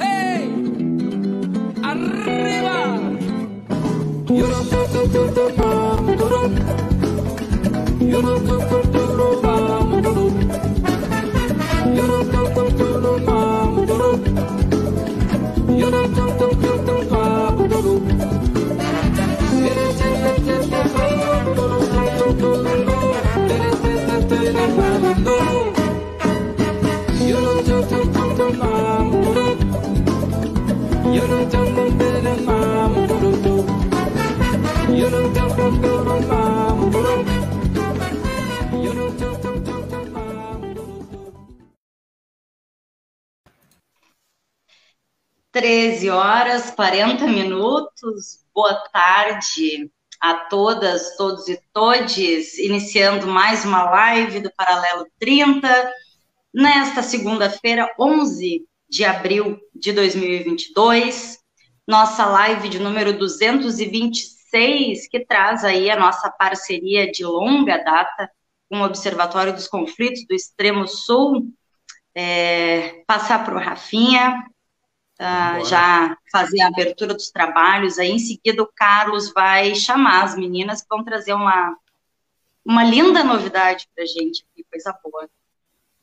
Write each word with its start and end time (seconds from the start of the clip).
¡Hey! 0.00 0.42
¡Arriba! 1.82 2.74
13 45.50 46.10
horas 46.10 46.70
40 46.72 47.26
minutos. 47.28 48.44
Boa 48.52 48.74
tarde 48.92 49.90
a 50.20 50.34
todas, 50.34 51.16
todos 51.16 51.48
e 51.48 51.58
todes, 51.72 52.58
iniciando 52.58 53.26
mais 53.28 53.64
uma 53.64 53.84
live 53.84 54.40
do 54.40 54.52
Paralelo 54.54 55.06
30, 55.18 55.92
nesta 56.52 57.02
segunda-feira, 57.02 57.88
11 57.98 58.66
de 58.94 59.04
abril 59.04 59.58
de 59.74 59.92
2022, 59.92 61.40
nossa 61.84 62.24
live 62.26 62.68
de 62.68 62.78
número 62.78 63.18
226, 63.18 65.08
que 65.08 65.26
traz 65.26 65.64
aí 65.64 65.90
a 65.90 65.98
nossa 65.98 66.30
parceria 66.30 67.10
de 67.10 67.24
longa 67.24 67.76
data 67.78 68.30
com 68.70 68.80
o 68.80 68.84
Observatório 68.84 69.52
dos 69.52 69.66
Conflitos 69.66 70.24
do 70.28 70.34
Extremo 70.34 70.86
Sul. 70.86 71.52
É, 72.14 73.02
passar 73.08 73.44
para 73.44 73.56
o 73.56 73.58
Rafinha, 73.58 74.44
uh, 75.18 75.64
já 75.64 76.16
fazer 76.30 76.60
a 76.60 76.68
abertura 76.68 77.12
dos 77.12 77.28
trabalhos, 77.32 77.98
aí 77.98 78.12
em 78.12 78.20
seguida 78.20 78.62
o 78.62 78.70
Carlos 78.72 79.32
vai 79.32 79.74
chamar 79.74 80.22
as 80.22 80.36
meninas 80.36 80.82
que 80.82 80.88
vão 80.88 81.02
trazer 81.02 81.34
uma, 81.34 81.76
uma 82.64 82.84
linda 82.84 83.24
novidade 83.24 83.88
para 83.92 84.04
a 84.04 84.06
gente, 84.06 84.46
coisa 84.70 84.96
boa. 85.02 85.28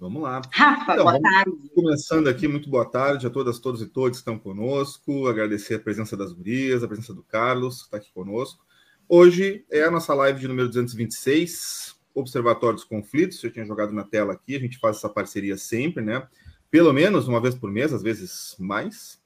Vamos 0.02 0.24
lá. 0.24 0.42
Rafa, 0.52 0.94
então, 0.94 1.06
boa 1.06 1.22
tarde. 1.22 1.52
Começando 1.76 2.28
aqui, 2.28 2.48
muito 2.48 2.68
boa 2.68 2.90
tarde 2.90 3.28
a 3.28 3.30
todas, 3.30 3.60
todos 3.60 3.84
e 3.84 3.86
todos 3.86 4.18
que 4.18 4.22
estão 4.22 4.40
conosco. 4.40 5.28
Agradecer 5.28 5.76
a 5.76 5.80
presença 5.80 6.18
das 6.18 6.34
gurias, 6.34 6.82
a 6.82 6.88
presença 6.88 7.14
do 7.14 7.22
Carlos, 7.22 7.82
que 7.82 7.84
está 7.84 7.98
aqui 7.98 8.12
conosco. 8.12 8.66
Hoje 9.08 9.64
é 9.70 9.84
a 9.84 9.92
nossa 9.92 10.12
live 10.16 10.40
de 10.40 10.48
número 10.48 10.70
226, 10.70 11.96
Observatório 12.16 12.78
dos 12.78 12.84
Conflitos. 12.84 13.44
Eu 13.44 13.52
tinha 13.52 13.64
jogado 13.64 13.94
na 13.94 14.04
tela 14.04 14.34
aqui, 14.34 14.56
a 14.56 14.60
gente 14.60 14.80
faz 14.80 14.98
essa 14.98 15.08
parceria 15.08 15.56
sempre, 15.56 16.04
né? 16.04 16.28
Pelo 16.72 16.92
menos 16.92 17.28
uma 17.28 17.40
vez 17.40 17.54
por 17.54 17.70
mês, 17.70 17.94
às 17.94 18.02
vezes 18.02 18.56
mais. 18.58 19.22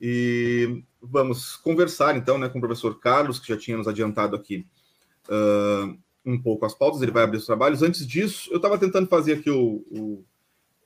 E 0.00 0.84
vamos 1.02 1.56
conversar 1.56 2.16
então 2.16 2.38
né, 2.38 2.48
com 2.48 2.58
o 2.58 2.62
professor 2.62 2.96
Carlos, 3.00 3.40
que 3.40 3.48
já 3.48 3.56
tinha 3.56 3.76
nos 3.76 3.88
adiantado 3.88 4.36
aqui 4.36 4.64
uh, 5.28 5.98
um 6.24 6.40
pouco 6.40 6.64
as 6.64 6.74
pautas, 6.74 7.02
ele 7.02 7.10
vai 7.10 7.24
abrir 7.24 7.38
os 7.38 7.46
trabalhos. 7.46 7.82
Antes 7.82 8.06
disso, 8.06 8.48
eu 8.50 8.56
estava 8.56 8.78
tentando 8.78 9.08
fazer 9.08 9.34
aqui 9.34 9.50
o, 9.50 9.84
o, 9.90 10.24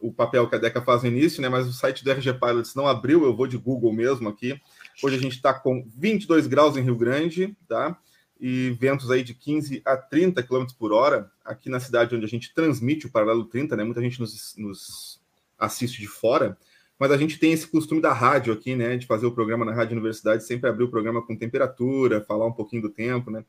o, 0.01 0.12
papel 0.12 0.48
que 0.48 0.55
a 0.55 0.59
DECA 0.59 0.81
faz 0.81 1.03
no 1.03 1.09
início, 1.09 1.43
né? 1.43 1.48
Mas 1.48 1.67
o 1.67 1.73
site 1.73 2.03
do 2.03 2.11
RG 2.11 2.34
Pilots 2.34 2.75
não 2.75 2.87
abriu, 2.87 3.25
eu 3.25 3.37
vou 3.37 3.47
de 3.47 3.59
Google 3.59 3.93
mesmo 3.93 4.28
aqui. 4.28 4.59
Hoje 5.03 5.17
a 5.17 5.20
gente 5.20 5.37
está 5.37 5.53
com 5.53 5.87
22 5.97 6.47
graus 6.47 6.77
em 6.77 6.83
Rio 6.83 6.97
Grande, 6.97 7.56
tá? 7.69 7.99
E 8.41 8.71
ventos 8.81 9.11
aí 9.11 9.22
de 9.22 9.34
15 9.34 9.83
a 9.84 9.97
30 9.97 10.43
km 10.43 10.66
por 10.78 10.93
hora, 10.93 11.31
aqui 11.44 11.69
na 11.69 11.81
cidade 11.81 12.15
onde 12.15 12.25
a 12.25 12.28
gente 12.28 12.55
transmite 12.55 13.06
o 13.06 13.11
Paralelo 13.11 13.44
30, 13.44 13.77
né? 13.77 13.84
Muita 13.84 14.00
gente 14.00 14.21
nos, 14.21 14.55
nos 14.56 15.21
assiste 15.59 16.00
de 16.00 16.06
fora, 16.06 16.56
mas 16.99 17.11
a 17.11 17.16
gente 17.16 17.38
tem 17.38 17.53
esse 17.53 17.66
costume 17.66 18.00
da 18.00 18.12
rádio 18.12 18.53
aqui, 18.55 18.75
né? 18.75 18.97
De 18.97 19.06
fazer 19.06 19.27
o 19.27 19.32
programa 19.32 19.66
na 19.66 19.75
Rádio 19.75 19.93
Universidade, 19.93 20.44
sempre 20.44 20.69
abrir 20.69 20.84
o 20.84 20.91
programa 20.91 21.21
com 21.21 21.37
temperatura, 21.37 22.25
falar 22.25 22.47
um 22.47 22.53
pouquinho 22.53 22.82
do 22.82 22.91
tempo, 22.91 23.31
né? 23.31 23.44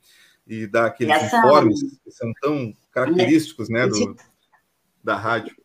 E 0.47 0.66
dar 0.68 0.88
aqueles 0.88 1.16
Essa... 1.16 1.38
informes 1.38 1.80
que 2.03 2.12
são 2.12 2.31
tão 2.41 2.74
característicos 2.91 3.69
né, 3.69 3.88
do, 3.88 4.16
da 5.03 5.16
rádio. 5.16 5.56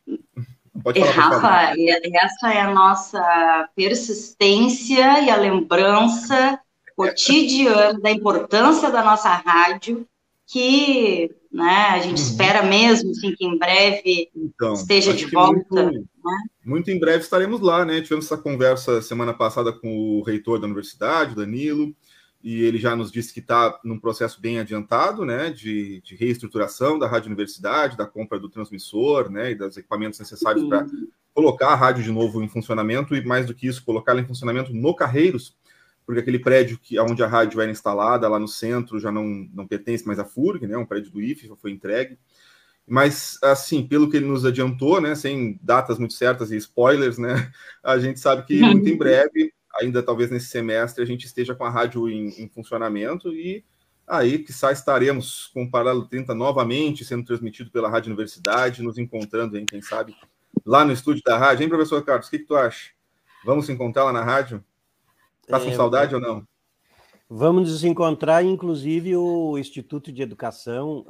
Pode 0.83 1.01
falar, 1.05 1.39
Rafa, 1.39 1.75
essa 2.15 2.53
é 2.53 2.61
a 2.61 2.73
nossa 2.73 3.69
persistência 3.77 5.21
e 5.23 5.31
a 5.31 5.37
lembrança 5.37 6.59
cotidiana 6.97 7.99
da 8.01 8.11
importância 8.11 8.91
da 8.91 9.03
nossa 9.03 9.29
rádio, 9.29 10.07
que 10.47 11.31
né, 11.53 11.89
a 11.91 11.99
gente 11.99 12.19
uhum. 12.19 12.27
espera 12.27 12.63
mesmo 12.63 13.11
assim, 13.11 13.35
que 13.35 13.45
em 13.45 13.59
breve 13.59 14.31
então, 14.35 14.73
esteja 14.73 15.13
de 15.13 15.27
volta. 15.27 15.85
Muito, 15.85 15.99
né? 15.99 16.05
muito, 16.65 16.91
em 16.91 16.99
breve 16.99 17.23
estaremos 17.23 17.61
lá, 17.61 17.85
né? 17.85 18.01
Tivemos 18.01 18.25
essa 18.25 18.39
conversa 18.39 19.03
semana 19.03 19.35
passada 19.35 19.73
com 19.73 20.19
o 20.19 20.23
reitor 20.23 20.59
da 20.59 20.67
universidade, 20.67 21.35
Danilo, 21.35 21.95
e 22.43 22.63
ele 22.63 22.79
já 22.79 22.97
nos 22.97 23.13
disse 23.13 23.33
que 23.33 23.41
está 23.41 23.79
num 23.85 23.99
processo 23.99 24.41
bem 24.41 24.59
adiantado, 24.59 25.25
né, 25.25 25.51
de, 25.51 26.01
de, 26.01 26.17
reestruturação 26.17 26.99
da 26.99 27.07
rádio 27.07 27.29
universidade, 27.29 27.97
da 27.97 28.05
compra 28.05 28.39
do 28.39 28.49
transmissor, 28.49 29.31
né, 29.31 29.53
e 29.53 29.55
dos 29.55 29.77
equipamentos 29.77 30.19
necessários 30.19 30.67
para 30.67 30.87
colocar 31.33 31.69
a 31.69 31.75
rádio 31.75 32.03
de 32.03 32.11
novo 32.11 32.43
em 32.43 32.49
funcionamento 32.49 33.15
e 33.15 33.25
mais 33.25 33.47
do 33.47 33.55
que 33.55 33.67
isso, 33.67 33.85
colocá-la 33.85 34.21
em 34.21 34.27
funcionamento 34.27 34.75
no 34.75 34.95
Carreiros, 34.95 35.57
porque 36.05 36.21
aquele 36.21 36.41
prédio 36.41 36.79
que 36.79 36.99
onde 36.99 37.23
a 37.23 37.29
rádio 37.29 37.61
era 37.61 37.71
instalada 37.71 38.29
lá 38.29 38.39
no 38.39 38.49
centro 38.49 38.99
já 38.99 39.13
não, 39.13 39.25
não 39.55 39.67
pertence 39.67 40.05
mais 40.05 40.19
à 40.19 40.25
FURG, 40.25 40.67
né, 40.67 40.77
um 40.77 40.85
prédio 40.85 41.13
do 41.13 41.21
IFE, 41.21 41.47
já 41.47 41.57
foi 41.57 41.71
entregue. 41.71 42.19
Mas, 42.85 43.39
assim, 43.41 43.87
pelo 43.87 44.11
que 44.11 44.17
ele 44.17 44.27
nos 44.27 44.45
adiantou, 44.45 45.01
né, 45.01 45.15
sem 45.15 45.61
datas 45.63 45.99
muito 46.01 46.15
certas 46.15 46.51
e 46.51 46.57
spoilers, 46.57 47.17
né, 47.19 47.53
a 47.83 47.97
gente 47.99 48.19
sabe 48.19 48.45
que 48.45 48.61
muito 48.61 48.89
em 48.89 48.97
breve 48.99 49.53
ainda 49.81 50.03
talvez 50.03 50.31
nesse 50.31 50.47
semestre 50.47 51.03
a 51.03 51.07
gente 51.07 51.27
esteja 51.27 51.55
com 51.55 51.65
a 51.65 51.71
rádio 51.71 52.09
em, 52.09 52.29
em 52.43 52.49
funcionamento 52.49 53.33
e 53.33 53.65
aí 54.07 54.39
que 54.39 54.51
estaremos 54.51 55.47
com 55.55 55.65
o 55.65 55.71
Paralelo 55.71 56.07
30 56.07 56.35
novamente 56.35 57.05
sendo 57.05 57.25
transmitido 57.25 57.71
pela 57.71 57.89
Rádio 57.89 58.09
Universidade, 58.09 58.83
nos 58.83 58.99
encontrando, 58.99 59.57
hein, 59.57 59.65
quem 59.65 59.81
sabe, 59.81 60.17
lá 60.67 60.85
no 60.85 60.93
estúdio 60.93 61.23
da 61.25 61.39
rádio. 61.39 61.65
Hein, 61.65 61.69
professor 61.69 62.05
Carlos, 62.05 62.29
o 62.29 62.31
que, 62.31 62.41
que 62.41 62.47
tu 62.47 62.57
acha? 62.57 62.91
Vamos 63.45 63.67
se 63.67 63.73
encontrar 63.73 64.05
lá 64.05 64.13
na 64.13 64.23
rádio? 64.23 64.63
Tá 65.47 65.59
com 65.59 65.69
é, 65.69 65.75
saudade 65.75 66.15
ou 66.15 66.21
não? 66.21 66.47
Vamos 67.29 67.71
nos 67.71 67.83
encontrar, 67.83 68.45
inclusive, 68.45 69.17
o 69.17 69.57
Instituto 69.59 70.13
de 70.13 70.23
Educação, 70.23 71.07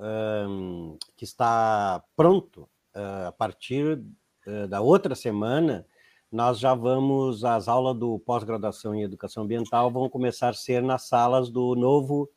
um, 0.48 0.96
que 1.16 1.24
está 1.24 2.02
pronto 2.16 2.62
uh, 2.94 3.28
a 3.28 3.32
partir 3.32 4.00
uh, 4.46 4.68
da 4.68 4.80
outra 4.80 5.14
semana 5.14 5.84
nós 6.32 6.58
já 6.58 6.74
vamos, 6.74 7.44
as 7.44 7.68
aulas 7.68 7.94
do 7.94 8.18
pós-graduação 8.20 8.94
em 8.94 9.02
educação 9.02 9.44
ambiental 9.44 9.90
vão 9.90 10.08
começar 10.08 10.48
a 10.48 10.54
ser 10.54 10.82
nas 10.82 11.02
salas 11.02 11.50
do 11.50 11.76
novo 11.76 12.30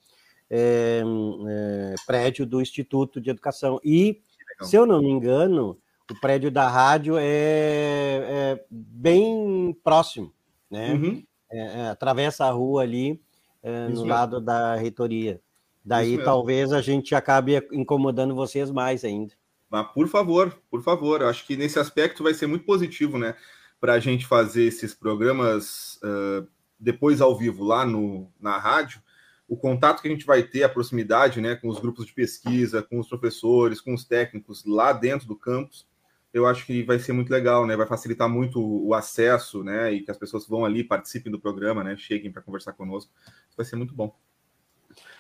é, 0.50 1.02
é, 1.48 1.96
prédio 2.06 2.46
do 2.46 2.62
Instituto 2.62 3.22
de 3.22 3.30
Educação. 3.30 3.80
E, 3.84 4.22
se 4.62 4.76
eu 4.76 4.86
não 4.86 5.02
me 5.02 5.10
engano, 5.10 5.80
o 6.12 6.20
prédio 6.20 6.52
da 6.52 6.68
rádio 6.68 7.16
é, 7.18 7.24
é 7.26 8.66
bem 8.70 9.76
próximo, 9.82 10.34
né? 10.70 10.94
Uhum. 10.94 11.24
É, 11.50 11.88
atravessa 11.88 12.46
a 12.46 12.52
rua 12.52 12.82
ali, 12.82 13.22
no 13.64 13.90
mesmo. 13.90 14.06
lado 14.06 14.42
da 14.42 14.76
reitoria. 14.76 15.40
Daí 15.84 16.22
talvez 16.24 16.74
a 16.74 16.82
gente 16.82 17.16
acabe 17.16 17.66
incomodando 17.72 18.36
vocês 18.36 18.70
mais 18.72 19.06
ainda. 19.06 19.34
Mas, 19.70 19.88
por 19.94 20.08
favor, 20.08 20.58
por 20.70 20.82
favor, 20.84 21.24
acho 21.24 21.46
que 21.46 21.56
nesse 21.56 21.80
aspecto 21.80 22.24
vai 22.24 22.34
ser 22.34 22.48
muito 22.48 22.66
positivo, 22.66 23.18
né? 23.18 23.36
Para 23.80 23.94
a 23.94 24.00
gente 24.00 24.26
fazer 24.26 24.64
esses 24.64 24.94
programas 24.94 26.00
uh, 26.04 26.48
depois 26.80 27.22
ao 27.22 27.38
vivo 27.38 27.64
lá 27.64 27.86
no, 27.86 28.32
na 28.40 28.58
rádio, 28.58 29.02
o 29.48 29.56
contato 29.56 30.02
que 30.02 30.08
a 30.08 30.12
gente 30.12 30.26
vai 30.26 30.44
ter, 30.44 30.64
a 30.64 30.70
proximidade 30.70 31.40
né, 31.40 31.56
com 31.56 31.68
os 31.68 31.80
grupos 31.80 32.06
de 32.06 32.14
pesquisa, 32.14 32.82
com 32.82 33.00
os 33.00 33.08
professores, 33.08 33.80
com 33.80 33.94
os 33.94 34.04
técnicos 34.04 34.66
lá 34.66 34.92
dentro 34.92 35.28
do 35.28 35.36
campus, 35.36 35.88
eu 36.36 36.46
acho 36.46 36.66
que 36.66 36.84
vai 36.84 37.00
ser 37.00 37.14
muito 37.14 37.30
legal, 37.30 37.66
né? 37.66 37.78
Vai 37.78 37.88
facilitar 37.88 38.28
muito 38.28 38.60
o 38.60 38.94
acesso, 38.94 39.64
né? 39.64 39.94
E 39.94 40.02
que 40.02 40.12
as 40.12 40.18
pessoas 40.18 40.46
vão 40.46 40.66
ali, 40.66 40.84
participem 40.84 41.32
do 41.32 41.40
programa, 41.40 41.82
né? 41.82 41.96
Cheguem 41.96 42.30
para 42.30 42.42
conversar 42.42 42.74
conosco. 42.74 43.10
Vai 43.56 43.66
ser 43.66 43.78
muito 43.78 43.96
bom. 43.96 44.14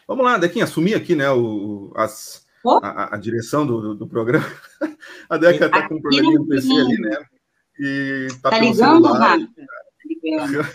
Vamos 0.05 0.25
lá, 0.25 0.37
Dequinha, 0.37 0.65
assumir 0.65 0.93
aqui, 0.93 1.15
né? 1.15 1.31
O, 1.31 1.93
as, 1.95 2.45
a, 2.83 3.15
a, 3.15 3.17
direção 3.17 3.65
do, 3.65 3.79
do, 3.79 3.95
do 3.95 4.07
programa. 4.07 4.45
a 5.29 5.37
Deca 5.37 5.67
está 5.67 5.87
com 5.87 5.95
um 5.95 6.01
probleminha 6.01 6.37
no 6.37 6.47
PC 6.47 6.69
ali, 6.73 6.97
né? 6.99 7.17
E 7.79 8.27
tá, 8.41 8.51
tá 8.51 8.59
ligando, 8.59 9.11
Rafa? 9.11 9.39
Tá 9.39 10.05
ligando. 10.05 10.67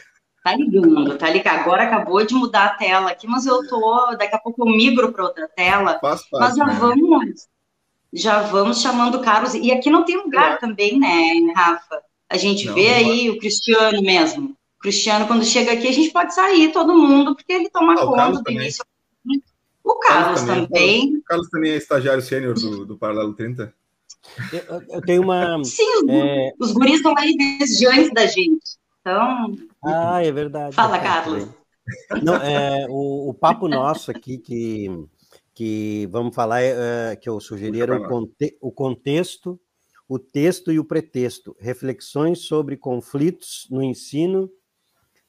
Tá 0.43 0.57
ligando, 0.57 1.19
tá 1.19 1.31
ligado. 1.31 1.61
Agora 1.61 1.83
acabou 1.83 2.25
de 2.25 2.35
mudar 2.35 2.65
a 2.67 2.75
tela 2.75 3.11
aqui, 3.11 3.27
mas 3.27 3.47
eu 3.47 3.67
tô. 3.69 4.17
Daqui 4.17 4.35
a 4.35 4.39
pouco 4.39 4.67
eu 4.67 4.75
migro 4.75 5.13
para 5.13 5.25
outra 5.25 5.49
tela. 5.49 5.99
Faz 6.01 6.23
mas 6.33 6.57
já 6.57 6.67
né? 6.67 6.77
vamos, 6.81 7.49
já 8.13 8.43
vamos 8.43 8.81
chamando 8.81 9.17
o 9.17 9.23
Carlos. 9.23 9.55
E 9.55 9.71
aqui 9.71 9.91
não 9.91 10.05
tem 10.05 10.17
lugar 10.17 10.59
também, 10.59 10.99
né, 10.99 11.53
Rafa? 11.55 12.03
A 12.29 12.37
gente 12.37 12.67
não, 12.67 12.75
vê 12.75 12.89
não 12.89 12.97
aí 12.97 13.31
o 13.31 13.39
Cristiano 13.39 14.01
mesmo. 14.01 14.57
O 14.79 14.81
Cristiano, 14.81 15.27
quando 15.27 15.45
chega 15.45 15.73
aqui, 15.73 15.89
a 15.89 15.93
gente 15.93 16.11
pode 16.11 16.35
sair 16.35 16.73
todo 16.73 16.97
mundo, 16.97 17.35
porque 17.35 17.53
ele 17.53 17.69
toma 17.69 17.95
ah, 17.95 18.07
conta 18.07 18.43
do 18.43 18.51
início. 18.51 18.83
O 19.85 19.99
Carlos, 19.99 20.41
Carlos 20.41 20.41
também. 20.43 20.67
também. 20.67 21.17
O 21.17 21.23
Carlos 21.25 21.49
também 21.51 21.73
é 21.73 21.77
estagiário 21.77 22.23
sênior 22.23 22.55
do, 22.55 22.87
do 22.87 22.97
Paralelo 22.97 23.35
30. 23.35 23.75
Eu, 24.53 24.83
eu 24.89 25.01
tenho 25.03 25.23
uma. 25.23 25.63
Sim, 25.65 26.11
é... 26.11 26.53
os 26.61 26.73
guris 26.73 26.97
estão 26.97 27.15
aí 27.17 27.37
desde 27.37 27.87
antes 27.87 28.13
da 28.13 28.27
gente. 28.27 28.79
Então. 29.01 29.57
Ah, 29.85 30.23
é 30.23 30.31
verdade. 30.31 30.75
Fala, 30.75 30.99
Carlos. 30.99 31.49
Não, 32.23 32.37
é, 32.37 32.87
o, 32.89 33.31
o 33.31 33.35
papo 33.35 33.67
nosso 33.67 34.11
aqui 34.11 34.39
que, 34.39 34.89
que 35.55 36.07
vamos 36.11 36.35
falar, 36.35 36.63
é, 36.63 37.17
que 37.17 37.29
eu 37.29 37.41
sugeri 37.41 37.81
era 37.81 37.97
o, 37.97 38.09
conte, 38.09 38.57
o 38.61 38.71
contexto, 38.71 39.59
o 40.09 40.19
texto 40.19 40.71
e 40.71 40.79
o 40.79 40.85
pretexto. 40.85 41.57
Reflexões 41.59 42.41
sobre 42.41 42.77
conflitos 42.77 43.67
no 43.71 43.83
ensino, 43.83 44.51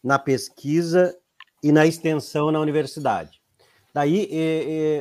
na 0.04 0.20
pesquisa 0.20 1.16
e 1.64 1.72
na 1.72 1.86
extensão 1.86 2.52
na 2.52 2.60
universidade. 2.60 3.41
Daí, 3.94 4.30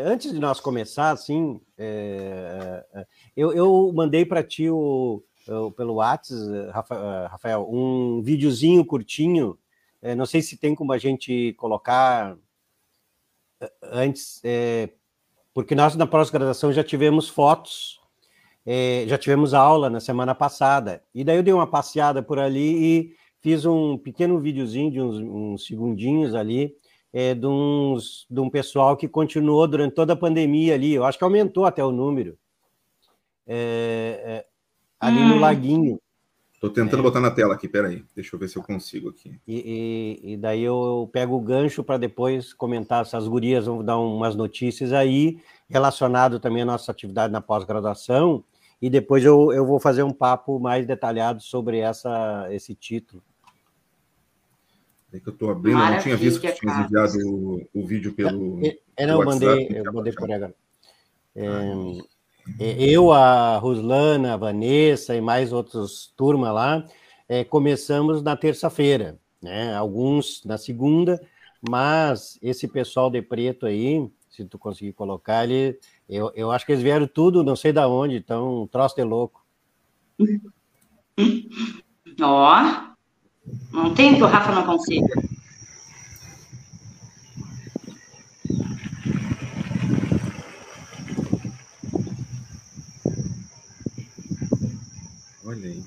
antes 0.05 0.33
de 0.33 0.41
nós 0.41 0.59
começar, 0.59 1.11
assim, 1.11 1.61
é, 1.79 2.85
é, 2.93 3.07
eu, 3.37 3.53
eu, 3.53 3.93
mandei 3.95 4.25
para 4.25 4.43
ti 4.43 4.69
o, 4.69 5.23
pelo 5.77 5.95
WhatsApp, 5.95 6.71
Rafael, 7.31 7.69
um 7.71 8.21
videozinho 8.21 8.85
curtinho. 8.85 9.57
É, 10.03 10.15
não 10.17 10.27
sei 10.27 10.43
se 10.43 10.57
tem 10.57 10.75
como 10.75 10.93
a 10.93 10.99
gente 10.99 11.53
colocar 11.55 12.37
antes, 13.83 14.43
porque 15.55 15.75
nós 15.75 15.95
na 15.95 16.07
pós-graduação 16.07 16.73
já 16.73 16.83
tivemos 16.83 17.29
fotos, 17.29 18.01
já 19.07 19.19
tivemos 19.19 19.55
aula 19.55 19.89
na 19.89 20.01
semana 20.01 20.35
passada. 20.35 21.03
E 21.15 21.23
daí 21.23 21.37
eu 21.37 21.43
dei 21.45 21.53
uma 21.53 21.67
passeada 21.67 22.23
por 22.23 22.41
ali 22.41 22.99
e 22.99 23.17
fiz 23.41 23.65
um 23.65 23.97
pequeno 23.97 24.41
videozinho 24.41 24.91
de 24.91 25.01
uns, 25.01 25.17
uns 25.17 25.67
segundinhos 25.67 26.35
ali 26.35 26.75
é, 27.13 27.35
de, 27.35 27.47
uns, 27.47 28.27
de 28.31 28.41
um 28.41 28.49
pessoal 28.49 28.97
que 28.97 29.09
continuou 29.09 29.67
durante 29.67 29.95
toda 29.95 30.13
a 30.13 30.17
pandemia 30.17 30.75
ali. 30.75 30.95
Eu 30.95 31.05
acho 31.05 31.19
que 31.19 31.25
aumentou 31.25 31.65
até 31.65 31.85
o 31.85 31.93
número. 31.93 32.39
É, 33.47 34.23
é, 34.25 34.47
ali 34.99 35.19
hum. 35.19 35.29
no 35.29 35.39
Laguinho. 35.39 36.01
Estou 36.55 36.69
tentando 36.69 37.01
é. 37.01 37.03
botar 37.03 37.21
na 37.21 37.31
tela 37.31 37.55
aqui, 37.55 37.67
peraí. 37.67 38.05
Deixa 38.15 38.37
eu 38.37 38.39
ver 38.39 38.49
se 38.49 38.59
eu 38.59 38.63
consigo 38.63 39.09
aqui. 39.09 39.41
E, 39.49 40.21
e, 40.23 40.33
e 40.33 40.37
daí 40.37 40.63
eu 40.63 41.09
pego 41.11 41.35
o 41.35 41.41
gancho 41.41 41.83
para 41.83 41.97
depois 41.97 42.53
comentar 42.53 43.07
se 43.07 43.17
as 43.17 43.27
gurias 43.27 43.65
vão 43.65 43.83
dar 43.83 43.99
umas 43.99 44.37
notícias 44.37 44.93
aí, 44.93 45.41
relacionado 45.71 46.39
também 46.39 46.63
à 46.63 46.67
nossa 46.67 46.93
atividade 46.93 47.33
na 47.33 47.41
pós-graduação, 47.41 48.45
e 48.81 48.91
depois 48.91 49.25
eu, 49.25 49.53
eu 49.53 49.65
vou 49.65 49.81
fazer 49.81 50.03
um 50.03 50.13
papo 50.13 50.61
mais 50.61 50.87
detalhado 50.87 51.43
sobre 51.43 51.79
essa, 51.79 52.47
esse 52.51 52.75
título. 52.75 53.23
É 55.13 55.19
que 55.19 55.29
eu 55.29 55.33
estou 55.33 55.51
abrindo, 55.51 55.77
Maravilha, 55.77 55.93
eu 55.93 55.97
não 55.97 56.03
tinha 56.03 56.17
visto 56.17 56.41
que 56.41 56.53
tinha 56.53 56.85
enviado 56.85 57.19
o, 57.27 57.69
o, 57.75 57.87
vídeo 57.87 58.13
pelo. 58.13 58.65
É, 58.65 58.79
é 58.97 59.07
não, 59.07 59.21
eu 59.21 59.27
mandei, 59.27 59.69
eu 59.75 59.93
mandei 59.93 60.13
por 60.13 60.31
agora. 60.31 60.55
É, 61.35 61.47
é, 62.59 62.83
eu, 62.83 63.13
a 63.13 63.57
Ruslana, 63.59 64.35
a 64.35 64.37
Vanessa 64.37 65.15
e 65.17 65.21
mais 65.21 65.53
outros 65.53 66.13
turma 66.17 66.53
lá, 66.53 66.87
é, 67.29 67.43
começamos 67.43 68.23
na 68.23 68.37
terça-feira, 68.37 69.19
né? 69.43 69.75
Alguns 69.75 70.45
na 70.45 70.57
segunda, 70.57 71.21
mas 71.69 72.39
esse 72.41 72.69
pessoal 72.69 73.11
de 73.11 73.21
preto 73.21 73.67
aí, 73.67 74.09
se 74.31 74.45
tu 74.45 74.59
conseguir 74.59 74.93
colocar, 74.93 75.45
ele, 75.45 75.79
eu, 76.09 76.31
eu 76.37 76.53
acho 76.53 76.65
que 76.65 76.73
eles 76.73 76.83
vieram 76.83 77.07
tudo, 77.07 77.43
não 77.43 77.57
sei 77.57 77.73
da 77.73 77.89
onde, 77.89 78.17
então 78.17 78.63
um 78.63 78.67
troço 78.67 78.95
de 78.95 79.03
louco. 79.03 79.45
Ó, 82.21 82.63
oh. 82.63 82.90
Não 83.73 83.95
tem 83.95 84.17
que 84.17 84.23
o 84.23 84.27
Rafa 84.27 84.53
não 84.53 84.65
consiga. 84.65 85.09
Olha 95.45 95.67
aí. 95.67 95.85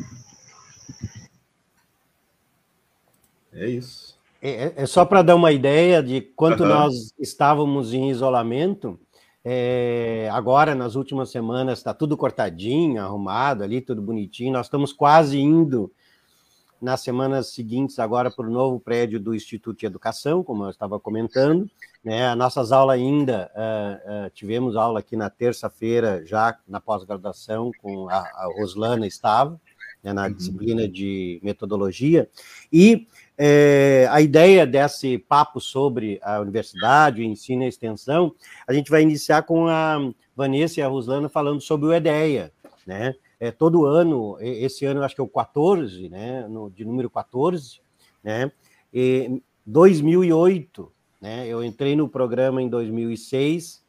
É 3.53 3.69
isso. 3.69 4.17
É, 4.41 4.49
é, 4.49 4.73
é 4.75 4.85
só 4.85 5.05
para 5.05 5.21
dar 5.21 5.35
uma 5.35 5.51
ideia 5.53 6.03
de 6.03 6.19
quanto 6.19 6.63
uhum. 6.63 6.69
nós 6.69 7.13
estávamos 7.17 7.93
em 7.93 8.09
isolamento. 8.09 8.99
É, 9.45 10.29
agora, 10.33 10.75
nas 10.75 10.95
últimas 10.95 11.29
semanas, 11.29 11.79
está 11.79 11.93
tudo 11.93 12.17
cortadinho, 12.17 13.01
arrumado 13.01 13.63
ali, 13.63 13.79
tudo 13.79 14.01
bonitinho. 14.01 14.51
Nós 14.51 14.65
estamos 14.65 14.91
quase 14.91 15.39
indo 15.39 15.91
nas 16.83 16.99
semanas 16.99 17.53
seguintes 17.53 17.97
agora 17.97 18.29
para 18.29 18.45
o 18.45 18.51
novo 18.51 18.77
prédio 18.77 19.17
do 19.17 19.33
Instituto 19.33 19.79
de 19.79 19.85
Educação, 19.85 20.43
como 20.43 20.65
eu 20.65 20.69
estava 20.69 20.99
comentando. 20.99 21.65
Né? 22.03 22.27
As 22.27 22.37
nossas 22.37 22.73
aulas 22.73 22.95
ainda, 22.95 23.49
uh, 23.55 24.27
uh, 24.27 24.29
tivemos 24.31 24.75
aula 24.75 24.99
aqui 24.99 25.15
na 25.15 25.29
terça-feira, 25.29 26.25
já 26.25 26.57
na 26.67 26.81
pós-graduação, 26.81 27.71
com 27.81 28.09
a, 28.09 28.17
a, 28.17 28.51
Roslana 28.57 29.07
estava, 29.07 29.59
né, 30.03 30.11
na 30.11 30.25
uhum. 30.25 30.33
disciplina 30.33 30.85
de 30.85 31.39
metodologia, 31.41 32.29
e 32.71 33.07
é, 33.37 34.05
a 34.11 34.19
ideia 34.19 34.67
desse 34.67 35.17
papo 35.17 35.61
sobre 35.61 36.19
a 36.21 36.41
universidade, 36.41 37.21
o 37.21 37.23
ensino 37.23 37.63
e 37.63 37.65
a 37.65 37.69
extensão, 37.69 38.35
a 38.67 38.73
gente 38.73 38.91
vai 38.91 39.01
iniciar 39.01 39.43
com 39.43 39.67
a 39.67 39.97
Vanessa 40.35 40.81
e 40.81 40.83
a 40.83 40.89
Roslana 40.89 41.29
falando 41.29 41.61
sobre 41.61 41.87
o 41.87 41.93
EDEA, 41.93 42.51
né? 42.85 43.15
É, 43.43 43.51
todo 43.51 43.85
ano, 43.85 44.37
esse 44.39 44.85
ano 44.85 45.03
acho 45.03 45.15
que 45.15 45.19
é 45.19 45.23
o 45.23 45.27
14, 45.27 46.07
né, 46.07 46.47
no, 46.47 46.69
de 46.69 46.85
número 46.85 47.09
14, 47.09 47.81
né, 48.23 48.49
e 48.93 49.41
2008, 49.65 50.89
né, 51.19 51.45
eu 51.45 51.61
entrei 51.61 51.93
no 51.93 52.07
programa 52.07 52.61
em 52.61 52.69
2006, 52.69 53.83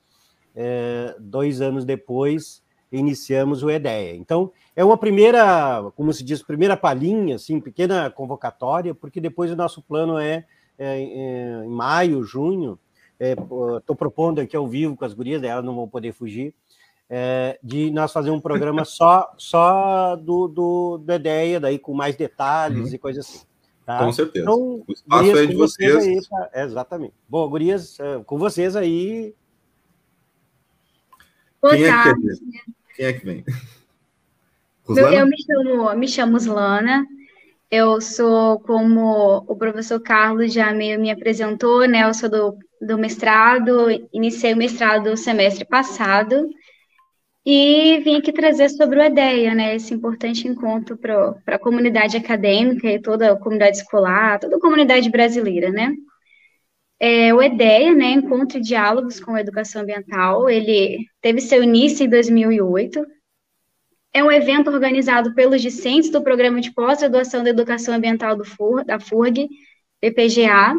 é, 0.56 1.14
dois 1.20 1.60
anos 1.60 1.84
depois 1.84 2.64
iniciamos 2.90 3.62
o 3.62 3.70
EDEA. 3.70 4.16
Então, 4.16 4.50
é 4.74 4.84
uma 4.84 4.98
primeira, 4.98 5.88
como 5.94 6.12
se 6.12 6.24
diz, 6.24 6.42
primeira 6.42 6.76
palhinha, 6.76 7.36
assim, 7.36 7.60
pequena 7.60 8.10
convocatória, 8.10 8.92
porque 8.92 9.20
depois 9.20 9.52
o 9.52 9.56
nosso 9.56 9.80
plano 9.82 10.18
é, 10.18 10.44
é, 10.76 11.00
é 11.00 11.64
em 11.64 11.70
maio, 11.70 12.24
junho, 12.24 12.76
estou 13.20 13.94
é, 13.94 13.96
propondo 13.96 14.40
aqui 14.40 14.56
ao 14.56 14.66
vivo 14.66 14.96
com 14.96 15.04
as 15.04 15.14
gurias, 15.14 15.44
elas 15.44 15.64
não 15.64 15.76
vão 15.76 15.88
poder 15.88 16.12
fugir, 16.12 16.52
é, 17.08 17.58
de 17.62 17.90
nós 17.90 18.12
fazer 18.12 18.30
um 18.30 18.40
programa 18.40 18.84
só 18.84 19.32
só 19.36 20.16
do, 20.16 20.48
do, 20.48 20.98
do 20.98 21.12
ideia, 21.14 21.60
daí 21.60 21.78
com 21.78 21.94
mais 21.94 22.16
detalhes 22.16 22.88
uhum. 22.88 22.94
e 22.94 22.98
coisas 22.98 23.26
assim. 23.26 23.46
Tá? 23.84 23.98
Com 23.98 24.12
certeza. 24.12 24.44
Então, 24.44 24.82
o 24.86 24.92
espaço 24.92 25.24
gurias, 25.24 25.38
é 25.38 25.46
de 25.46 25.56
vocês. 25.56 25.94
vocês. 25.94 26.28
Aí, 26.32 26.50
tá? 26.50 26.62
exatamente. 26.62 27.14
Bom, 27.28 27.48
Gurias, 27.48 28.00
é, 28.00 28.22
com 28.24 28.38
vocês 28.38 28.74
aí. 28.74 29.34
Quem 31.68 31.84
é, 31.84 32.02
que 32.02 32.20
vem? 32.20 32.38
Quem 32.96 33.06
é 33.06 33.12
que 33.12 33.24
vem? 33.24 33.44
Eu, 34.88 35.12
eu 35.12 35.26
me 35.26 35.36
chamo, 35.42 35.94
me 35.94 36.08
chamo 36.08 36.36
Slana. 36.38 37.06
Eu 37.70 38.00
sou, 38.00 38.60
como 38.60 39.44
o 39.46 39.56
professor 39.56 40.00
Carlos 40.00 40.52
já 40.52 40.72
meio 40.72 41.00
me 41.00 41.10
apresentou, 41.10 41.86
né? 41.86 42.04
Eu 42.04 42.14
sou 42.14 42.30
do, 42.30 42.58
do 42.80 42.96
mestrado, 42.96 43.88
iniciei 44.12 44.54
o 44.54 44.56
mestrado 44.56 45.10
no 45.10 45.16
semestre 45.16 45.64
passado 45.64 46.48
e 47.44 48.00
vim 48.00 48.16
aqui 48.16 48.32
trazer 48.32 48.70
sobre 48.70 48.98
o 48.98 49.02
EDEA, 49.02 49.54
né, 49.54 49.74
esse 49.76 49.92
importante 49.92 50.48
encontro 50.48 50.96
para 50.96 51.36
a 51.46 51.58
comunidade 51.58 52.16
acadêmica 52.16 52.88
e 52.90 53.00
toda 53.00 53.32
a 53.32 53.36
comunidade 53.36 53.78
escolar, 53.78 54.38
toda 54.40 54.56
a 54.56 54.60
comunidade 54.60 55.10
brasileira, 55.10 55.70
né. 55.70 55.94
É, 56.98 57.34
o 57.34 57.42
EDEA, 57.42 57.94
né, 57.94 58.12
Encontro 58.12 58.58
e 58.58 58.62
Diálogos 58.62 59.20
com 59.20 59.34
a 59.34 59.40
Educação 59.40 59.82
Ambiental, 59.82 60.48
ele 60.48 61.04
teve 61.20 61.40
seu 61.40 61.62
início 61.62 62.06
em 62.06 62.08
2008, 62.08 63.04
é 64.14 64.22
um 64.22 64.30
evento 64.30 64.70
organizado 64.70 65.34
pelos 65.34 65.60
discentes 65.60 66.08
do 66.08 66.22
Programa 66.22 66.60
de 66.60 66.72
Pós-Graduação 66.72 67.42
da 67.42 67.50
Educação 67.50 67.94
Ambiental 67.94 68.36
do 68.36 68.44
FUR, 68.44 68.84
da 68.84 68.98
FURG, 69.00 69.48
PPGA, 70.00 70.74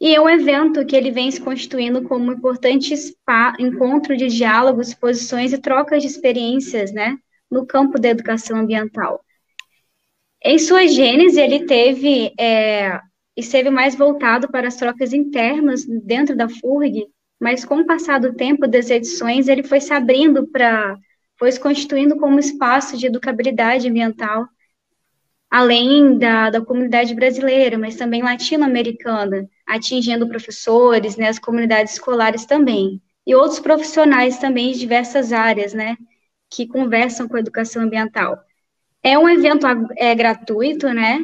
e 0.00 0.14
é 0.14 0.20
um 0.20 0.28
evento 0.28 0.86
que 0.86 0.94
ele 0.94 1.10
vem 1.10 1.30
se 1.30 1.40
constituindo 1.40 2.02
como 2.02 2.30
um 2.30 2.32
importante 2.32 2.94
encontro 3.58 4.16
de 4.16 4.28
diálogos, 4.28 4.94
posições 4.94 5.52
e 5.52 5.58
trocas 5.58 6.02
de 6.02 6.08
experiências, 6.08 6.92
né, 6.92 7.16
no 7.50 7.66
campo 7.66 7.98
da 7.98 8.08
educação 8.08 8.58
ambiental. 8.58 9.20
Em 10.44 10.58
sua 10.58 10.86
gênese, 10.86 11.40
ele 11.40 11.66
teve, 11.66 12.32
é, 12.38 13.00
esteve 13.36 13.70
mais 13.70 13.96
voltado 13.96 14.48
para 14.48 14.68
as 14.68 14.76
trocas 14.76 15.12
internas 15.12 15.84
dentro 15.84 16.36
da 16.36 16.48
FURG, 16.48 17.06
mas 17.40 17.64
com 17.64 17.80
o 17.80 17.86
passar 17.86 18.20
do 18.20 18.34
tempo 18.34 18.68
das 18.68 18.90
edições, 18.90 19.48
ele 19.48 19.64
foi 19.64 19.80
se 19.80 19.92
abrindo 19.92 20.46
para, 20.46 20.96
foi 21.36 21.50
se 21.50 21.58
constituindo 21.58 22.16
como 22.16 22.38
espaço 22.38 22.96
de 22.96 23.06
educabilidade 23.06 23.88
ambiental, 23.88 24.46
além 25.50 26.18
da, 26.18 26.50
da 26.50 26.60
comunidade 26.60 27.14
brasileira, 27.14 27.78
mas 27.78 27.96
também 27.96 28.22
latino-americana, 28.22 29.48
atingindo 29.66 30.28
professores, 30.28 31.16
né, 31.16 31.28
as 31.28 31.38
comunidades 31.38 31.94
escolares 31.94 32.44
também, 32.44 33.00
e 33.26 33.34
outros 33.34 33.60
profissionais 33.60 34.38
também 34.38 34.72
de 34.72 34.78
diversas 34.78 35.32
áreas, 35.32 35.72
né, 35.72 35.96
que 36.50 36.66
conversam 36.66 37.28
com 37.28 37.36
a 37.36 37.40
educação 37.40 37.82
ambiental. 37.82 38.38
É 39.02 39.18
um 39.18 39.28
evento 39.28 39.66
é, 39.96 40.14
gratuito, 40.14 40.88
né? 40.88 41.20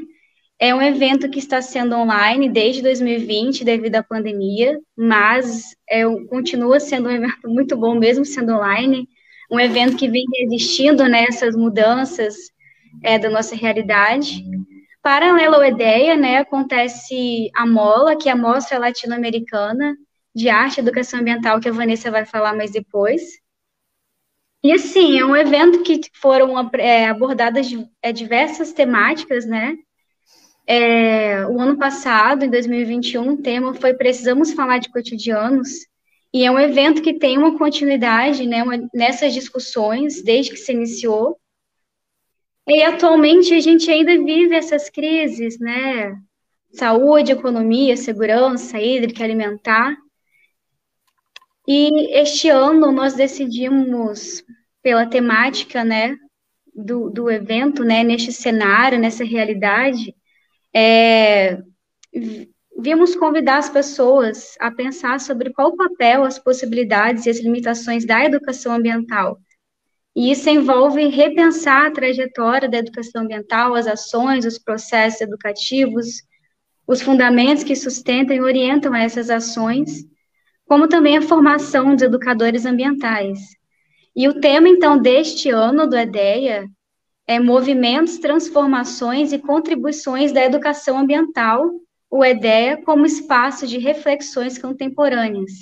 É 0.58 0.72
um 0.74 0.80
evento 0.80 1.28
que 1.28 1.40
está 1.40 1.60
sendo 1.60 1.96
online 1.96 2.48
desde 2.48 2.80
2020, 2.82 3.64
devido 3.64 3.96
à 3.96 4.02
pandemia, 4.02 4.78
mas 4.96 5.74
é, 5.90 6.04
continua 6.28 6.78
sendo 6.78 7.08
um 7.08 7.12
evento 7.12 7.48
muito 7.48 7.76
bom, 7.76 7.94
mesmo 7.98 8.24
sendo 8.24 8.54
online. 8.54 9.08
Um 9.50 9.58
evento 9.58 9.96
que 9.96 10.08
vem 10.08 10.24
resistindo 10.40 11.08
nessas 11.08 11.56
mudanças 11.56 12.53
é, 13.02 13.18
da 13.18 13.30
nossa 13.30 13.54
realidade. 13.54 14.44
Paralelo 15.02 15.56
à 15.56 15.68
ideia, 15.68 16.16
né, 16.16 16.38
acontece 16.38 17.50
a 17.54 17.66
MOLA, 17.66 18.16
que 18.16 18.28
é 18.28 18.32
a 18.32 18.36
Mostra 18.36 18.78
Latino-Americana 18.78 19.96
de 20.34 20.48
Arte 20.48 20.78
e 20.78 20.80
Educação 20.80 21.20
Ambiental, 21.20 21.60
que 21.60 21.68
a 21.68 21.72
Vanessa 21.72 22.10
vai 22.10 22.24
falar 22.24 22.54
mais 22.54 22.70
depois. 22.70 23.22
E 24.62 24.72
assim, 24.72 25.18
é 25.18 25.24
um 25.24 25.36
evento 25.36 25.82
que 25.82 26.00
foram 26.14 26.70
é, 26.74 27.06
abordadas 27.06 27.68
é, 28.02 28.10
diversas 28.12 28.72
temáticas, 28.72 29.44
né? 29.44 29.76
É, 30.66 31.46
o 31.46 31.60
ano 31.60 31.76
passado, 31.76 32.44
em 32.44 32.50
2021, 32.50 33.34
o 33.34 33.42
tema 33.42 33.74
foi 33.74 33.92
Precisamos 33.92 34.54
Falar 34.54 34.78
de 34.78 34.88
Cotidianos, 34.88 35.68
e 36.34 36.44
é 36.44 36.50
um 36.50 36.58
evento 36.58 37.00
que 37.00 37.14
tem 37.14 37.38
uma 37.38 37.56
continuidade 37.56 38.44
né, 38.44 38.60
uma, 38.60 38.88
nessas 38.92 39.32
discussões 39.32 40.20
desde 40.20 40.50
que 40.50 40.56
se 40.56 40.72
iniciou. 40.72 41.38
E 42.66 42.82
atualmente 42.82 43.52
a 43.54 43.60
gente 43.60 43.90
ainda 43.90 44.16
vive 44.24 44.54
essas 44.54 44.88
crises, 44.88 45.58
né? 45.58 46.16
Saúde, 46.72 47.32
economia, 47.32 47.96
segurança 47.96 48.80
hídrica, 48.80 49.22
alimentar. 49.22 49.96
E 51.68 52.18
este 52.18 52.48
ano 52.48 52.90
nós 52.90 53.14
decidimos, 53.14 54.42
pela 54.82 55.06
temática, 55.06 55.84
né, 55.84 56.16
do, 56.74 57.10
do 57.10 57.30
evento, 57.30 57.84
né, 57.84 58.02
neste 58.02 58.32
cenário, 58.32 58.98
nessa 58.98 59.24
realidade, 59.24 60.14
é, 60.74 61.62
vimos 62.76 63.14
convidar 63.14 63.58
as 63.58 63.70
pessoas 63.70 64.56
a 64.58 64.70
pensar 64.70 65.20
sobre 65.20 65.52
qual 65.52 65.68
o 65.68 65.76
papel, 65.76 66.24
as 66.24 66.38
possibilidades 66.38 67.26
e 67.26 67.30
as 67.30 67.38
limitações 67.38 68.04
da 68.04 68.24
educação 68.24 68.72
ambiental. 68.74 69.38
E 70.14 70.30
isso 70.30 70.48
envolve 70.48 71.08
repensar 71.08 71.86
a 71.86 71.90
trajetória 71.90 72.68
da 72.68 72.78
educação 72.78 73.22
ambiental, 73.22 73.74
as 73.74 73.86
ações, 73.86 74.44
os 74.44 74.58
processos 74.58 75.20
educativos, 75.20 76.22
os 76.86 77.02
fundamentos 77.02 77.64
que 77.64 77.74
sustentam 77.74 78.36
e 78.36 78.40
orientam 78.40 78.94
essas 78.94 79.30
ações 79.30 80.04
como 80.66 80.88
também 80.88 81.16
a 81.16 81.22
formação 81.22 81.94
dos 81.94 82.02
educadores 82.02 82.64
ambientais. 82.64 83.38
E 84.16 84.28
o 84.28 84.40
tema, 84.40 84.68
então, 84.68 84.98
deste 84.98 85.50
ano 85.50 85.86
do 85.86 85.96
EDEA 85.96 86.66
é 87.26 87.40
Movimentos, 87.40 88.18
Transformações 88.18 89.32
e 89.32 89.38
Contribuições 89.38 90.32
da 90.32 90.44
Educação 90.44 90.98
Ambiental, 90.98 91.70
o 92.10 92.24
EDEA 92.24 92.82
como 92.84 93.06
espaço 93.06 93.66
de 93.66 93.78
reflexões 93.78 94.58
contemporâneas. 94.58 95.52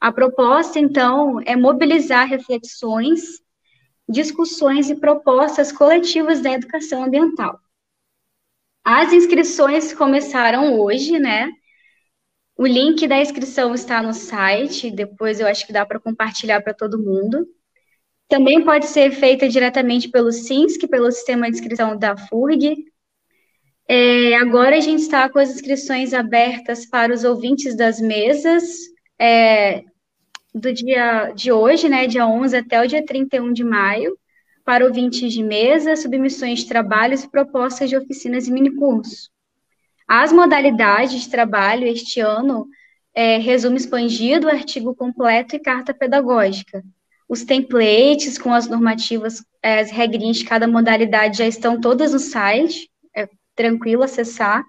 A 0.00 0.10
proposta, 0.10 0.78
então, 0.78 1.40
é 1.44 1.54
mobilizar 1.54 2.26
reflexões, 2.26 3.41
discussões 4.08 4.90
e 4.90 4.96
propostas 4.96 5.72
coletivas 5.72 6.40
da 6.40 6.52
educação 6.52 7.02
ambiental. 7.04 7.58
As 8.84 9.12
inscrições 9.12 9.92
começaram 9.92 10.78
hoje, 10.78 11.18
né? 11.18 11.50
O 12.56 12.66
link 12.66 13.06
da 13.06 13.20
inscrição 13.20 13.74
está 13.74 14.02
no 14.02 14.12
site, 14.12 14.90
depois 14.90 15.40
eu 15.40 15.46
acho 15.46 15.66
que 15.66 15.72
dá 15.72 15.86
para 15.86 16.00
compartilhar 16.00 16.60
para 16.62 16.74
todo 16.74 17.02
mundo. 17.02 17.46
Também 18.28 18.64
pode 18.64 18.86
ser 18.86 19.12
feita 19.12 19.48
diretamente 19.48 20.08
pelo 20.08 20.32
SINSC, 20.32 20.86
pelo 20.88 21.10
sistema 21.10 21.50
de 21.50 21.56
inscrição 21.56 21.96
da 21.96 22.16
FURG. 22.16 22.84
É, 23.88 24.34
agora 24.36 24.76
a 24.76 24.80
gente 24.80 25.00
está 25.00 25.28
com 25.28 25.38
as 25.38 25.50
inscrições 25.50 26.14
abertas 26.14 26.86
para 26.86 27.12
os 27.12 27.24
ouvintes 27.24 27.76
das 27.76 28.00
mesas, 28.00 28.64
é, 29.18 29.84
do 30.54 30.72
dia 30.72 31.32
de 31.34 31.50
hoje, 31.50 31.88
né, 31.88 32.06
dia 32.06 32.26
11 32.26 32.56
até 32.56 32.80
o 32.80 32.86
dia 32.86 33.04
31 33.04 33.52
de 33.52 33.64
maio, 33.64 34.16
para 34.64 34.84
ouvintes 34.84 35.32
de 35.32 35.42
mesa, 35.42 35.96
submissões 35.96 36.60
de 36.60 36.68
trabalhos 36.68 37.24
e 37.24 37.30
propostas 37.30 37.88
de 37.88 37.96
oficinas 37.96 38.46
e 38.46 38.52
minicursos. 38.52 39.30
As 40.06 40.32
modalidades 40.32 41.22
de 41.22 41.30
trabalho 41.30 41.86
este 41.86 42.20
ano 42.20 42.68
é, 43.14 43.38
resumo 43.38 43.76
expandido, 43.76 44.48
artigo 44.48 44.94
completo 44.94 45.56
e 45.56 45.60
carta 45.60 45.92
pedagógica. 45.92 46.82
Os 47.28 47.44
templates 47.44 48.38
com 48.38 48.52
as 48.52 48.68
normativas, 48.68 49.42
é, 49.62 49.80
as 49.80 49.90
regrinhas 49.90 50.38
de 50.38 50.44
cada 50.44 50.68
modalidade 50.68 51.38
já 51.38 51.46
estão 51.46 51.80
todas 51.80 52.12
no 52.12 52.18
site, 52.18 52.90
é 53.16 53.28
tranquilo 53.54 54.02
acessar. 54.02 54.62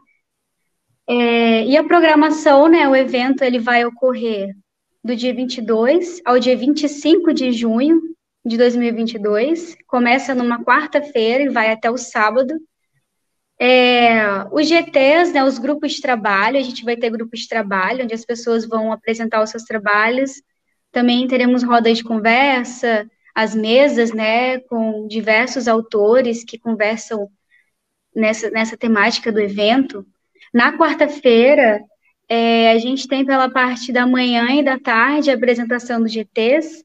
É, 1.08 1.66
e 1.66 1.76
a 1.76 1.84
programação, 1.84 2.68
né, 2.68 2.88
o 2.88 2.96
evento 2.96 3.44
ele 3.44 3.60
vai 3.60 3.86
ocorrer 3.86 4.56
do 5.04 5.16
dia 5.16 5.34
22 5.34 6.22
ao 6.24 6.40
dia 6.40 6.56
25 6.56 7.34
de 7.34 7.52
junho 7.52 8.02
de 8.46 8.58
2022. 8.58 9.76
Começa 9.86 10.34
numa 10.34 10.64
quarta-feira 10.64 11.44
e 11.44 11.50
vai 11.50 11.72
até 11.72 11.92
o 11.92 11.98
sábado. 11.98 12.54
É, 13.60 14.46
os 14.52 14.68
GTs, 14.68 15.34
né, 15.34 15.44
os 15.44 15.58
grupos 15.58 15.94
de 15.94 16.02
trabalho, 16.02 16.58
a 16.58 16.62
gente 16.62 16.84
vai 16.84 16.98
ter 16.98 17.10
grupos 17.10 17.42
de 17.42 17.48
trabalho, 17.48 18.04
onde 18.04 18.14
as 18.14 18.26
pessoas 18.26 18.68
vão 18.68 18.92
apresentar 18.92 19.44
os 19.44 19.50
seus 19.50 19.64
trabalhos. 19.64 20.42
Também 20.92 21.28
teremos 21.28 21.64
rodas 21.64 21.98
de 21.98 22.04
conversa, 22.04 23.06
as 23.36 23.56
mesas, 23.56 24.14
né, 24.14 24.60
com 24.62 25.08
diversos 25.08 25.68
autores 25.68 26.44
que 26.44 26.60
conversam 26.60 27.30
nessa, 28.16 28.50
nessa 28.52 28.78
temática 28.78 29.32
do 29.32 29.40
evento. 29.40 30.06
Na 30.54 30.78
quarta-feira, 30.78 31.82
é, 32.34 32.72
a 32.72 32.80
gente 32.80 33.08
tem 33.08 33.24
pela 33.24 33.48
parte 33.48 33.92
da 33.92 34.08
manhã 34.08 34.60
e 34.60 34.64
da 34.64 34.80
tarde 34.80 35.30
a 35.30 35.36
apresentação 35.36 36.02
dos 36.02 36.12
GTs, 36.12 36.84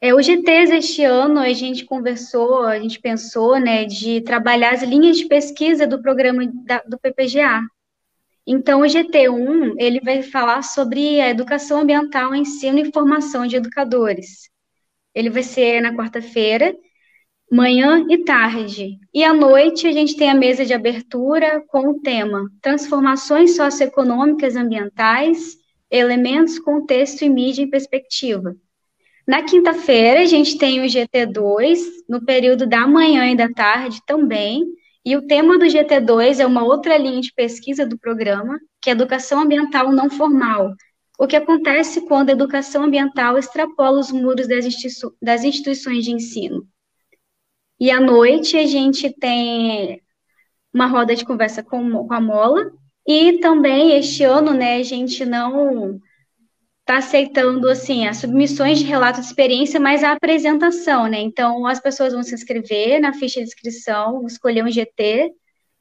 é, 0.00 0.14
o 0.14 0.22
GTs 0.22 0.72
este 0.72 1.02
ano 1.02 1.40
a 1.40 1.52
gente 1.52 1.84
conversou, 1.84 2.62
a 2.62 2.78
gente 2.78 3.00
pensou, 3.00 3.58
né, 3.58 3.84
de 3.84 4.20
trabalhar 4.20 4.72
as 4.72 4.84
linhas 4.84 5.16
de 5.18 5.26
pesquisa 5.26 5.88
do 5.88 6.00
programa 6.00 6.46
da, 6.64 6.78
do 6.86 6.96
PPGA. 7.00 7.60
Então, 8.46 8.82
o 8.82 8.84
GT1, 8.84 9.74
ele 9.76 10.00
vai 10.00 10.22
falar 10.22 10.62
sobre 10.62 11.20
a 11.20 11.28
educação 11.28 11.80
ambiental, 11.80 12.32
ensino 12.32 12.78
e 12.78 12.92
formação 12.92 13.48
de 13.48 13.56
educadores. 13.56 14.48
Ele 15.12 15.30
vai 15.30 15.42
ser 15.42 15.80
na 15.80 15.92
quarta-feira, 15.94 16.72
manhã 17.50 18.06
e 18.08 18.18
tarde. 18.18 18.98
E 19.12 19.24
à 19.24 19.34
noite 19.34 19.86
a 19.86 19.92
gente 19.92 20.16
tem 20.16 20.30
a 20.30 20.34
mesa 20.34 20.64
de 20.64 20.72
abertura 20.72 21.62
com 21.66 21.90
o 21.90 22.00
tema 22.00 22.48
Transformações 22.62 23.56
socioeconômicas 23.56 24.54
ambientais, 24.54 25.56
elementos, 25.90 26.60
contexto 26.60 27.22
e 27.22 27.28
mídia 27.28 27.62
em 27.62 27.70
perspectiva. 27.70 28.54
Na 29.26 29.42
quinta-feira, 29.42 30.20
a 30.20 30.26
gente 30.26 30.56
tem 30.58 30.80
o 30.80 30.84
GT2, 30.84 31.78
no 32.08 32.24
período 32.24 32.66
da 32.66 32.86
manhã 32.86 33.30
e 33.30 33.36
da 33.36 33.48
tarde 33.48 34.00
também, 34.06 34.64
e 35.04 35.16
o 35.16 35.26
tema 35.26 35.58
do 35.58 35.64
GT2 35.64 36.38
é 36.40 36.46
uma 36.46 36.64
outra 36.64 36.96
linha 36.96 37.20
de 37.20 37.32
pesquisa 37.32 37.86
do 37.86 37.98
programa, 37.98 38.58
que 38.80 38.90
é 38.90 38.92
Educação 38.92 39.40
Ambiental 39.40 39.92
Não 39.92 40.10
Formal, 40.10 40.74
o 41.18 41.26
que 41.26 41.36
acontece 41.36 42.06
quando 42.06 42.30
a 42.30 42.32
educação 42.32 42.84
ambiental 42.84 43.36
extrapola 43.36 44.00
os 44.00 44.10
muros 44.10 44.48
das, 44.48 44.64
institu 44.64 45.14
das 45.20 45.44
instituições 45.44 46.04
de 46.04 46.12
ensino. 46.12 46.66
E 47.80 47.90
à 47.90 47.98
noite, 47.98 48.56
a 48.58 48.66
gente 48.66 49.10
tem 49.10 50.02
uma 50.72 50.86
roda 50.86 51.16
de 51.16 51.24
conversa 51.24 51.62
com, 51.62 52.06
com 52.06 52.14
a 52.14 52.20
Mola, 52.20 52.70
e 53.06 53.38
também 53.40 53.96
este 53.96 54.22
ano, 54.22 54.52
né, 54.52 54.76
a 54.76 54.82
gente 54.82 55.24
não 55.24 55.98
está 56.80 56.98
aceitando 56.98 57.68
assim 57.68 58.06
as 58.06 58.18
submissões 58.18 58.78
de 58.80 58.84
relato 58.84 59.20
de 59.20 59.26
experiência, 59.26 59.80
mas 59.80 60.04
a 60.04 60.12
apresentação, 60.12 61.06
né? 61.06 61.20
Então 61.20 61.66
as 61.66 61.80
pessoas 61.80 62.12
vão 62.12 62.22
se 62.22 62.34
inscrever 62.34 63.00
na 63.00 63.12
ficha 63.14 63.40
de 63.40 63.46
inscrição, 63.46 64.26
escolher 64.26 64.64
um 64.64 64.70
GT, 64.70 65.32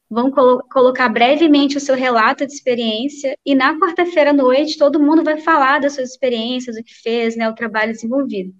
vão 0.09 0.31
colo 0.31 0.63
colocar 0.71 1.09
brevemente 1.09 1.77
o 1.77 1.79
seu 1.79 1.95
relato 1.95 2.45
de 2.45 2.53
experiência 2.53 3.35
e 3.45 3.55
na 3.55 3.79
quarta-feira 3.79 4.31
à 4.31 4.33
noite 4.33 4.77
todo 4.77 4.99
mundo 5.01 5.23
vai 5.23 5.37
falar 5.39 5.79
das 5.79 5.93
suas 5.93 6.11
experiências, 6.11 6.77
o 6.77 6.83
que 6.83 6.93
fez, 6.93 7.35
né, 7.35 7.49
o 7.49 7.55
trabalho 7.55 7.91
desenvolvido. 7.91 8.53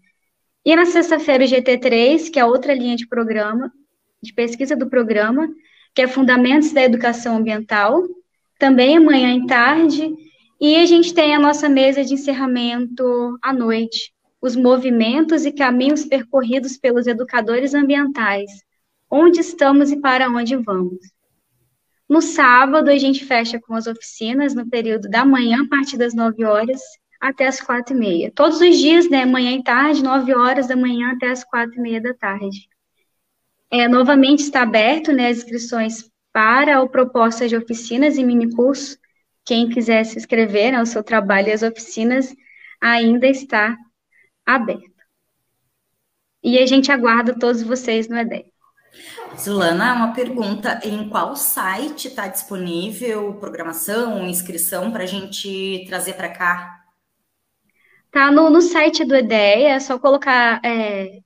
E 0.66 0.76
na 0.76 0.86
sexta-feira 0.86 1.44
o 1.44 1.48
GT3, 1.48 2.30
que 2.30 2.40
é 2.40 2.46
outra 2.46 2.74
linha 2.74 2.96
de 2.96 3.08
programa, 3.08 3.72
de 4.22 4.34
pesquisa 4.34 4.76
do 4.76 4.90
programa, 4.90 5.48
que 5.96 6.02
é 6.02 6.08
Fundamentos 6.08 6.72
da 6.72 6.84
Educação 6.84 7.38
Ambiental, 7.38 8.04
também 8.60 8.98
amanhã 8.98 9.30
em 9.30 9.46
tarde, 9.46 10.14
e 10.60 10.76
a 10.76 10.86
gente 10.86 11.14
tem 11.14 11.34
a 11.34 11.40
nossa 11.40 11.70
mesa 11.70 12.04
de 12.04 12.14
encerramento 12.14 13.38
à 13.42 13.54
noite, 13.54 14.14
os 14.42 14.56
movimentos 14.56 15.46
e 15.46 15.52
caminhos 15.52 16.06
percorridos 16.06 16.78
pelos 16.78 17.08
educadores 17.08 17.74
ambientais, 17.74 18.52
onde 19.10 19.40
estamos 19.40 19.92
e 19.92 20.00
para 20.00 20.30
onde 20.30 20.58
vamos. 20.58 21.00
No 22.08 22.22
sábado, 22.22 22.90
a 22.90 22.98
gente 22.98 23.24
fecha 23.24 23.60
com 23.60 23.76
as 23.76 23.88
oficinas 23.88 24.54
no 24.54 24.68
período 24.70 25.10
da 25.10 25.24
manhã, 25.24 25.64
a 25.64 25.68
partir 25.68 25.96
das 25.98 26.14
9 26.14 26.44
horas, 26.44 26.82
até 27.20 27.48
as 27.48 27.60
quatro 27.60 27.96
e 27.96 28.00
meia. 28.00 28.32
Todos 28.34 28.62
os 28.62 28.78
dias, 28.78 29.10
né, 29.10 29.26
manhã 29.26 29.52
e 29.52 29.64
tarde, 29.64 30.04
9 30.04 30.34
horas 30.34 30.68
da 30.68 30.76
manhã 30.76 31.12
até 31.12 31.30
as 31.30 31.44
quatro 31.44 31.76
e 31.76 31.82
meia 31.82 32.02
da 32.02 32.14
tarde. 32.14 32.70
É, 33.72 33.88
novamente 33.88 34.40
está 34.40 34.62
aberto 34.62 35.12
né, 35.12 35.30
as 35.30 35.40
inscrições 35.40 36.10
para 36.32 36.82
o 36.82 36.90
proposta 36.90 37.48
de 37.48 37.56
oficinas 37.56 38.18
e 38.18 38.24
mini 38.24 38.50
cursos. 38.56 38.98
Quem 39.46 39.70
quiser 39.70 40.04
se 40.06 40.18
inscrever, 40.18 40.72
né, 40.72 40.82
o 40.82 40.86
seu 40.86 41.04
trabalho 41.04 41.50
e 41.50 41.52
as 41.52 41.64
oficinas 41.64 42.34
ainda 42.82 43.28
está 43.28 43.78
aberto. 44.46 44.90
E 46.42 46.58
a 46.58 46.66
gente 46.66 46.92
aguarda 46.92 47.38
todos 47.38 47.62
vocês 47.62 48.08
no 48.08 48.18
EDEC. 48.18 48.50
Zulana, 49.38 49.94
uma 49.94 50.14
pergunta: 50.14 50.80
em 50.84 51.08
qual 51.10 51.36
site 51.36 52.08
está 52.08 52.28
disponível 52.28 53.34
programação, 53.36 54.28
inscrição 54.28 54.92
para 54.92 55.04
a 55.04 55.08
gente 55.08 55.86
trazer 55.88 56.14
para 56.14 56.30
cá? 56.30 56.79
Tá 58.12 58.32
no, 58.32 58.50
no 58.50 58.62
site 58.62 59.06
do 59.06 59.16
EDEA, 59.16 59.76
é 59.76 59.80
só 59.80 60.00
colocar. 60.00 60.60
É, 60.66 61.20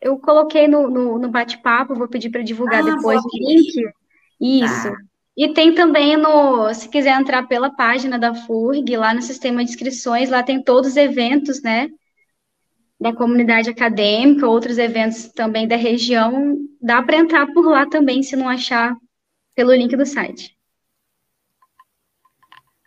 eu 0.00 0.18
coloquei 0.18 0.68
no, 0.68 0.88
no, 0.88 1.18
no 1.18 1.28
bate-papo, 1.28 1.94
vou 1.94 2.08
pedir 2.08 2.30
para 2.30 2.42
divulgar 2.42 2.86
ah, 2.86 2.94
depois 2.94 3.20
o 3.24 3.28
link. 3.32 3.88
Isso. 4.40 4.90
Tá. 4.90 4.96
E 5.36 5.52
tem 5.52 5.74
também 5.74 6.16
no, 6.16 6.72
se 6.72 6.88
quiser 6.88 7.18
entrar 7.18 7.46
pela 7.46 7.70
página 7.70 8.18
da 8.18 8.34
FURG, 8.34 8.96
lá 8.96 9.12
no 9.12 9.20
sistema 9.20 9.62
de 9.62 9.70
inscrições, 9.70 10.30
lá 10.30 10.42
tem 10.42 10.62
todos 10.62 10.92
os 10.92 10.96
eventos, 10.96 11.62
né? 11.62 11.88
Da 12.98 13.14
comunidade 13.14 13.68
acadêmica, 13.68 14.48
outros 14.48 14.78
eventos 14.78 15.28
também 15.28 15.68
da 15.68 15.76
região. 15.76 16.56
Dá 16.80 17.02
para 17.02 17.18
entrar 17.18 17.46
por 17.52 17.66
lá 17.66 17.86
também, 17.86 18.22
se 18.22 18.34
não 18.34 18.48
achar 18.48 18.96
pelo 19.54 19.74
link 19.74 19.94
do 19.94 20.06
site. 20.06 20.56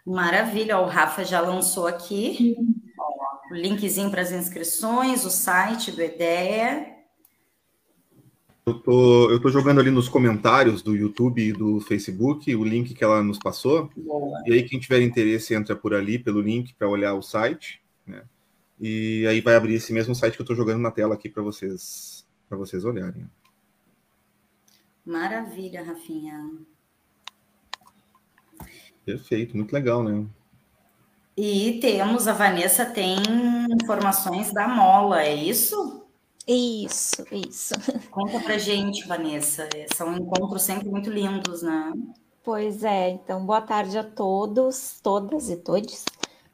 Maravilha, 0.06 0.80
o 0.80 0.86
Rafa 0.86 1.24
já 1.24 1.40
lançou 1.40 1.86
aqui 1.86 2.56
o 3.50 3.56
linkzinho 3.56 4.12
para 4.12 4.22
as 4.22 4.32
inscrições, 4.32 5.26
o 5.26 5.30
site 5.30 5.92
do 5.92 6.02
EDEA. 6.02 7.00
Eu 8.66 8.76
tô, 8.76 9.32
eu 9.32 9.42
tô 9.42 9.50
jogando 9.50 9.80
ali 9.80 9.90
nos 9.90 10.08
comentários 10.08 10.84
do 10.84 10.96
YouTube 10.96 11.42
e 11.42 11.52
do 11.52 11.80
Facebook 11.82 12.56
o 12.56 12.64
link 12.64 12.94
que 12.94 13.04
ela 13.04 13.24
nos 13.24 13.40
passou. 13.40 13.90
Boa. 13.98 14.44
E 14.46 14.54
aí, 14.54 14.64
quem 14.64 14.80
tiver 14.80 15.02
interesse, 15.02 15.56
entra 15.56 15.76
por 15.76 15.94
ali 15.94 16.20
pelo 16.20 16.40
link 16.40 16.76
para 16.76 16.88
olhar 16.88 17.16
o 17.16 17.22
site. 17.22 17.82
Né? 18.06 18.24
E 18.80 19.26
aí 19.28 19.42
vai 19.42 19.56
abrir 19.56 19.74
esse 19.74 19.92
mesmo 19.92 20.14
site 20.14 20.36
que 20.36 20.42
eu 20.42 20.44
estou 20.44 20.56
jogando 20.56 20.82
na 20.82 20.92
tela 20.92 21.16
aqui 21.16 21.28
para 21.28 21.42
vocês, 21.42 22.28
para 22.48 22.58
vocês 22.58 22.86
olharem. 22.86 23.28
Maravilha, 25.04 25.84
Rafinha. 25.84 26.52
Perfeito, 29.04 29.58
muito 29.58 29.74
legal, 29.74 30.04
né? 30.04 30.28
E 31.42 31.80
temos, 31.80 32.28
a 32.28 32.34
Vanessa 32.34 32.86
tem 32.86 33.16
informações 33.82 34.52
da 34.52 34.68
Mola, 34.68 35.24
é 35.24 35.34
isso? 35.34 36.06
Isso, 36.46 37.26
isso. 37.32 37.74
Conta 38.12 38.42
pra 38.42 38.58
gente, 38.58 39.08
Vanessa. 39.08 39.70
São 39.96 40.18
encontros 40.18 40.64
sempre 40.64 40.90
muito 40.90 41.10
lindos, 41.10 41.62
né? 41.62 41.94
Pois 42.44 42.84
é, 42.84 43.12
então 43.12 43.46
boa 43.46 43.62
tarde 43.62 43.98
a 43.98 44.04
todos, 44.04 45.00
todas 45.02 45.50
e 45.50 45.56
todos. 45.56 46.04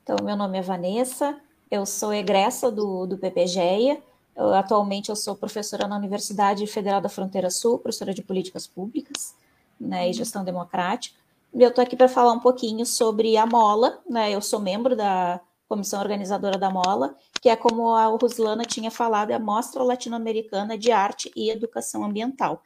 Então, 0.03 0.17
meu 0.23 0.35
nome 0.35 0.59
é 0.59 0.61
Vanessa, 0.61 1.35
eu 1.71 1.83
sou 1.83 2.13
egressa 2.13 2.69
do, 2.69 3.07
do 3.07 3.17
PPGEA. 3.17 3.99
Eu, 4.35 4.53
atualmente 4.53 5.09
eu 5.09 5.15
sou 5.15 5.35
professora 5.35 5.87
na 5.87 5.97
Universidade 5.97 6.67
Federal 6.67 7.01
da 7.01 7.09
Fronteira 7.09 7.49
Sul, 7.49 7.79
professora 7.79 8.13
de 8.13 8.21
políticas 8.21 8.67
públicas 8.67 9.33
né, 9.79 10.07
e 10.07 10.13
gestão 10.13 10.43
democrática 10.45 11.24
eu 11.63 11.69
estou 11.69 11.81
aqui 11.81 11.95
para 11.95 12.07
falar 12.09 12.33
um 12.33 12.39
pouquinho 12.39 12.85
sobre 12.85 13.37
a 13.37 13.45
Mola, 13.45 14.01
né? 14.09 14.31
Eu 14.31 14.41
sou 14.41 14.59
membro 14.59 14.95
da 14.95 15.39
comissão 15.67 15.99
organizadora 15.99 16.57
da 16.57 16.69
Mola, 16.69 17.15
que 17.41 17.49
é 17.49 17.55
como 17.55 17.89
a 17.89 18.05
Ruslana 18.07 18.63
tinha 18.63 18.91
falado, 18.91 19.31
é 19.31 19.35
a 19.35 19.39
Mostra 19.39 19.83
Latino-Americana 19.83 20.77
de 20.77 20.91
Arte 20.91 21.31
e 21.35 21.49
Educação 21.49 22.03
Ambiental, 22.03 22.61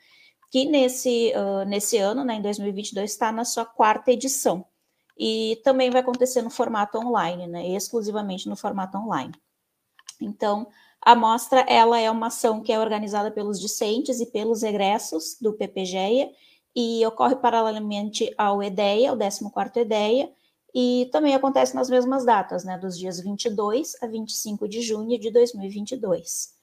que 0.51 0.65
nesse, 0.65 1.31
uh, 1.35 1.65
nesse 1.65 1.97
ano, 1.97 2.23
né, 2.23 2.35
em 2.35 2.41
2022, 2.41 3.11
está 3.11 3.31
na 3.31 3.45
sua 3.45 3.65
quarta 3.65 4.11
edição. 4.11 4.65
E 5.17 5.59
também 5.63 5.89
vai 5.89 6.01
acontecer 6.01 6.41
no 6.41 6.49
formato 6.49 6.97
online, 6.97 7.47
né, 7.47 7.67
exclusivamente 7.69 8.49
no 8.49 8.55
formato 8.55 8.97
online. 8.97 9.33
Então, 10.19 10.67
a 11.01 11.15
mostra 11.15 11.61
ela 11.61 11.99
é 11.99 12.09
uma 12.11 12.27
ação 12.27 12.61
que 12.61 12.71
é 12.71 12.79
organizada 12.79 13.31
pelos 13.31 13.59
discentes 13.59 14.19
e 14.19 14.25
pelos 14.25 14.63
egressos 14.63 15.37
do 15.39 15.53
PPGEA, 15.53 16.29
e 16.75 17.05
ocorre 17.05 17.35
paralelamente 17.35 18.33
ao 18.37 18.61
EDEA, 18.61 19.13
o 19.13 19.17
14º 19.17 19.77
EDEA, 19.77 20.29
e 20.73 21.09
também 21.11 21.33
acontece 21.33 21.75
nas 21.75 21.89
mesmas 21.89 22.23
datas, 22.23 22.63
né, 22.63 22.77
dos 22.77 22.97
dias 22.97 23.19
22 23.19 23.95
a 24.01 24.07
25 24.07 24.67
de 24.67 24.81
junho 24.81 25.19
de 25.19 25.31
2022. 25.31 26.53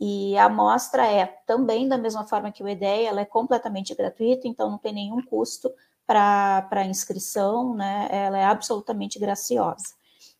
E 0.00 0.36
a 0.36 0.46
amostra 0.46 1.06
é 1.06 1.26
também 1.46 1.88
da 1.88 1.96
mesma 1.96 2.26
forma 2.26 2.50
que 2.50 2.62
o 2.62 2.68
EDEA, 2.68 3.08
ela 3.08 3.20
é 3.20 3.24
completamente 3.24 3.94
gratuita, 3.94 4.48
então 4.48 4.70
não 4.70 4.78
tem 4.78 4.92
nenhum 4.92 5.22
custo 5.22 5.70
para 6.06 6.84
inscrição, 6.84 7.74
né, 7.74 8.08
ela 8.10 8.38
é 8.38 8.44
absolutamente 8.44 9.18
graciosa. 9.18 9.94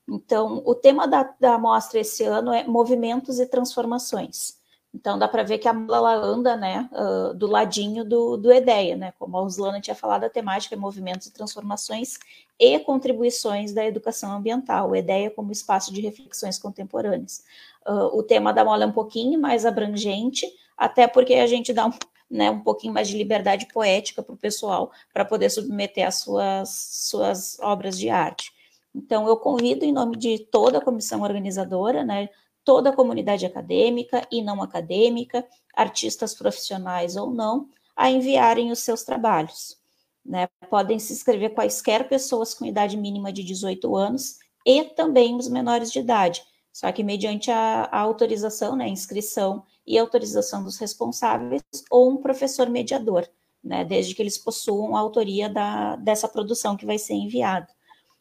Então, 0.06 0.62
o 0.66 0.74
tema 0.74 1.08
da, 1.08 1.34
da 1.40 1.54
amostra 1.54 2.00
esse 2.00 2.24
ano 2.24 2.52
é 2.52 2.66
movimentos 2.66 3.40
e 3.40 3.46
transformações. 3.46 4.58
Então 4.94 5.18
dá 5.18 5.26
para 5.26 5.42
ver 5.42 5.58
que 5.58 5.66
a 5.66 5.72
mala 5.72 6.14
anda, 6.14 6.56
né, 6.56 6.88
uh, 6.92 7.34
do 7.34 7.48
ladinho 7.48 8.04
do, 8.04 8.36
do 8.36 8.52
EDEA, 8.52 8.96
né, 8.96 9.12
como 9.18 9.36
a 9.36 9.40
Ruslana 9.40 9.80
tinha 9.80 9.94
falado, 9.94 10.22
a 10.22 10.30
temática 10.30 10.76
é 10.76 10.78
movimentos 10.78 11.26
e 11.26 11.32
transformações 11.32 12.20
e 12.60 12.78
contribuições 12.78 13.74
da 13.74 13.84
educação 13.84 14.32
ambiental, 14.32 14.90
o 14.90 14.96
EDEA 14.96 15.30
como 15.30 15.50
espaço 15.50 15.92
de 15.92 16.00
reflexões 16.00 16.60
contemporâneas. 16.60 17.42
Uh, 17.84 18.16
o 18.16 18.22
tema 18.22 18.52
da 18.52 18.64
mola 18.64 18.84
é 18.84 18.86
um 18.86 18.92
pouquinho 18.92 19.40
mais 19.40 19.66
abrangente, 19.66 20.46
até 20.76 21.08
porque 21.08 21.34
a 21.34 21.46
gente 21.48 21.72
dá 21.72 21.86
um, 21.86 21.92
né, 22.30 22.48
um 22.52 22.60
pouquinho 22.60 22.94
mais 22.94 23.08
de 23.08 23.18
liberdade 23.18 23.66
poética 23.74 24.22
para 24.22 24.34
o 24.34 24.38
pessoal, 24.38 24.92
para 25.12 25.24
poder 25.24 25.50
submeter 25.50 26.06
as 26.06 26.20
suas, 26.20 26.68
suas 26.70 27.58
obras 27.60 27.98
de 27.98 28.08
arte. 28.10 28.52
Então, 28.94 29.26
eu 29.26 29.36
convido, 29.36 29.84
em 29.84 29.92
nome 29.92 30.16
de 30.16 30.38
toda 30.38 30.78
a 30.78 30.80
comissão 30.80 31.22
organizadora, 31.22 32.04
né, 32.04 32.28
toda 32.64 32.90
a 32.90 32.96
comunidade 32.96 33.44
acadêmica 33.44 34.26
e 34.30 34.42
não 34.42 34.62
acadêmica, 34.62 35.46
artistas 35.74 36.34
profissionais 36.34 37.16
ou 37.16 37.30
não, 37.30 37.68
a 37.94 38.10
enviarem 38.10 38.70
os 38.72 38.80
seus 38.80 39.04
trabalhos. 39.04 39.78
Né? 40.24 40.48
Podem 40.70 40.98
se 40.98 41.12
inscrever 41.12 41.54
quaisquer 41.54 42.08
pessoas 42.08 42.54
com 42.54 42.64
idade 42.64 42.96
mínima 42.96 43.32
de 43.32 43.44
18 43.44 43.94
anos 43.94 44.38
e 44.64 44.84
também 44.84 45.36
os 45.36 45.48
menores 45.48 45.92
de 45.92 45.98
idade, 45.98 46.42
só 46.72 46.90
que 46.90 47.04
mediante 47.04 47.50
a, 47.50 47.84
a 47.92 48.00
autorização, 48.00 48.74
né, 48.74 48.88
inscrição 48.88 49.62
e 49.86 49.98
autorização 49.98 50.64
dos 50.64 50.78
responsáveis 50.78 51.62
ou 51.90 52.10
um 52.10 52.16
professor 52.16 52.68
mediador, 52.70 53.28
né, 53.62 53.84
desde 53.84 54.14
que 54.14 54.22
eles 54.22 54.38
possuam 54.38 54.96
a 54.96 55.00
autoria 55.00 55.48
da, 55.48 55.96
dessa 55.96 56.26
produção 56.26 56.76
que 56.76 56.86
vai 56.86 56.98
ser 56.98 57.14
enviada 57.14 57.68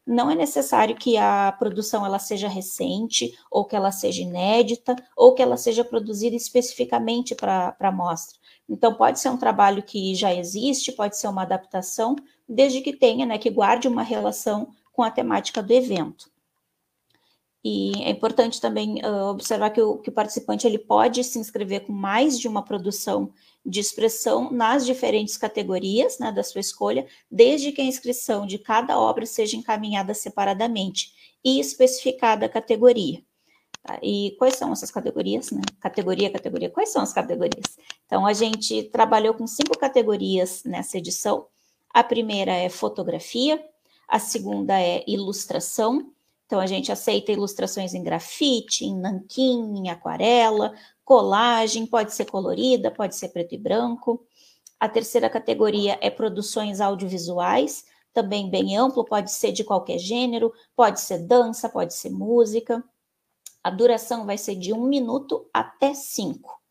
não 0.06 0.30
é 0.30 0.36
necessário 0.36 0.96
que 0.96 1.18
a 1.18 1.52
produção 1.58 2.06
ela 2.06 2.20
seja 2.20 2.48
recente, 2.48 3.38
ou 3.50 3.66
que 3.66 3.76
ela 3.76 3.92
seja 3.92 4.22
inédita, 4.22 4.96
ou 5.16 5.34
que 5.34 5.42
ela 5.42 5.58
seja 5.58 5.84
produzida 5.84 6.36
especificamente 6.36 7.34
para 7.34 7.76
a 7.80 7.92
mostra. 7.92 8.38
Então, 8.68 8.94
pode 8.94 9.20
ser 9.20 9.30
um 9.30 9.38
trabalho 9.38 9.84
que 9.84 10.14
já 10.16 10.34
existe, 10.34 10.92
pode 10.92 11.18
ser 11.18 11.28
uma 11.28 11.44
adaptação, 11.44 12.16
desde 12.48 12.82
que 12.82 12.94
tenha, 12.94 13.26
né, 13.26 13.38
que 13.38 13.50
guarde 13.50 13.88
uma 13.88 14.04
relação 14.04 14.70
com 14.92 15.04
a 15.04 15.12
temática 15.12 15.62
do 15.64 15.72
evento. 15.72 16.32
E 17.64 18.04
é 18.04 18.10
importante 18.10 18.60
também 18.60 19.00
uh, 19.06 19.30
observar 19.30 19.70
que 19.70 19.82
o, 19.82 19.98
que 19.98 20.10
o 20.10 20.14
participante 20.14 20.68
ele 20.68 20.78
pode 20.78 21.24
se 21.24 21.40
inscrever 21.40 21.86
com 21.86 21.94
mais 21.94 22.38
de 22.38 22.48
uma 22.48 22.62
produção 22.62 23.32
de 23.66 23.80
expressão 23.80 24.52
nas 24.52 24.86
diferentes 24.86 25.38
categorias 25.38 26.20
né, 26.20 26.32
da 26.32 26.44
sua 26.44 26.62
escolha, 26.62 27.08
desde 27.32 27.72
que 27.72 27.82
a 27.82 27.86
inscrição 27.86 28.46
de 28.46 28.58
cada 28.58 29.00
obra 29.00 29.26
seja 29.26 29.56
encaminhada 29.56 30.14
separadamente 30.14 31.12
e 31.44 31.60
especificada 31.60 32.46
a 32.46 32.50
categoria. 32.50 33.24
Tá? 33.82 34.00
E 34.02 34.36
quais 34.38 34.56
são 34.56 34.72
essas 34.72 34.92
categorias? 34.92 35.52
Né? 35.52 35.62
Categoria, 35.80 36.30
categoria, 36.30 36.70
quais 36.70 36.90
são 36.90 37.02
as 37.02 37.14
categorias? 37.14 37.78
Então, 38.06 38.26
a 38.26 38.34
gente 38.34 38.84
trabalhou 38.84 39.34
com 39.34 39.48
cinco 39.48 39.78
categorias 39.78 40.64
nessa 40.64 40.98
edição. 40.98 41.48
A 41.94 42.04
primeira 42.04 42.52
é 42.52 42.70
fotografia, 42.70 43.64
a 44.08 44.20
segunda 44.20 44.80
é 44.80 45.04
ilustração, 45.08 46.14
então, 46.54 46.62
a 46.62 46.68
gente 46.68 46.92
aceita 46.92 47.32
ilustrações 47.32 47.96
em 47.96 48.04
grafite, 48.04 48.86
em 48.86 48.96
nanquim, 48.96 49.74
em 49.76 49.90
aquarela, 49.90 50.72
colagem, 51.04 51.86
pode 51.86 52.14
ser 52.14 52.26
colorida, 52.26 52.90
pode 52.92 53.16
ser 53.16 53.30
preto 53.30 53.56
e 53.56 53.58
branco. 53.58 54.26
A 54.80 54.90
terceira 54.90 55.30
categoria 55.30 55.98
é 56.02 56.10
produções 56.10 56.82
audiovisuais, 56.82 57.86
também 58.14 58.50
bem 58.50 58.78
amplo, 58.78 59.06
pode 59.06 59.32
ser 59.32 59.52
de 59.52 59.64
qualquer 59.64 59.98
gênero, 59.98 60.54
pode 60.76 61.00
ser 61.02 61.20
dança, 61.20 61.70
pode 61.70 61.94
ser 61.94 62.10
música. 62.10 62.84
A 63.64 63.70
duração 63.70 64.26
vai 64.26 64.38
ser 64.38 64.56
de 64.56 64.74
um 64.74 64.86
minuto 64.86 65.50
até 65.54 65.94
cinco. 65.94 66.62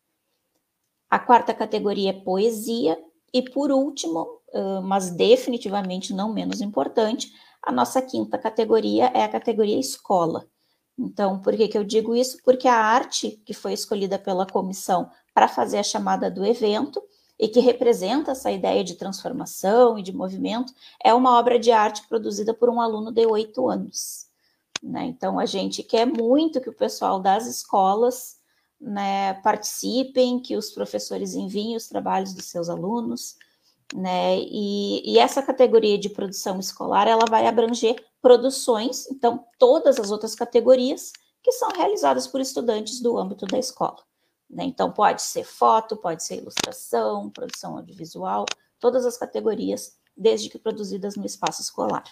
A 1.09 1.19
quarta 1.19 1.53
categoria 1.53 2.11
é 2.11 2.13
poesia. 2.13 2.97
E 3.33 3.41
por 3.41 3.71
último, 3.71 4.41
mas 4.83 5.09
definitivamente 5.09 6.13
não 6.13 6.31
menos 6.31 6.61
importante, 6.61 7.31
a 7.63 7.71
nossa 7.71 7.99
quinta 7.99 8.37
categoria 8.37 9.05
é 9.07 9.23
a 9.23 9.29
categoria 9.29 9.79
escola. 9.79 10.47
Então, 10.97 11.39
por 11.39 11.55
que, 11.55 11.67
que 11.67 11.77
eu 11.77 11.83
digo 11.83 12.15
isso? 12.15 12.37
Porque 12.43 12.67
a 12.67 12.75
arte 12.75 13.41
que 13.45 13.53
foi 13.53 13.73
escolhida 13.73 14.19
pela 14.19 14.45
comissão 14.45 15.09
para 15.33 15.47
fazer 15.47 15.79
a 15.79 15.83
chamada 15.83 16.29
do 16.29 16.45
evento, 16.45 17.01
e 17.39 17.47
que 17.47 17.59
representa 17.59 18.31
essa 18.31 18.51
ideia 18.51 18.83
de 18.83 18.95
transformação 18.95 19.97
e 19.97 20.01
de 20.01 20.13
movimento, 20.13 20.73
é 21.03 21.13
uma 21.13 21.37
obra 21.37 21.59
de 21.59 21.71
arte 21.71 22.07
produzida 22.07 22.53
por 22.53 22.69
um 22.69 22.79
aluno 22.79 23.11
de 23.11 23.25
oito 23.25 23.67
anos. 23.67 24.27
Né? 24.81 25.05
Então, 25.05 25.39
a 25.39 25.45
gente 25.45 25.83
quer 25.83 26.05
muito 26.05 26.61
que 26.61 26.69
o 26.69 26.73
pessoal 26.73 27.19
das 27.19 27.47
escolas 27.47 28.37
né, 28.79 29.33
participem, 29.35 30.39
que 30.39 30.55
os 30.55 30.71
professores 30.71 31.33
enviem 31.33 31.75
os 31.75 31.87
trabalhos 31.87 32.33
dos 32.33 32.45
seus 32.45 32.69
alunos, 32.69 33.35
né? 33.93 34.37
E, 34.39 35.13
e, 35.13 35.19
essa 35.19 35.41
categoria 35.41 35.97
de 35.97 36.09
produção 36.09 36.59
escolar 36.59 37.07
ela 37.07 37.25
vai 37.29 37.45
abranger 37.45 38.03
produções, 38.21 39.07
então 39.11 39.45
todas 39.59 39.99
as 39.99 40.09
outras 40.09 40.33
categorias 40.33 41.11
que 41.41 41.51
são 41.51 41.69
realizadas 41.69 42.25
por 42.25 42.41
estudantes 42.41 43.01
do 43.01 43.17
âmbito 43.17 43.45
da 43.45 43.59
escola. 43.59 43.99
Né? 44.49 44.63
Então 44.63 44.91
pode 44.91 45.21
ser 45.21 45.43
foto, 45.43 45.97
pode 45.97 46.23
ser 46.23 46.37
ilustração, 46.37 47.29
produção 47.29 47.77
audiovisual, 47.77 48.45
todas 48.79 49.05
as 49.05 49.17
categorias, 49.17 49.97
desde 50.15 50.49
que 50.49 50.57
produzidas 50.57 51.15
no 51.15 51.25
espaço 51.25 51.61
escolar. 51.61 52.03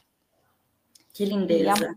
Que 1.14 1.26
lindeza! 1.26 1.96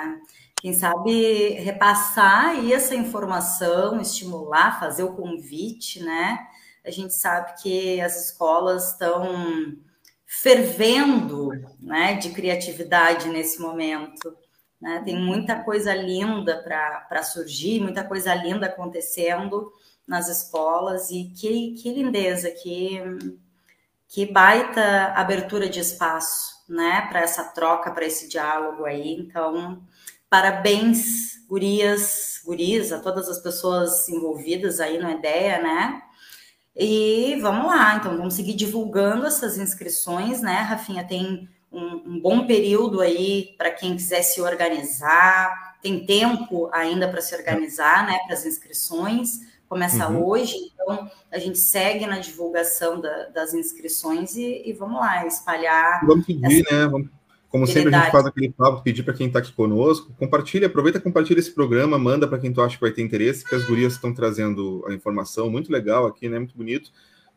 quem 0.62 0.74
sabe 0.74 1.50
repassar 1.60 2.50
aí 2.50 2.74
essa 2.74 2.96
informação, 2.96 4.00
estimular, 4.02 4.80
fazer 4.80 5.04
o 5.04 5.14
convite, 5.14 6.02
né? 6.04 6.40
A 6.86 6.92
gente 6.92 7.14
sabe 7.14 7.62
que 7.62 8.02
as 8.02 8.26
escolas 8.26 8.94
estão 8.94 9.78
fervendo 10.32 11.50
né, 11.80 12.14
de 12.14 12.30
criatividade 12.30 13.28
nesse 13.30 13.60
momento. 13.60 14.38
Né? 14.80 15.02
Tem 15.04 15.20
muita 15.20 15.64
coisa 15.64 15.92
linda 15.96 16.62
para 16.62 17.24
surgir, 17.24 17.82
muita 17.82 18.04
coisa 18.04 18.36
linda 18.36 18.68
acontecendo 18.68 19.74
nas 20.06 20.30
escolas, 20.30 21.10
e 21.10 21.34
que, 21.36 21.72
que 21.72 21.92
lindeza, 21.92 22.52
que, 22.52 23.02
que 24.08 24.28
baita 24.28 25.14
abertura 25.16 25.68
de 25.68 25.80
espaço 25.80 26.64
né, 26.70 27.08
para 27.10 27.22
essa 27.22 27.46
troca, 27.46 27.90
para 27.90 28.06
esse 28.06 28.30
diálogo 28.30 28.86
aí. 28.86 29.14
Então, 29.14 29.82
parabéns, 30.30 31.44
gurias, 31.48 32.40
guris, 32.46 32.92
a 32.92 33.00
todas 33.00 33.28
as 33.28 33.40
pessoas 33.40 34.08
envolvidas 34.08 34.80
aí 34.80 35.00
no 35.00 35.10
IDEA, 35.10 35.60
né? 35.60 36.04
E 36.76 37.38
vamos 37.42 37.66
lá, 37.68 37.96
então 37.96 38.16
vamos 38.18 38.36
seguir 38.36 38.54
divulgando 38.54 39.26
essas 39.26 39.58
inscrições, 39.58 40.42
né? 40.42 40.62
Rafinha 40.62 41.04
tem 41.04 41.50
um, 41.72 42.14
um 42.14 42.20
bom 42.20 42.46
período 42.46 43.02
aí 43.02 43.54
para 43.58 43.72
quem 43.72 43.96
quiser 43.96 44.22
se 44.22 44.42
organizar, 44.42 45.78
tem 45.82 46.06
tempo 46.06 46.70
ainda 46.72 47.08
para 47.08 47.22
se 47.22 47.36
organizar, 47.36 48.06
né? 48.06 48.20
Para 48.26 48.34
as 48.34 48.46
inscrições. 48.46 49.48
Começa 49.68 50.10
uhum. 50.10 50.26
hoje, 50.26 50.56
então 50.74 51.10
a 51.32 51.38
gente 51.38 51.60
segue 51.60 52.08
na 52.08 52.18
divulgação 52.18 53.00
da, 53.00 53.26
das 53.26 53.54
inscrições 53.54 54.36
e, 54.36 54.64
e, 54.66 54.74
vamos 54.74 55.00
lá, 55.00 55.28
espalhar. 55.28 56.04
Vamos 56.08 56.26
pedir, 56.26 56.66
essa... 56.66 56.76
né? 56.76 56.88
Vamos 56.88 57.10
como 57.50 57.66
sempre, 57.66 57.94
a 57.94 58.00
gente 58.00 58.12
faz 58.12 58.26
aquele 58.28 58.52
papo, 58.52 58.84
pedir 58.84 59.02
para 59.02 59.14
quem 59.14 59.26
está 59.26 59.40
aqui 59.40 59.52
conosco, 59.52 60.14
compartilha, 60.20 60.68
aproveita, 60.68 61.00
compartilha 61.00 61.40
esse 61.40 61.52
programa, 61.52 61.98
manda 61.98 62.28
para 62.28 62.38
quem 62.38 62.54
tu 62.54 62.62
acha 62.62 62.76
que 62.76 62.82
vai 62.82 62.92
ter 62.92 63.02
interesse, 63.02 63.44
que 63.44 63.56
as 63.56 63.66
gurias 63.66 63.94
estão 63.94 64.14
trazendo 64.14 64.86
a 64.88 64.94
informação, 64.94 65.50
muito 65.50 65.72
legal 65.72 66.06
aqui, 66.06 66.30
né? 66.30 66.38
Muito 66.38 66.56
bonito. 66.56 66.92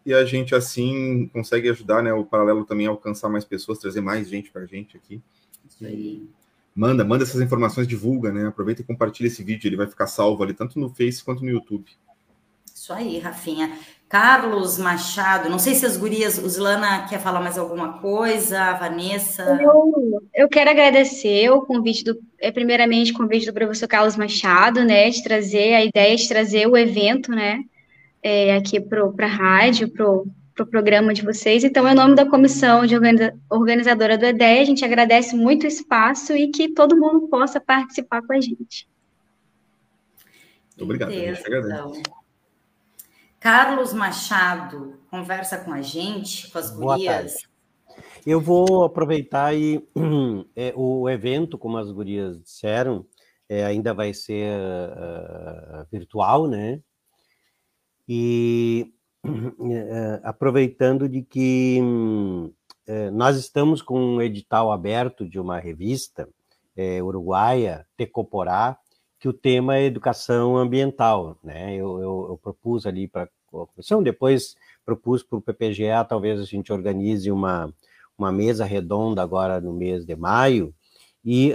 E 0.05 0.13
a 0.13 0.23
gente, 0.25 0.55
assim, 0.55 1.31
consegue 1.33 1.71
ajudar, 1.71 2.03
né? 2.03 2.13
O 2.13 2.27
paralelo 2.27 2.65
também 2.65 2.87
a 2.87 2.91
alcançar 2.91 3.31
mais 3.31 3.45
pessoas, 3.45 3.79
trazer 3.79 4.03
mais 4.03 4.29
gente 4.29 4.51
para 4.51 4.63
a 4.63 4.67
gente 4.67 4.97
aqui. 4.99 5.23
Isso 5.67 5.85
aí. 5.85 6.29
Manda, 6.75 7.05
manda 7.05 7.25
essas 7.25 7.41
informações, 7.41 7.87
divulga, 7.87 8.31
né? 8.31 8.47
Aproveita 8.47 8.83
e 8.83 8.85
compartilha 8.85 9.29
esse 9.29 9.43
vídeo, 9.43 9.67
ele 9.67 9.77
vai 9.77 9.87
ficar 9.87 10.07
salvo 10.07 10.43
ali, 10.43 10.53
tanto 10.53 10.79
no 10.79 10.91
Face 10.91 11.25
quanto 11.25 11.43
no 11.43 11.51
YouTube. 11.51 11.91
Isso 12.75 12.93
aí, 12.93 13.19
Rafinha. 13.19 13.79
Carlos 14.13 14.77
Machado, 14.77 15.49
não 15.49 15.59
sei 15.59 15.75
se 15.75 15.87
as 15.87 15.97
gurias, 15.97 16.37
Uslana 16.37 17.07
quer 17.09 17.19
falar 17.19 17.41
mais 17.41 17.57
alguma 17.57 17.95
coisa, 17.95 18.61
a 18.61 18.75
Vanessa. 18.75 19.59
Eu, 19.59 20.23
eu 20.35 20.49
quero 20.51 20.69
agradecer 20.69 21.49
o 21.49 21.63
convite 21.63 22.05
do, 22.05 22.21
é, 22.39 22.53
primeiramente, 22.53 23.11
o 23.13 23.17
convite 23.17 23.47
do 23.47 23.55
professor 23.55 23.89
Carlos 23.89 24.15
Machado, 24.15 24.85
né, 24.85 25.09
de 25.09 25.23
trazer 25.23 25.73
a 25.73 25.83
ideia 25.83 26.15
de 26.15 26.29
trazer 26.29 26.67
o 26.67 26.77
evento, 26.77 27.31
né, 27.31 27.65
é, 28.23 28.55
aqui 28.55 28.79
para 28.79 29.03
a 29.19 29.27
rádio, 29.27 29.91
para 29.91 30.07
o 30.07 30.27
pro 30.55 30.67
programa 30.67 31.15
de 31.15 31.23
vocês. 31.23 31.65
Então, 31.65 31.89
em 31.89 31.95
nome 31.95 32.15
da 32.15 32.27
comissão 32.27 32.85
de 32.85 32.95
organiza, 32.95 33.33
organizadora 33.49 34.19
do 34.19 34.27
EDEA, 34.27 34.61
a 34.61 34.67
gente 34.67 34.85
agradece 34.85 35.35
muito 35.35 35.65
o 35.65 35.67
espaço 35.67 36.37
e 36.37 36.49
que 36.49 36.69
todo 36.69 36.95
mundo 36.95 37.29
possa 37.29 37.59
participar 37.59 38.21
com 38.21 38.35
a 38.35 38.41
gente. 38.43 38.87
Muito 40.69 40.85
obrigado, 40.85 41.09
a 41.09 41.15
gente 41.15 41.47
agradece. 41.47 41.99
Então. 41.99 42.22
Carlos 43.43 43.93
Machado 43.93 45.01
conversa 45.11 45.59
com 45.59 45.73
a 45.73 45.83
gente, 45.83 46.49
com 46.53 46.59
as 46.59 46.71
Boa 46.71 46.95
gurias. 46.95 47.35
Tarde. 47.35 47.49
Eu 48.25 48.41
vou 48.41 48.85
aproveitar 48.85 49.53
e 49.53 49.85
é, 50.55 50.73
o 50.77 51.11
evento, 51.11 51.59
como 51.59 51.77
as 51.77 51.91
gurias 51.91 52.41
disseram, 52.41 53.05
é, 53.49 53.65
ainda 53.65 53.93
vai 53.93 54.15
ser 54.15 54.57
uh, 54.57 55.85
virtual, 55.91 56.47
né? 56.47 56.81
E 58.09 58.95
uh, 59.27 60.21
aproveitando 60.23 61.09
de 61.09 61.23
que 61.23 61.81
uh, 61.83 63.11
nós 63.13 63.37
estamos 63.37 63.83
com 63.83 63.99
um 63.99 64.23
edital 64.23 64.71
aberto 64.71 65.29
de 65.29 65.41
uma 65.41 65.59
revista 65.59 66.29
uruguaia, 67.03 67.87
Tecoporá, 67.99 68.79
que 69.23 69.29
o 69.29 69.33
tema 69.33 69.77
é 69.77 69.85
educação 69.85 70.57
ambiental, 70.57 71.39
né? 71.45 71.77
Eu, 71.77 72.01
eu, 72.01 72.27
eu 72.31 72.41
propus 72.43 72.87
ali 72.87 73.07
para 73.07 73.23
a 73.23 73.67
comissão, 73.67 74.03
depois 74.03 74.57
propus 74.85 75.23
para 75.23 75.39
o 75.39 75.41
PPGA, 75.41 76.05
talvez 76.05 76.41
a 76.41 76.45
gente 76.45 76.73
organize 76.73 77.31
uma, 77.31 77.73
uma 78.19 78.33
mesa 78.33 78.65
redonda 78.65 79.23
agora 79.23 79.61
no 79.61 79.73
mês 79.73 80.05
de 80.05 80.17
maio, 80.17 80.75
e 81.25 81.55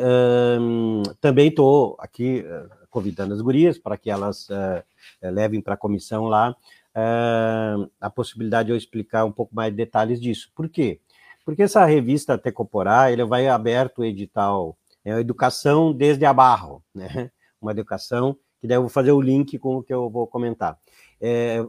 um, 0.62 1.03
também 1.19 1.49
estou 1.49 1.97
aqui 1.99 2.45
uh, 2.47 2.88
convidando 2.89 3.34
as 3.34 3.41
gurias 3.41 3.77
para 3.77 3.97
que 3.97 4.10
elas 4.10 4.47
uh, 4.47 4.82
levem 5.21 5.60
para 5.60 5.73
a 5.73 5.77
comissão 5.77 6.23
lá 6.23 6.56
uh, 6.95 7.91
a 7.99 8.10
possibilidade 8.10 8.67
de 8.67 8.71
eu 8.71 8.77
explicar 8.77 9.25
um 9.25 9.32
pouco 9.34 9.53
mais 9.53 9.75
detalhes 9.75 10.21
disso. 10.21 10.49
Por 10.56 10.69
quê? 10.69 11.01
Porque 11.43 11.63
essa 11.63 11.84
revista 11.84 12.38
Tecoporá, 12.38 13.12
ele 13.12 13.25
vai 13.25 13.49
aberto 13.49 13.99
o 13.99 14.06
edital, 14.06 14.77
é 15.03 15.19
educação 15.19 15.91
desde 15.91 16.23
a 16.23 16.34
barro, 16.34 16.82
né? 16.95 17.30
Uma 17.61 17.71
educação, 17.71 18.37
que 18.59 18.67
daí 18.67 18.77
eu 18.77 18.81
vou 18.81 18.89
fazer 18.89 19.11
o 19.11 19.21
link 19.21 19.57
com 19.59 19.77
o 19.77 19.83
que 19.83 19.93
eu 19.93 20.09
vou 20.09 20.27
comentar. 20.27 20.77
É, 21.21 21.63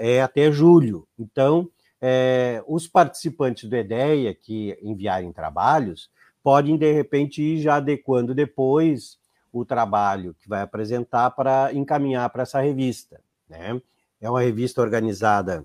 é, 0.00 0.16
é 0.16 0.22
até 0.22 0.50
julho. 0.50 1.06
Então, 1.18 1.70
é, 2.00 2.62
os 2.66 2.86
participantes 2.86 3.68
do 3.68 3.76
EDEA 3.76 4.34
que 4.34 4.78
enviarem 4.82 5.32
trabalhos 5.32 6.10
podem, 6.42 6.76
de 6.76 6.92
repente, 6.92 7.42
ir 7.42 7.62
já 7.62 7.76
adequando 7.76 8.34
depois 8.34 9.18
o 9.50 9.64
trabalho 9.64 10.34
que 10.40 10.48
vai 10.48 10.60
apresentar 10.60 11.30
para 11.30 11.72
encaminhar 11.72 12.28
para 12.28 12.42
essa 12.42 12.60
revista. 12.60 13.20
Né? 13.48 13.80
É 14.20 14.28
uma 14.28 14.42
revista 14.42 14.82
organizada 14.82 15.64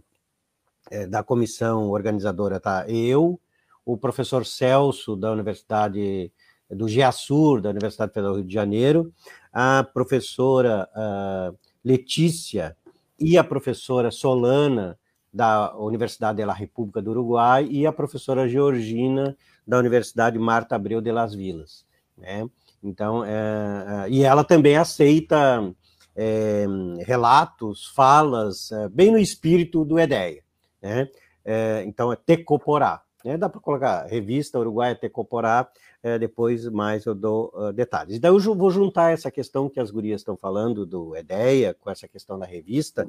é, 0.89 1.05
da 1.07 1.23
comissão 1.23 1.89
organizadora, 1.89 2.59
tá? 2.59 2.85
Eu, 2.87 3.39
o 3.85 3.97
professor 3.97 4.45
Celso, 4.45 5.15
da 5.15 5.31
Universidade 5.31 6.31
do 6.69 6.87
GEASUR, 6.87 7.61
da 7.61 7.69
Universidade 7.69 8.13
Federal 8.13 8.33
do 8.33 8.39
Rio 8.39 8.47
de 8.47 8.53
Janeiro, 8.53 9.13
a 9.51 9.83
professora 9.83 10.87
uh, 10.95 11.57
Letícia 11.83 12.75
e 13.19 13.37
a 13.37 13.43
professora 13.43 14.11
Solana, 14.11 14.97
da 15.31 15.75
Universidade 15.77 16.43
da 16.43 16.53
República 16.53 17.01
do 17.01 17.11
Uruguai, 17.11 17.67
e 17.69 17.85
a 17.85 17.91
professora 17.91 18.47
Georgina, 18.47 19.37
da 19.65 19.77
Universidade 19.77 20.39
Marta 20.39 20.75
Abreu 20.75 21.01
de 21.01 21.11
Las 21.11 21.35
Vilas. 21.35 21.85
Né? 22.17 22.49
Então, 22.83 23.23
é, 23.23 23.29
é, 23.29 24.09
e 24.09 24.23
ela 24.23 24.43
também 24.43 24.75
aceita 24.75 25.71
é, 26.15 26.65
relatos, 27.05 27.85
falas, 27.95 28.71
é, 28.71 28.89
bem 28.89 29.11
no 29.11 29.19
espírito 29.19 29.85
do 29.85 29.99
EDEA. 29.99 30.41
Né? 30.81 31.07
É, 31.45 31.83
então, 31.85 32.11
é 32.11 32.15
Tecoporá. 32.15 33.01
Né? 33.23 33.37
Dá 33.37 33.49
para 33.49 33.59
colocar 33.59 34.05
revista 34.05 34.59
Uruguai 34.59 34.95
Tecoporá, 34.95 35.69
é, 36.01 36.17
depois 36.17 36.67
mais 36.69 37.05
eu 37.05 37.13
dou 37.13 37.51
uh, 37.53 37.73
detalhes. 37.73 38.15
Então, 38.15 38.35
eu 38.37 38.55
vou 38.55 38.71
juntar 38.71 39.11
essa 39.11 39.29
questão 39.29 39.69
que 39.69 39.79
as 39.79 39.91
gurias 39.91 40.21
estão 40.21 40.37
falando 40.37 40.85
do 40.85 41.15
EDEA 41.15 41.73
com 41.73 41.89
essa 41.89 42.07
questão 42.07 42.39
da 42.39 42.45
revista, 42.45 43.07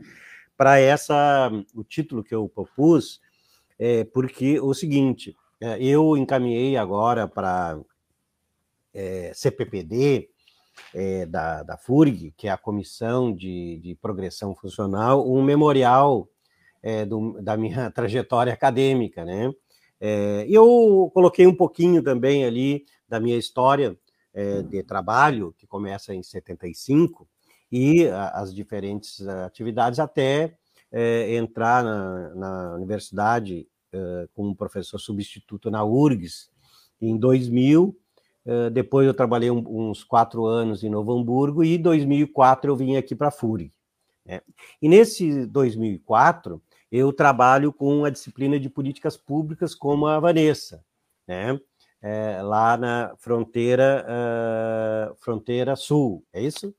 para 0.57 0.79
essa 0.79 1.51
o 1.75 1.83
título 1.85 2.23
que 2.23 2.35
eu 2.35 2.49
propus, 2.49 3.21
é, 3.79 4.05
porque 4.05 4.61
o 4.61 4.75
seguinte, 4.75 5.35
eu 5.79 6.17
encaminhei 6.17 6.77
agora 6.77 7.27
para 7.27 7.79
é, 8.93 9.33
CPPD, 9.35 10.29
é, 10.95 11.27
da, 11.27 11.63
da 11.63 11.77
FURG, 11.77 12.33
que 12.37 12.49
é 12.49 12.51
a 12.51 12.57
Comissão 12.57 13.33
de, 13.35 13.79
de 13.79 13.95
Progressão 13.95 14.55
Funcional, 14.55 15.31
um 15.31 15.43
memorial 15.43 16.29
é, 16.83 17.05
do, 17.05 17.41
da 17.43 17.57
minha 17.57 17.91
trajetória 17.93 18.53
acadêmica, 18.53 19.25
né? 19.25 19.53
É, 20.01 20.47
eu 20.49 21.11
coloquei 21.13 21.47
um 21.47 21.55
pouquinho 21.55 22.03
também 22.03 22.45
ali 22.45 22.85
da 23.09 23.21
minha 23.21 23.37
história 23.37 23.99
é, 24.33 24.63
de 24.63 24.83
trabalho, 24.83 25.55
que 25.59 25.67
começa 25.67 26.15
em 26.15 26.23
75, 26.23 27.29
e 27.71 28.09
a, 28.09 28.31
as 28.31 28.55
diferentes 28.55 29.21
atividades 29.27 29.99
até 29.99 30.57
é, 30.91 31.35
entrar 31.37 31.85
na, 31.85 32.35
na 32.35 32.75
universidade 32.75 33.69
é, 33.93 34.29
como 34.35 34.57
professor 34.57 34.99
substituto 34.99 35.71
na 35.71 35.85
URGS 35.85 36.51
em 37.01 37.17
2000, 37.17 37.97
eh, 38.45 38.71
depois 38.71 39.07
eu 39.07 39.15
trabalhei 39.15 39.51
uns 39.51 40.03
quatro 40.03 40.47
anos 40.47 40.83
em 40.83 40.91
Novo 40.91 41.13
Hamburgo 41.17 41.63
e 41.63 41.77
em 41.77 41.83
2004 41.83 42.71
eu 42.71 42.77
vim 42.77 42.97
aqui 42.97 43.15
para 43.15 43.29
a 43.29 43.33
FURG. 43.33 43.73
Né? 44.25 44.41
E 44.81 44.89
nesse 44.89 45.47
2004 45.47 46.63
eu 46.91 47.13
trabalho 47.13 47.73
com 47.73 48.05
a 48.05 48.11
disciplina 48.11 48.59
de 48.59 48.69
políticas 48.69 49.17
públicas 49.17 49.75
como 49.75 50.07
a 50.07 50.19
Vanessa, 50.19 50.85
né? 51.27 51.59
É, 52.03 52.41
lá 52.43 52.79
na 52.79 53.15
fronteira 53.19 54.07
uh, 54.09 55.15
fronteira 55.17 55.77
sul, 55.77 56.25
é 56.33 56.43
isso? 56.43 56.75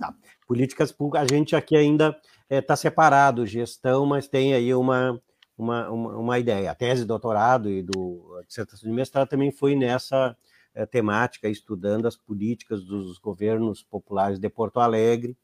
Tá. 0.00 0.12
Políticas 0.46 0.90
públicas, 0.90 1.22
a 1.30 1.34
gente 1.34 1.54
aqui 1.54 1.76
ainda 1.76 2.20
está 2.50 2.74
é, 2.74 2.76
separado, 2.76 3.46
gestão, 3.46 4.04
mas 4.04 4.26
tem 4.26 4.52
aí 4.52 4.74
uma, 4.74 5.20
uma, 5.56 5.88
uma, 5.88 6.16
uma 6.16 6.38
ideia. 6.38 6.70
A 6.70 6.74
tese 6.74 7.02
de 7.02 7.06
doutorado 7.06 7.70
e 7.70 7.80
do 7.80 8.36
a 8.40 8.42
dissertação 8.42 8.90
de 8.90 8.94
mestrado 8.94 9.28
também 9.28 9.52
foi 9.52 9.76
nessa 9.76 10.36
é, 10.74 10.84
temática, 10.84 11.48
estudando 11.48 12.06
as 12.06 12.16
políticas 12.16 12.84
dos 12.84 13.18
governos 13.18 13.82
populares 13.82 14.38
de 14.38 14.48
Porto 14.48 14.80
Alegre, 14.80 15.36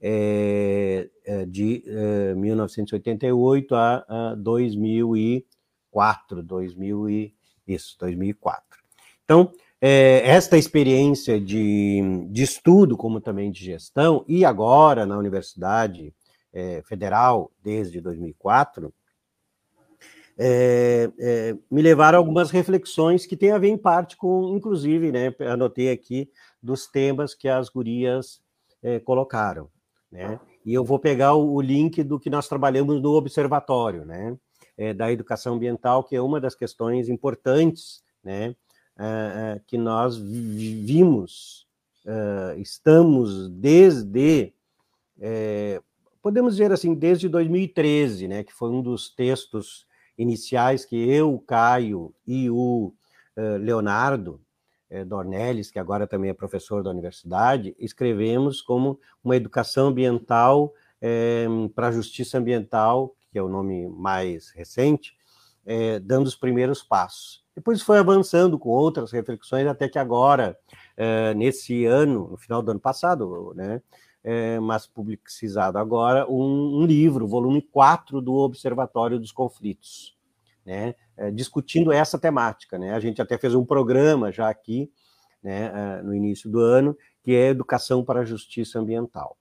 é, 0.00 1.08
de 1.48 1.84
1988 2.36 3.74
a, 3.74 4.04
a 4.08 4.34
2004, 4.34 6.42
2000 6.42 7.10
e, 7.10 7.34
isso, 7.66 7.96
2004. 7.98 8.62
Então, 9.24 9.52
é, 9.80 10.22
esta 10.24 10.56
experiência 10.56 11.40
de, 11.40 12.00
de 12.30 12.42
estudo, 12.42 12.96
como 12.96 13.20
também 13.20 13.50
de 13.50 13.64
gestão, 13.64 14.24
e 14.28 14.44
agora 14.44 15.04
na 15.04 15.18
Universidade 15.18 16.14
é, 16.52 16.82
Federal, 16.82 17.50
desde 17.62 18.00
2004, 18.00 18.94
é, 20.38 21.10
é, 21.18 21.56
me 21.70 21.82
levaram 21.82 22.16
a 22.16 22.20
algumas 22.20 22.50
reflexões 22.50 23.26
que 23.26 23.36
têm 23.36 23.50
a 23.50 23.58
ver 23.58 23.68
em 23.68 23.76
parte 23.76 24.16
com, 24.16 24.56
inclusive, 24.56 25.10
né, 25.10 25.34
anotei 25.50 25.90
aqui, 25.90 26.30
dos 26.62 26.86
temas 26.86 27.34
que 27.34 27.48
as 27.48 27.68
gurias 27.68 28.40
é, 28.82 28.98
colocaram, 28.98 29.68
né? 30.10 30.40
E 30.64 30.74
eu 30.74 30.84
vou 30.84 30.98
pegar 30.98 31.34
o, 31.34 31.54
o, 31.54 31.60
link 31.60 32.02
do 32.02 32.18
que 32.18 32.30
nós 32.30 32.48
trabalhamos 32.48 33.00
no 33.00 33.12
observatório, 33.12 34.04
né? 34.04 34.36
É, 34.76 34.92
da 34.92 35.12
educação 35.12 35.54
ambiental, 35.54 36.02
que 36.04 36.16
é 36.16 36.20
uma 36.20 36.40
das 36.40 36.54
questões 36.54 37.08
importantes, 37.08 38.02
né? 38.22 38.54
É, 38.98 39.60
que 39.66 39.78
nós 39.78 40.18
vimos, 40.18 41.66
estamos 42.58 43.48
desde 43.48 44.52
podemos 46.20 46.54
dizer 46.54 46.70
assim, 46.72 46.94
desde 46.94 47.28
2013, 47.28 48.28
né, 48.28 48.44
que 48.44 48.52
foi 48.52 48.68
um 48.68 48.82
dos 48.82 49.08
textos 49.08 49.86
iniciais 50.18 50.84
que 50.84 50.96
eu, 50.96 51.42
Caio 51.46 52.14
e 52.26 52.50
o 52.50 52.92
Leonardo 53.60 54.40
Dornelles, 55.04 55.70
que 55.70 55.78
agora 55.78 56.06
também 56.06 56.30
é 56.30 56.34
professor 56.34 56.82
da 56.82 56.90
universidade, 56.90 57.74
escrevemos 57.78 58.60
como 58.60 58.98
uma 59.22 59.36
educação 59.36 59.88
ambiental 59.88 60.72
eh, 61.00 61.46
para 61.74 61.88
a 61.88 61.92
justiça 61.92 62.38
ambiental, 62.38 63.14
que 63.30 63.38
é 63.38 63.42
o 63.42 63.48
nome 63.48 63.88
mais 63.88 64.50
recente, 64.50 65.16
dando 66.02 66.26
os 66.26 66.34
primeiros 66.34 66.82
passos. 66.82 67.44
Depois 67.54 67.80
foi 67.80 67.98
avançando 67.98 68.58
com 68.58 68.68
outras 68.68 69.12
reflexões, 69.12 69.66
até 69.66 69.88
que 69.88 69.98
agora, 69.98 70.58
nesse 71.36 71.86
ano, 71.86 72.28
no 72.32 72.36
final 72.36 72.60
do 72.60 72.72
ano 72.72 72.80
passado, 72.80 73.54
né, 73.54 73.80
é, 74.24 74.60
mas 74.60 74.86
publicizado 74.86 75.78
agora, 75.78 76.30
um, 76.30 76.82
um, 76.82 76.86
livro, 76.86 77.26
volume 77.26 77.60
4 77.60 78.20
do 78.20 78.34
Observatório 78.34 79.18
dos 79.18 79.32
Conflitos, 79.32 80.11
né, 80.64 80.94
é, 81.16 81.30
discutindo 81.30 81.92
essa 81.92 82.18
temática. 82.18 82.78
Né? 82.78 82.92
A 82.92 83.00
gente 83.00 83.20
até 83.20 83.36
fez 83.38 83.54
um 83.54 83.64
programa 83.64 84.30
já 84.32 84.48
aqui, 84.48 84.90
né, 85.42 85.72
é, 85.74 86.02
no 86.02 86.14
início 86.14 86.50
do 86.50 86.60
ano, 86.60 86.96
que 87.22 87.32
é 87.32 87.48
Educação 87.48 88.04
para 88.04 88.20
a 88.20 88.24
Justiça 88.24 88.78
Ambiental. 88.78 89.36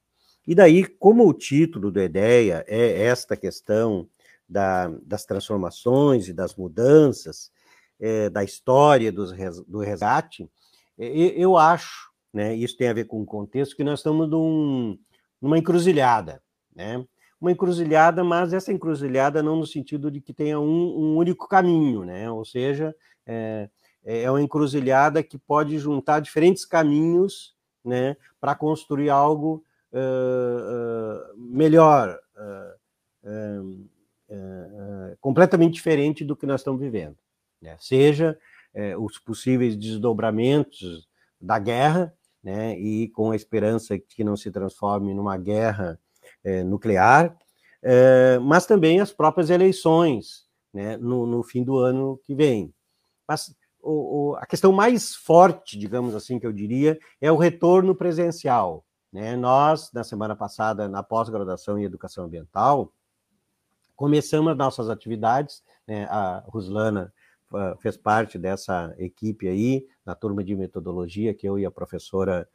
E 0.47 0.55
daí, 0.55 0.85
como 0.85 1.27
o 1.27 1.33
título 1.33 1.91
da 1.91 2.03
ideia 2.03 2.65
é 2.67 3.03
esta 3.03 3.37
questão 3.37 4.07
da, 4.49 4.87
das 5.03 5.25
transformações 5.25 6.27
e 6.27 6.33
das 6.33 6.55
mudanças, 6.55 7.51
é, 7.99 8.29
da 8.29 8.43
história 8.43 9.11
dos, 9.11 9.31
do 9.67 9.79
resgate, 9.79 10.49
eu 10.97 11.57
acho 11.57 12.11
né? 12.33 12.55
Isso 12.55 12.77
tem 12.77 12.87
a 12.87 12.93
ver 12.93 13.05
com 13.05 13.21
o 13.21 13.25
contexto 13.25 13.75
que 13.75 13.83
nós 13.83 13.99
estamos 13.99 14.29
num, 14.29 14.97
numa 15.41 15.57
encruzilhada, 15.57 16.41
né? 16.73 17.05
Uma 17.41 17.51
encruzilhada, 17.51 18.23
mas 18.23 18.53
essa 18.53 18.71
encruzilhada 18.71 19.41
não 19.41 19.55
no 19.55 19.65
sentido 19.65 20.11
de 20.11 20.21
que 20.21 20.31
tenha 20.31 20.59
um, 20.59 20.65
um 20.65 21.17
único 21.17 21.47
caminho, 21.47 22.05
né? 22.05 22.29
Ou 22.29 22.45
seja, 22.45 22.95
é, 23.25 23.67
é 24.03 24.29
uma 24.29 24.41
encruzilhada 24.41 25.23
que 25.23 25.39
pode 25.39 25.79
juntar 25.79 26.19
diferentes 26.19 26.63
caminhos, 26.65 27.55
né? 27.83 28.15
Para 28.39 28.53
construir 28.53 29.09
algo 29.09 29.65
uh, 29.91 31.33
uh, 31.33 31.37
melhor, 31.37 32.17
uh, 32.37 32.79
completamente 35.19 35.73
diferente 35.73 36.23
do 36.23 36.35
que 36.35 36.45
nós 36.45 36.61
estamos 36.61 36.79
vivendo, 36.79 37.17
né? 37.61 37.75
Seja 37.79 38.37
os 38.97 39.19
possíveis 39.19 39.75
desdobramentos 39.75 41.09
da 41.39 41.59
guerra, 41.59 42.13
né, 42.41 42.79
e 42.79 43.09
com 43.09 43.31
a 43.31 43.35
esperança 43.35 43.99
que 43.99 44.23
não 44.23 44.35
se 44.37 44.49
transforme 44.49 45.13
numa 45.13 45.37
guerra 45.37 45.99
é, 46.43 46.63
nuclear, 46.63 47.37
é, 47.81 48.37
mas 48.39 48.65
também 48.65 48.99
as 48.99 49.11
próprias 49.11 49.49
eleições 49.49 50.45
né, 50.73 50.97
no, 50.97 51.25
no, 51.25 51.43
fim 51.43 51.63
do 51.63 51.77
ano 51.77 52.19
que 52.23 52.35
vem. 52.35 52.73
Mas 53.27 53.55
o, 53.81 54.31
o, 54.31 54.35
a 54.35 54.45
questão 54.45 54.71
mais 54.71 55.15
forte, 55.15 55.77
digamos 55.77 56.15
assim, 56.15 56.39
que 56.39 56.45
eu 56.45 56.53
diria, 56.53 56.99
é 57.19 57.31
o 57.31 57.37
retorno 57.37 57.95
presencial. 57.95 58.85
Né? 59.11 59.35
Nós, 59.35 59.91
na 59.91 60.03
semana 60.03 60.35
passada, 60.35 60.87
na 60.87 61.03
pós-graduação 61.03 61.77
em 61.77 61.83
Educação 61.83 62.25
Ambiental, 62.25 62.93
começamos 63.95 64.51
as 64.51 64.57
nossas 64.57 64.89
atividades, 64.89 65.63
né? 65.87 66.05
a 66.05 66.43
Ruslana 66.47 67.13
uh, 67.51 67.77
fez 67.79 67.97
parte 67.97 68.37
dessa 68.37 68.95
equipe 68.97 69.47
aí, 69.47 69.87
na 70.05 70.15
turma 70.15 70.43
de 70.43 70.55
metodologia, 70.55 71.33
que 71.33 71.47
eu 71.47 71.59
e 71.59 71.65
a 71.65 71.71
professora 71.71 72.47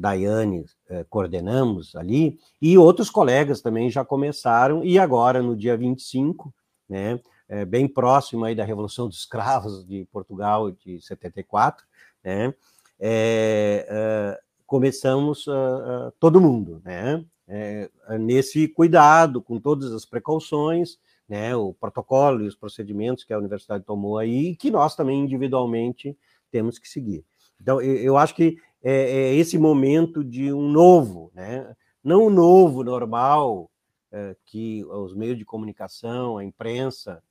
Daiane 0.00 0.60
uh, 0.60 1.04
coordenamos 1.08 1.94
ali, 1.94 2.38
e 2.60 2.78
outros 2.78 3.10
colegas 3.10 3.60
também 3.60 3.90
já 3.90 4.04
começaram, 4.04 4.82
e 4.84 4.98
agora, 4.98 5.42
no 5.42 5.54
dia 5.54 5.76
25, 5.76 6.52
né, 6.88 7.20
é, 7.48 7.64
bem 7.64 7.86
próximo 7.86 8.44
aí 8.44 8.54
da 8.54 8.64
Revolução 8.64 9.08
dos 9.08 9.18
Escravos 9.18 9.86
de 9.86 10.06
Portugal 10.12 10.70
de 10.70 11.00
74, 11.00 11.84
né, 12.24 12.54
é, 12.98 13.86
é, 13.88 14.40
começamos 14.66 15.46
uh, 15.46 16.12
todo 16.18 16.40
mundo, 16.40 16.80
né? 16.84 17.24
Nesse 18.20 18.68
cuidado, 18.68 19.42
com 19.42 19.58
todas 19.58 19.92
as 19.92 20.04
precauções, 20.04 20.98
né? 21.28 21.56
O 21.56 21.74
protocolo 21.74 22.44
e 22.44 22.46
os 22.46 22.54
procedimentos 22.54 23.24
que 23.24 23.32
a 23.32 23.38
universidade 23.38 23.82
tomou 23.84 24.18
aí, 24.18 24.54
que 24.54 24.70
nós 24.70 24.94
também 24.94 25.18
individualmente 25.18 26.16
temos 26.52 26.78
que 26.78 26.88
seguir. 26.88 27.24
Então, 27.60 27.80
eu 27.80 28.16
acho 28.16 28.36
que 28.36 28.56
é, 28.82 28.92
é, 28.92 29.34
esse 29.34 29.58
momento 29.58 30.24
de 30.24 30.52
um 30.52 30.68
novo, 30.68 31.30
né? 31.34 31.74
Não 32.02 32.26
um 32.26 32.30
novo 32.30 32.82
normal 32.82 33.70
é, 34.10 34.34
que 34.46 34.84
os 34.86 35.14
meios 35.14 35.38
de 35.38 35.44
comunicação, 35.44 36.38
a 36.38 36.44
imprensa 36.44 37.22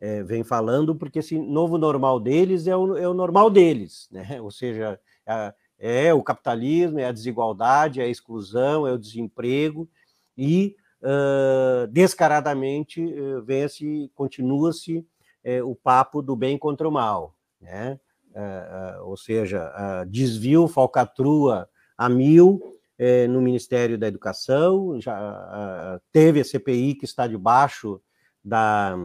é, 0.00 0.22
vem 0.22 0.42
falando, 0.42 0.94
porque 0.94 1.18
esse 1.18 1.38
novo 1.38 1.78
normal 1.78 2.18
deles 2.18 2.66
é 2.66 2.76
o, 2.76 2.96
é 2.96 3.08
o 3.08 3.14
normal 3.14 3.50
deles, 3.50 4.08
né? 4.10 4.40
Ou 4.42 4.50
seja, 4.50 4.98
é 5.78 6.14
o 6.14 6.22
capitalismo, 6.22 6.98
é 6.98 7.06
a 7.06 7.12
desigualdade, 7.12 8.00
é 8.00 8.04
a 8.04 8.08
exclusão, 8.08 8.86
é 8.86 8.92
o 8.92 8.98
desemprego, 8.98 9.88
e 10.36 10.74
uh, 11.02 11.86
descaradamente 11.88 13.02
uh, 13.02 13.42
vence, 13.42 14.10
continua-se 14.14 14.98
uh, 14.98 15.70
o 15.70 15.74
papo 15.74 16.22
do 16.22 16.34
bem 16.34 16.58
contra 16.58 16.88
o 16.88 16.92
mal, 16.92 17.36
né? 17.60 18.00
Ou 19.04 19.16
seja, 19.16 19.72
desvio, 20.08 20.66
falcatrua 20.66 21.68
a 21.96 22.08
mil 22.08 22.60
no 23.28 23.40
Ministério 23.40 23.98
da 23.98 24.06
Educação, 24.06 25.00
já 25.00 26.00
teve 26.12 26.40
a 26.40 26.44
CPI 26.44 26.94
que 26.94 27.04
está 27.04 27.26
debaixo 27.26 28.00
da 28.44 28.96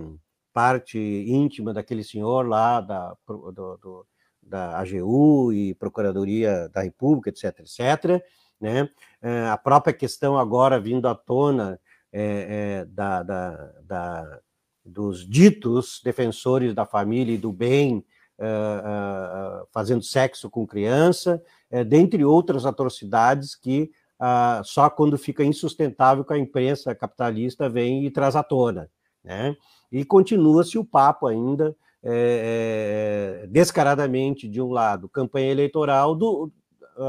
parte 0.54 1.00
íntima 1.00 1.74
daquele 1.74 2.04
senhor 2.04 2.48
lá 2.48 2.82
da, 2.82 3.15
do, 3.28 3.78
do 3.78 4.06
da 4.50 4.80
AGU 4.80 5.54
e 5.54 5.76
Procuradoria 5.76 6.68
da 6.70 6.82
República, 6.82 7.30
etc., 7.30 7.60
etc., 7.60 8.24
né? 8.60 8.89
É, 9.22 9.48
a 9.48 9.58
própria 9.58 9.94
questão 9.94 10.38
agora 10.38 10.80
vindo 10.80 11.08
à 11.08 11.15
tona 11.15 11.80
é, 12.12 12.82
é, 12.82 12.86
da, 12.86 13.24
da, 13.24 13.72
da, 13.84 14.39
dos 14.84 15.26
ditos 15.26 16.02
defensores 16.04 16.74
da 16.74 16.86
família 16.86 17.34
e 17.34 17.38
do 17.38 17.54
bem 17.54 18.04
é, 18.04 18.04
é, 18.04 18.18
fazendo 19.71 20.02
sexo 20.02 20.49
com 20.49 20.65
criança, 20.65 21.41
dentre 21.88 22.23
outras 22.23 22.65
atrocidades 22.65 23.56
que 23.56 23.91
ah, 24.19 24.62
só 24.65 24.89
quando 24.89 25.17
fica 25.17 25.43
insustentável 25.45 26.25
que 26.25 26.34
a 26.34 26.38
imprensa 26.38 26.93
capitalista 26.93 27.69
vem 27.69 28.06
e 28.06 28.12
traz 28.12 28.36
à 28.36 28.43
tona. 28.43 28.89
Né? 29.23 29.56
E 29.91 30.04
continua-se 30.04 30.78
o 30.78 30.84
papo 30.84 31.25
ainda 31.28 31.75
é, 32.04 33.47
descaradamente 33.49 34.47
de 34.47 34.62
um 34.62 34.71
lado, 34.71 35.10
campanha 35.10 35.52
eleitoral, 35.52 36.15
do, 36.15 36.52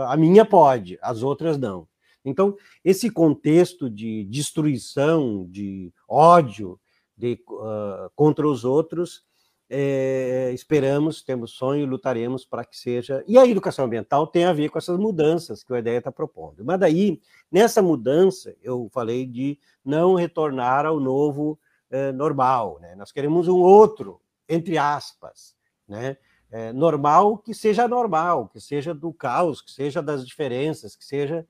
a 0.06 0.16
minha 0.16 0.44
pode, 0.44 0.98
as 1.02 1.22
outras 1.22 1.58
não. 1.58 1.86
Então, 2.24 2.54
esse 2.84 3.10
contexto 3.10 3.88
de 3.88 4.24
destruição, 4.24 5.46
de 5.48 5.92
ódio 6.08 6.78
de, 7.16 7.38
uh, 7.48 8.10
contra 8.14 8.46
os 8.46 8.64
outros, 8.64 9.24
é, 9.70 10.50
esperamos, 10.52 11.22
temos 11.22 11.52
sonho, 11.52 11.86
lutaremos 11.86 12.44
para 12.44 12.64
que 12.64 12.76
seja. 12.76 13.24
E 13.26 13.38
a 13.38 13.46
educação 13.46 13.84
ambiental 13.84 14.26
tem 14.26 14.44
a 14.44 14.52
ver 14.52 14.68
com 14.68 14.78
essas 14.78 14.98
mudanças 14.98 15.62
que 15.62 15.72
a 15.72 15.78
ideia 15.78 15.98
está 15.98 16.10
propondo. 16.10 16.64
Mas 16.64 16.80
daí, 16.80 17.20
nessa 17.50 17.80
mudança, 17.80 18.54
eu 18.62 18.90
falei 18.92 19.24
de 19.24 19.58
não 19.84 20.14
retornar 20.14 20.84
ao 20.84 20.98
novo 20.98 21.58
eh, 21.88 22.10
normal. 22.10 22.78
Né? 22.80 22.96
Nós 22.96 23.12
queremos 23.12 23.46
um 23.46 23.60
outro 23.60 24.20
entre 24.50 24.76
aspas, 24.76 25.54
né? 25.88 26.16
É 26.50 26.72
normal 26.72 27.38
que 27.38 27.54
seja 27.54 27.86
normal, 27.86 28.48
que 28.48 28.60
seja 28.60 28.92
do 28.92 29.12
caos, 29.12 29.62
que 29.62 29.70
seja 29.70 30.02
das 30.02 30.26
diferenças, 30.26 30.96
que 30.96 31.04
seja 31.04 31.46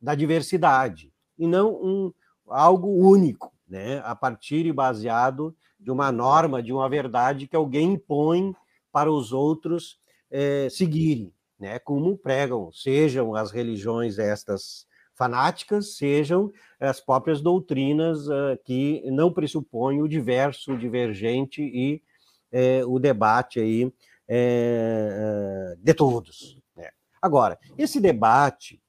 da 0.00 0.14
diversidade, 0.14 1.12
e 1.36 1.44
não 1.44 1.74
um, 1.74 2.14
algo 2.46 2.88
único, 2.88 3.52
né? 3.66 4.00
a 4.04 4.14
partir 4.14 4.64
e 4.64 4.72
baseado 4.72 5.56
de 5.84 5.90
uma 5.90 6.10
norma, 6.10 6.62
de 6.62 6.72
uma 6.72 6.88
verdade 6.88 7.46
que 7.46 7.54
alguém 7.54 7.92
impõe 7.92 8.54
para 8.90 9.12
os 9.12 9.32
outros 9.32 9.98
é, 10.30 10.68
seguirem, 10.70 11.30
né? 11.60 11.78
como 11.78 12.16
pregam, 12.16 12.72
sejam 12.72 13.34
as 13.34 13.50
religiões 13.50 14.18
estas 14.18 14.86
fanáticas, 15.14 15.96
sejam 15.96 16.50
as 16.80 17.00
próprias 17.00 17.40
doutrinas 17.40 18.26
uh, 18.26 18.58
que 18.64 19.02
não 19.10 19.32
pressupõem 19.32 20.02
o 20.02 20.08
diverso, 20.08 20.72
o 20.72 20.78
divergente 20.78 21.62
e 21.62 22.02
é, 22.50 22.84
o 22.84 22.98
debate 22.98 23.60
aí 23.60 23.92
é, 24.26 25.76
de 25.78 25.94
todos. 25.94 26.58
Né? 26.76 26.88
Agora, 27.22 27.58
esse 27.76 28.00
debate, 28.00 28.82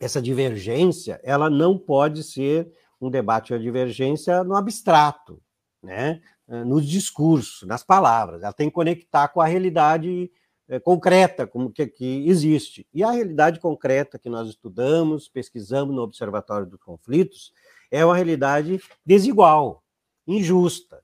essa 0.00 0.20
divergência, 0.20 1.20
ela 1.24 1.50
não 1.50 1.76
pode 1.78 2.22
ser 2.22 2.70
um 3.00 3.10
debate 3.10 3.52
ou 3.52 3.58
divergência 3.58 4.44
no 4.44 4.54
abstrato, 4.54 5.42
né? 5.86 6.20
no 6.48 6.80
discurso, 6.80 7.66
nas 7.66 7.82
palavras. 7.82 8.42
Ela 8.42 8.52
tem 8.52 8.68
que 8.68 8.74
conectar 8.74 9.28
com 9.28 9.40
a 9.40 9.46
realidade 9.46 10.30
é, 10.68 10.78
concreta 10.78 11.46
como 11.46 11.70
que, 11.70 11.86
que 11.86 12.28
existe. 12.28 12.86
E 12.92 13.02
a 13.02 13.10
realidade 13.10 13.60
concreta 13.60 14.18
que 14.18 14.28
nós 14.28 14.48
estudamos, 14.48 15.28
pesquisamos 15.28 15.94
no 15.94 16.02
Observatório 16.02 16.66
dos 16.66 16.80
Conflitos, 16.80 17.52
é 17.90 18.04
uma 18.04 18.16
realidade 18.16 18.80
desigual, 19.04 19.82
injusta, 20.26 21.02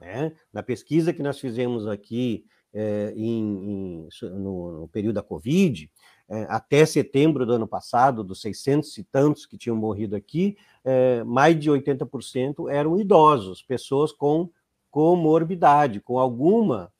né? 0.00 0.32
Na 0.52 0.62
pesquisa 0.62 1.12
que 1.12 1.22
nós 1.22 1.38
fizemos 1.38 1.86
aqui 1.86 2.44
é, 2.72 3.12
em, 3.16 4.04
em, 4.04 4.08
no, 4.22 4.80
no, 4.80 4.88
período 4.88 5.16
da 5.16 5.22
Covid, 5.22 5.90
é, 6.30 6.46
até 6.48 6.86
setembro 6.86 7.44
do 7.44 7.54
ano 7.54 7.66
passado, 7.66 8.22
dos 8.22 8.40
600 8.40 8.96
e 8.98 9.02
tantos 9.02 9.46
que 9.46 9.58
tinham 9.58 9.74
morrido 9.76 10.14
aqui, 10.14 10.56
é, 10.84 11.24
mais 11.24 11.58
de 11.58 11.68
80% 11.68 12.70
eram 12.70 12.96
idosos, 13.00 13.62
pessoas 13.62 14.12
com 14.12 14.48
comorbidade, 14.90 16.00
com 16.00 16.18
alguma 16.18 16.92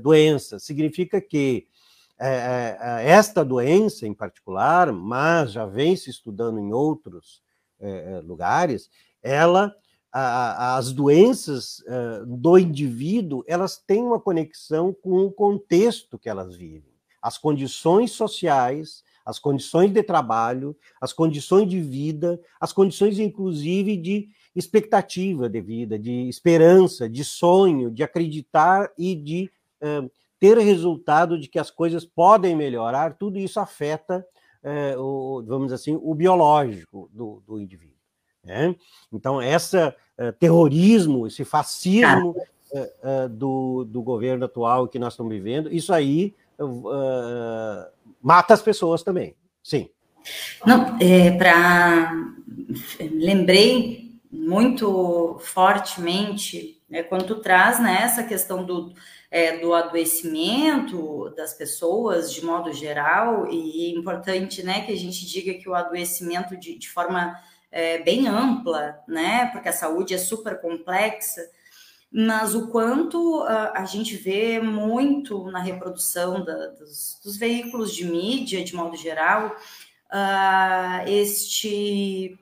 doença. 0.00 0.58
Significa 0.58 1.20
que 1.20 1.66
esta 3.04 3.44
doença 3.44 4.06
em 4.06 4.14
particular, 4.14 4.90
mas 4.90 5.52
já 5.52 5.66
vem 5.66 5.94
se 5.94 6.08
estudando 6.08 6.58
em 6.58 6.72
outros 6.72 7.42
lugares, 8.22 8.88
ela 9.22 9.76
as 10.10 10.90
doenças 10.90 11.84
do 12.26 12.56
indivíduo, 12.56 13.44
elas 13.46 13.76
têm 13.76 14.02
uma 14.02 14.18
conexão 14.18 14.90
com 14.90 15.26
o 15.26 15.30
contexto 15.30 16.18
que 16.18 16.30
elas 16.30 16.56
vivem. 16.56 16.93
As 17.24 17.38
condições 17.38 18.10
sociais, 18.10 19.02
as 19.24 19.38
condições 19.38 19.90
de 19.90 20.02
trabalho, 20.02 20.76
as 21.00 21.10
condições 21.10 21.66
de 21.66 21.80
vida, 21.80 22.38
as 22.60 22.70
condições, 22.70 23.18
inclusive, 23.18 23.96
de 23.96 24.28
expectativa 24.54 25.48
de 25.48 25.58
vida, 25.62 25.98
de 25.98 26.28
esperança, 26.28 27.08
de 27.08 27.24
sonho, 27.24 27.90
de 27.90 28.02
acreditar 28.02 28.92
e 28.98 29.14
de 29.14 29.50
uh, 29.80 30.10
ter 30.38 30.58
resultado 30.58 31.38
de 31.38 31.48
que 31.48 31.58
as 31.58 31.70
coisas 31.70 32.04
podem 32.04 32.54
melhorar, 32.54 33.14
tudo 33.14 33.38
isso 33.38 33.58
afeta, 33.58 34.22
uh, 34.62 35.00
o, 35.00 35.42
vamos 35.42 35.72
assim, 35.72 35.98
o 35.98 36.14
biológico 36.14 37.08
do, 37.10 37.42
do 37.46 37.58
indivíduo. 37.58 37.94
Né? 38.44 38.76
Então, 39.10 39.40
esse 39.40 39.78
uh, 39.78 39.94
terrorismo, 40.38 41.26
esse 41.26 41.42
fascismo 41.42 42.36
do, 43.30 43.84
do 43.84 44.02
governo 44.02 44.46
atual 44.46 44.88
que 44.88 44.98
nós 44.98 45.12
estamos 45.12 45.32
vivendo, 45.32 45.72
isso 45.72 45.94
aí 45.94 46.34
mata 48.22 48.54
as 48.54 48.62
pessoas 48.62 49.02
também. 49.02 49.36
Sim. 49.62 49.88
Não, 50.64 50.96
é, 51.00 51.30
para 51.32 52.12
lembrei 53.12 54.18
muito 54.30 55.38
fortemente 55.40 56.82
é, 56.90 57.02
quando 57.02 57.26
tu 57.26 57.36
traz 57.36 57.80
né, 57.80 58.00
essa 58.02 58.22
questão 58.22 58.64
do, 58.64 58.92
é, 59.30 59.58
do 59.58 59.74
adoecimento 59.74 61.32
das 61.36 61.54
pessoas 61.54 62.32
de 62.32 62.44
modo 62.44 62.72
geral, 62.72 63.48
e 63.50 63.86
é 63.86 63.98
importante 63.98 64.62
né, 64.62 64.80
que 64.82 64.92
a 64.92 64.96
gente 64.96 65.26
diga 65.26 65.54
que 65.54 65.68
o 65.68 65.74
adoecimento 65.74 66.56
de, 66.56 66.78
de 66.78 66.88
forma 66.88 67.34
é, 67.74 67.98
bem 67.98 68.28
ampla, 68.28 69.00
né? 69.08 69.46
Porque 69.46 69.68
a 69.68 69.72
saúde 69.72 70.14
é 70.14 70.18
super 70.18 70.60
complexa, 70.60 71.40
mas 72.16 72.54
o 72.54 72.68
quanto 72.68 73.42
a, 73.42 73.80
a 73.80 73.84
gente 73.84 74.14
vê 74.16 74.60
muito 74.60 75.50
na 75.50 75.58
reprodução 75.58 76.44
da, 76.44 76.68
dos, 76.68 77.18
dos, 77.24 77.36
veículos 77.36 77.92
de 77.92 78.04
mídia, 78.04 78.62
de 78.62 78.72
modo 78.72 78.96
geral, 78.96 79.56
uh, 80.12 81.08
este, 81.08 82.38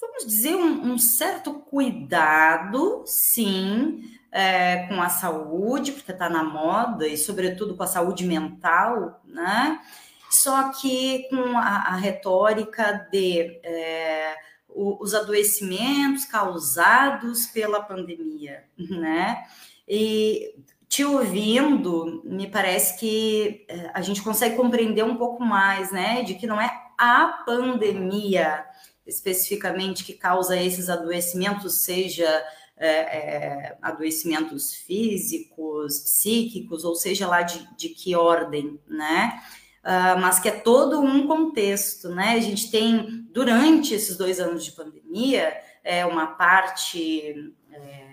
vamos 0.00 0.26
dizer, 0.26 0.56
um, 0.56 0.94
um 0.94 0.98
certo 0.98 1.54
cuidado, 1.54 3.04
sim, 3.06 4.02
é, 4.32 4.88
com 4.88 5.00
a 5.00 5.08
saúde, 5.08 5.92
porque 5.92 6.10
está 6.10 6.28
na 6.28 6.42
moda, 6.42 7.06
e 7.06 7.16
sobretudo 7.16 7.76
com 7.76 7.84
a 7.84 7.86
saúde 7.86 8.26
mental, 8.26 9.22
né? 9.24 9.80
Só 10.28 10.72
que 10.72 11.28
com 11.30 11.56
a, 11.56 11.90
a 11.90 11.94
retórica 11.94 13.08
de 13.12 13.60
é, 13.62 14.34
os 14.76 15.14
adoecimentos 15.14 16.26
causados 16.26 17.46
pela 17.46 17.80
pandemia, 17.80 18.64
né? 18.76 19.44
E 19.88 20.54
te 20.88 21.04
ouvindo, 21.04 22.22
me 22.24 22.46
parece 22.48 22.98
que 22.98 23.64
eh, 23.68 23.90
a 23.92 24.02
gente 24.02 24.22
consegue 24.22 24.56
compreender 24.56 25.02
um 25.04 25.16
pouco 25.16 25.42
mais, 25.44 25.90
né, 25.90 26.22
de 26.22 26.34
que 26.34 26.46
não 26.46 26.60
é 26.60 26.70
a 26.96 27.42
pandemia 27.44 28.64
especificamente 29.06 30.04
que 30.04 30.12
causa 30.12 30.56
esses 30.56 30.88
adoecimentos, 30.88 31.80
seja 31.80 32.28
é, 32.76 32.88
é, 32.88 33.78
adoecimentos 33.80 34.74
físicos, 34.74 35.98
psíquicos, 36.00 36.84
ou 36.84 36.94
seja 36.94 37.26
lá 37.26 37.42
de, 37.42 37.66
de 37.76 37.88
que 37.90 38.14
ordem, 38.14 38.78
né? 38.86 39.40
Uh, 39.86 40.18
mas 40.20 40.40
que 40.40 40.48
é 40.48 40.52
todo 40.52 41.00
um 41.00 41.28
contexto, 41.28 42.08
né? 42.08 42.30
A 42.32 42.40
gente 42.40 42.72
tem, 42.72 43.24
durante 43.30 43.94
esses 43.94 44.16
dois 44.16 44.40
anos 44.40 44.64
de 44.64 44.72
pandemia, 44.72 45.56
é, 45.84 46.04
uma 46.04 46.26
parte 46.26 47.54
é, 47.70 48.06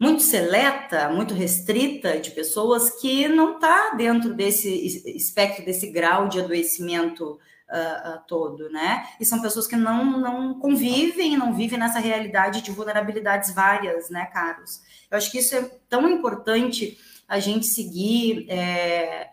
muito 0.00 0.20
seleta, 0.20 1.10
muito 1.10 1.32
restrita 1.32 2.18
de 2.18 2.32
pessoas 2.32 3.00
que 3.00 3.28
não 3.28 3.54
está 3.54 3.90
dentro 3.90 4.34
desse 4.34 4.68
espectro, 5.16 5.64
desse 5.64 5.92
grau 5.92 6.26
de 6.26 6.40
adoecimento 6.40 7.38
uh, 7.70 8.16
uh, 8.16 8.20
todo, 8.26 8.68
né? 8.70 9.06
E 9.20 9.24
são 9.24 9.40
pessoas 9.40 9.68
que 9.68 9.76
não, 9.76 10.18
não 10.18 10.58
convivem, 10.58 11.36
não 11.36 11.54
vivem 11.54 11.78
nessa 11.78 12.00
realidade 12.00 12.62
de 12.62 12.72
vulnerabilidades 12.72 13.54
várias, 13.54 14.10
né, 14.10 14.26
Carlos? 14.26 14.80
Eu 15.08 15.18
acho 15.18 15.30
que 15.30 15.38
isso 15.38 15.54
é 15.54 15.70
tão 15.88 16.08
importante 16.08 16.98
a 17.28 17.38
gente 17.38 17.66
seguir 17.66 18.46
é, 18.50 19.28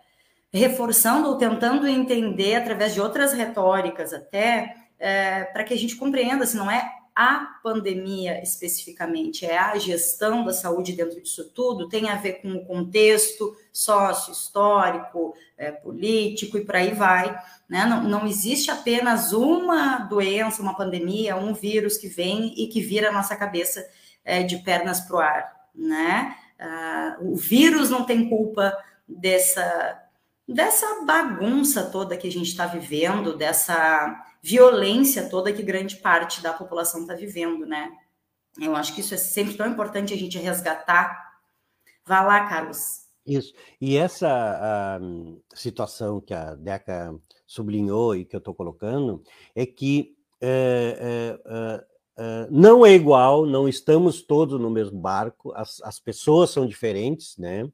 reforçando 0.51 1.29
ou 1.29 1.37
tentando 1.37 1.87
entender 1.87 2.55
através 2.55 2.93
de 2.93 3.01
outras 3.01 3.33
retóricas 3.33 4.13
até, 4.13 4.75
é, 4.97 5.43
para 5.45 5.63
que 5.63 5.73
a 5.73 5.77
gente 5.77 5.95
compreenda 5.95 6.45
se 6.45 6.57
não 6.57 6.69
é 6.69 6.99
a 7.15 7.59
pandemia 7.61 8.41
especificamente, 8.41 9.45
é 9.45 9.57
a 9.57 9.77
gestão 9.77 10.45
da 10.45 10.53
saúde 10.53 10.93
dentro 10.93 11.21
disso 11.21 11.51
tudo, 11.53 11.89
tem 11.89 12.09
a 12.09 12.15
ver 12.15 12.41
com 12.41 12.53
o 12.53 12.65
contexto 12.65 13.57
sócio-histórico, 13.73 15.33
é, 15.57 15.69
político 15.69 16.57
e 16.57 16.63
por 16.63 16.77
aí 16.77 16.93
vai. 16.93 17.37
Né? 17.67 17.85
Não, 17.85 18.03
não 18.03 18.25
existe 18.25 18.71
apenas 18.71 19.33
uma 19.33 19.97
doença, 19.99 20.61
uma 20.61 20.77
pandemia, 20.77 21.35
um 21.35 21.53
vírus 21.53 21.97
que 21.97 22.07
vem 22.07 22.53
e 22.55 22.67
que 22.67 22.79
vira 22.79 23.09
a 23.09 23.13
nossa 23.13 23.35
cabeça 23.35 23.85
é, 24.23 24.41
de 24.41 24.57
pernas 24.59 25.01
para 25.01 25.15
o 25.15 25.19
ar. 25.19 25.55
Né? 25.75 26.35
Ah, 26.57 27.17
o 27.19 27.35
vírus 27.35 27.89
não 27.89 28.05
tem 28.05 28.29
culpa 28.29 28.73
dessa, 29.07 30.01
dessa 30.53 31.05
bagunça 31.05 31.89
toda 31.89 32.17
que 32.17 32.27
a 32.27 32.31
gente 32.31 32.47
está 32.47 32.65
vivendo, 32.65 33.37
dessa 33.37 34.25
violência 34.41 35.29
toda 35.29 35.53
que 35.53 35.61
grande 35.61 35.97
parte 35.97 36.41
da 36.41 36.51
população 36.53 37.01
está 37.01 37.13
vivendo, 37.13 37.65
né? 37.65 37.91
Eu 38.59 38.75
acho 38.75 38.93
que 38.93 39.01
isso 39.01 39.13
é 39.13 39.17
sempre 39.17 39.55
tão 39.55 39.67
importante 39.67 40.13
a 40.13 40.17
gente 40.17 40.37
resgatar. 40.37 41.29
Vá 42.05 42.21
lá, 42.21 42.47
Carlos. 42.47 43.07
Isso. 43.25 43.53
E 43.79 43.95
essa 43.95 44.99
situação 45.53 46.19
que 46.19 46.33
a 46.33 46.55
Deca 46.55 47.15
sublinhou 47.45 48.15
e 48.15 48.25
que 48.25 48.35
eu 48.35 48.39
estou 48.39 48.55
colocando 48.55 49.23
é 49.55 49.65
que 49.65 50.15
é, 50.41 51.37
é, 51.45 51.85
é, 52.17 52.47
não 52.49 52.85
é 52.85 52.93
igual, 52.93 53.45
não 53.45 53.67
estamos 53.67 54.21
todos 54.21 54.59
no 54.59 54.69
mesmo 54.69 54.99
barco, 54.99 55.53
as, 55.53 55.79
as 55.83 55.99
pessoas 55.99 56.49
são 56.49 56.65
diferentes, 56.65 57.37
né? 57.37 57.69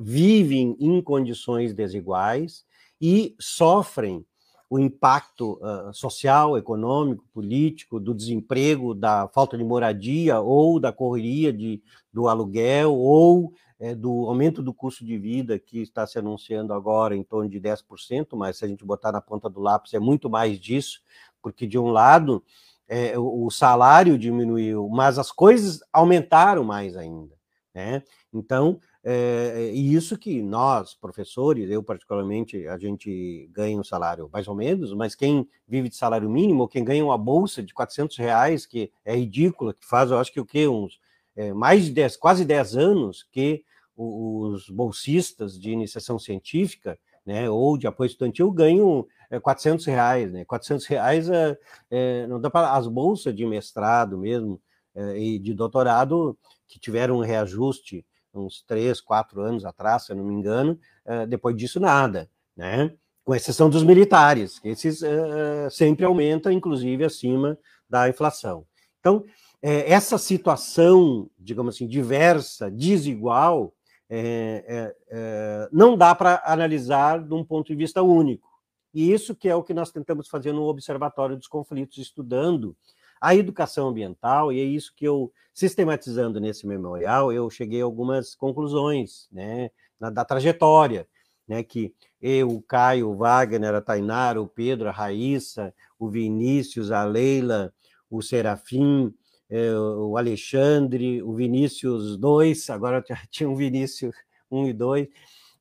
Vivem 0.00 0.76
em 0.80 1.00
condições 1.00 1.72
desiguais 1.72 2.64
e 3.00 3.34
sofrem 3.38 4.24
o 4.70 4.78
impacto 4.78 5.58
uh, 5.62 5.94
social, 5.94 6.58
econômico, 6.58 7.24
político, 7.32 7.98
do 7.98 8.14
desemprego, 8.14 8.94
da 8.94 9.26
falta 9.28 9.56
de 9.56 9.64
moradia 9.64 10.40
ou 10.40 10.78
da 10.78 10.92
correria 10.92 11.52
de, 11.52 11.82
do 12.12 12.28
aluguel 12.28 12.94
ou 12.94 13.54
é, 13.80 13.94
do 13.94 14.26
aumento 14.26 14.62
do 14.62 14.74
custo 14.74 15.06
de 15.06 15.16
vida 15.16 15.58
que 15.58 15.80
está 15.80 16.06
se 16.06 16.18
anunciando 16.18 16.74
agora 16.74 17.16
em 17.16 17.22
torno 17.22 17.48
de 17.48 17.58
10%, 17.60 18.36
mas 18.36 18.58
se 18.58 18.64
a 18.64 18.68
gente 18.68 18.84
botar 18.84 19.10
na 19.10 19.20
ponta 19.20 19.48
do 19.48 19.60
lápis 19.60 19.94
é 19.94 19.98
muito 19.98 20.28
mais 20.28 20.58
disso, 20.58 21.00
porque 21.40 21.66
de 21.66 21.78
um 21.78 21.88
lado 21.88 22.44
é, 22.86 23.18
o 23.18 23.48
salário 23.50 24.18
diminuiu, 24.18 24.88
mas 24.88 25.18
as 25.18 25.30
coisas 25.30 25.80
aumentaram 25.92 26.64
mais 26.64 26.96
ainda. 26.96 27.34
Né? 27.74 28.02
Então, 28.32 28.80
é, 29.10 29.70
e 29.72 29.94
isso 29.94 30.18
que 30.18 30.42
nós, 30.42 30.92
professores, 30.92 31.70
eu 31.70 31.82
particularmente, 31.82 32.68
a 32.68 32.76
gente 32.76 33.48
ganha 33.54 33.80
um 33.80 33.82
salário 33.82 34.28
mais 34.30 34.46
ou 34.46 34.54
menos, 34.54 34.92
mas 34.92 35.14
quem 35.14 35.48
vive 35.66 35.88
de 35.88 35.96
salário 35.96 36.28
mínimo, 36.28 36.68
quem 36.68 36.84
ganha 36.84 37.02
uma 37.02 37.16
bolsa 37.16 37.62
de 37.62 37.72
400 37.72 38.18
reais, 38.18 38.66
que 38.66 38.92
é 39.06 39.16
ridícula, 39.16 39.72
que 39.72 39.86
faz, 39.86 40.10
eu 40.10 40.18
acho 40.18 40.30
que 40.30 40.40
o 40.40 40.44
quê? 40.44 40.68
Uns 40.68 41.00
é, 41.34 41.54
mais 41.54 41.86
de 41.86 41.92
10, 41.92 42.18
quase 42.18 42.44
10 42.44 42.76
anos 42.76 43.26
que 43.32 43.64
os 43.96 44.68
bolsistas 44.68 45.58
de 45.58 45.70
iniciação 45.70 46.18
científica, 46.18 46.98
né, 47.24 47.48
ou 47.48 47.78
de 47.78 47.86
apoio 47.86 48.08
estudantil 48.08 48.50
ganham 48.52 49.06
é, 49.30 49.40
400 49.40 49.86
reais, 49.86 50.30
né? 50.30 50.44
400 50.44 50.84
reais 50.84 51.30
é, 51.30 51.58
é, 51.90 52.26
não 52.26 52.38
dá 52.38 52.50
para 52.50 52.74
as 52.74 52.86
bolsas 52.86 53.34
de 53.34 53.46
mestrado 53.46 54.18
mesmo 54.18 54.60
é, 54.94 55.18
e 55.18 55.38
de 55.38 55.54
doutorado 55.54 56.38
que 56.66 56.78
tiveram 56.78 57.16
um 57.16 57.22
reajuste 57.22 58.04
uns 58.34 58.62
três, 58.62 59.00
quatro 59.00 59.40
anos 59.40 59.64
atrás, 59.64 60.04
se 60.04 60.12
eu 60.12 60.16
não 60.16 60.24
me 60.24 60.34
engano, 60.34 60.78
uh, 61.06 61.26
depois 61.26 61.56
disso 61.56 61.80
nada, 61.80 62.30
né? 62.56 62.92
Com 63.24 63.34
exceção 63.34 63.68
dos 63.68 63.82
militares, 63.82 64.58
que 64.58 64.68
esses 64.68 65.02
uh, 65.02 65.70
sempre 65.70 66.04
aumentam, 66.04 66.50
inclusive 66.50 67.04
acima 67.04 67.58
da 67.88 68.08
inflação. 68.08 68.66
Então, 69.00 69.24
essa 69.60 70.18
situação, 70.18 71.28
digamos 71.36 71.74
assim, 71.74 71.88
diversa, 71.88 72.70
desigual, 72.70 73.74
é, 74.10 74.94
é, 75.08 75.68
não 75.70 75.96
dá 75.96 76.14
para 76.14 76.42
analisar 76.44 77.22
de 77.22 77.34
um 77.34 77.44
ponto 77.44 77.66
de 77.66 77.74
vista 77.74 78.02
único. 78.02 78.48
E 78.94 79.12
isso 79.12 79.34
que 79.34 79.48
é 79.48 79.54
o 79.54 79.62
que 79.62 79.74
nós 79.74 79.90
tentamos 79.90 80.28
fazer 80.28 80.52
no 80.52 80.62
Observatório 80.62 81.36
dos 81.36 81.46
Conflitos, 81.46 81.98
estudando 81.98 82.74
a 83.20 83.34
educação 83.34 83.88
ambiental, 83.88 84.52
e 84.52 84.60
é 84.60 84.64
isso 84.64 84.92
que 84.94 85.04
eu, 85.04 85.32
sistematizando 85.52 86.40
nesse 86.40 86.66
memorial, 86.66 87.32
eu 87.32 87.48
cheguei 87.50 87.80
a 87.80 87.84
algumas 87.84 88.34
conclusões 88.34 89.28
né, 89.32 89.70
na, 89.98 90.10
da 90.10 90.24
trajetória, 90.24 91.06
né, 91.46 91.62
que 91.62 91.94
eu, 92.20 92.48
o 92.48 92.62
Caio, 92.62 93.10
o 93.10 93.16
Wagner, 93.16 93.74
a 93.74 93.80
Tainara, 93.80 94.40
o 94.40 94.46
Pedro, 94.46 94.88
a 94.88 94.92
Raíssa, 94.92 95.74
o 95.98 96.08
Vinícius, 96.08 96.90
a 96.90 97.04
Leila, 97.04 97.72
o 98.10 98.22
Serafim, 98.22 99.14
eh, 99.50 99.74
o 99.74 100.16
Alexandre, 100.16 101.22
o 101.22 101.32
Vinícius 101.34 102.16
2, 102.18 102.70
agora 102.70 103.02
tinha 103.30 103.48
um 103.48 103.56
Vinícius 103.56 104.14
1 104.50 104.60
um 104.60 104.68
e 104.68 104.72
2, 104.72 105.08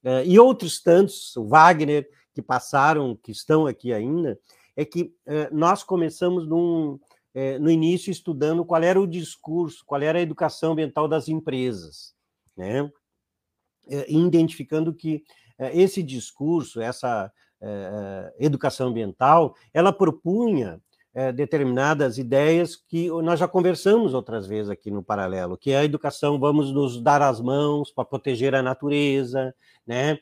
eh, 0.03 0.26
e 0.26 0.39
outros 0.39 0.82
tantos, 0.82 1.36
o 1.38 1.45
Wagner, 1.45 2.10
que 2.34 2.41
passaram, 2.41 3.16
que 3.16 3.32
estão 3.32 3.66
aqui 3.66 3.93
ainda, 3.93 4.39
é 4.76 4.86
que 4.86 5.14
eh, 5.26 5.49
nós 5.51 5.84
começamos 5.84 6.47
num, 6.47 6.99
no 7.60 7.70
início 7.70 8.10
estudando 8.10 8.66
qual 8.66 8.82
era 8.82 9.00
o 9.00 9.06
discurso, 9.06 9.84
qual 9.86 10.02
era 10.02 10.18
a 10.18 10.22
educação 10.22 10.72
ambiental 10.72 11.08
das 11.08 11.28
empresas, 11.28 12.16
né? 12.56 12.90
É, 13.90 14.12
identificando 14.12 14.94
que 14.94 15.24
é, 15.58 15.78
esse 15.78 16.04
discurso, 16.04 16.82
essa 16.82 17.32
é, 17.62 18.34
é, 18.40 18.46
educação 18.46 18.90
ambiental, 18.90 19.56
ela 19.74 19.92
propunha 19.92 20.80
é, 21.14 21.32
determinadas 21.32 22.18
ideias 22.18 22.76
que 22.76 23.10
nós 23.10 23.40
já 23.40 23.48
conversamos 23.48 24.14
outras 24.14 24.46
vezes 24.46 24.70
aqui 24.70 24.92
no 24.92 25.02
paralelo, 25.02 25.58
que 25.58 25.72
é 25.72 25.78
a 25.78 25.86
educação, 25.86 26.40
vamos 26.40 26.72
nos 26.72 27.02
dar 27.02 27.22
as 27.24 27.42
mãos 27.42 27.92
para 27.92 28.06
proteger 28.06 28.54
a 28.54 28.62
natureza, 28.62 29.56
né? 29.86 30.20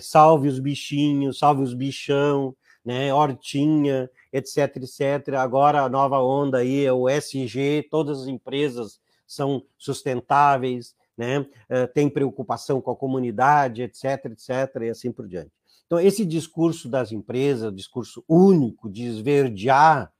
salve 0.00 0.48
os 0.48 0.58
bichinhos, 0.58 1.38
salve 1.38 1.62
os 1.62 1.74
bichão, 1.74 2.56
né? 2.84 3.12
Hortinha, 3.12 4.10
etc, 4.32 4.76
etc. 4.76 5.34
Agora 5.36 5.82
a 5.82 5.88
nova 5.88 6.20
onda 6.20 6.58
aí 6.58 6.84
é 6.84 6.92
o 6.92 7.08
SG, 7.08 7.86
todas 7.90 8.22
as 8.22 8.26
empresas 8.26 9.00
são 9.26 9.62
sustentáveis, 9.78 10.94
né? 11.16 11.40
Uh, 11.40 11.86
tem 11.92 12.08
preocupação 12.08 12.80
com 12.80 12.90
a 12.90 12.96
comunidade, 12.96 13.82
etc, 13.82 14.26
etc, 14.26 14.82
e 14.82 14.88
assim 14.88 15.12
por 15.12 15.28
diante. 15.28 15.52
Então, 15.86 15.98
esse 15.98 16.24
discurso 16.24 16.88
das 16.88 17.10
empresas, 17.10 17.74
discurso 17.74 18.24
único 18.28 18.88
de 18.88 19.04
esverdear 19.06 20.12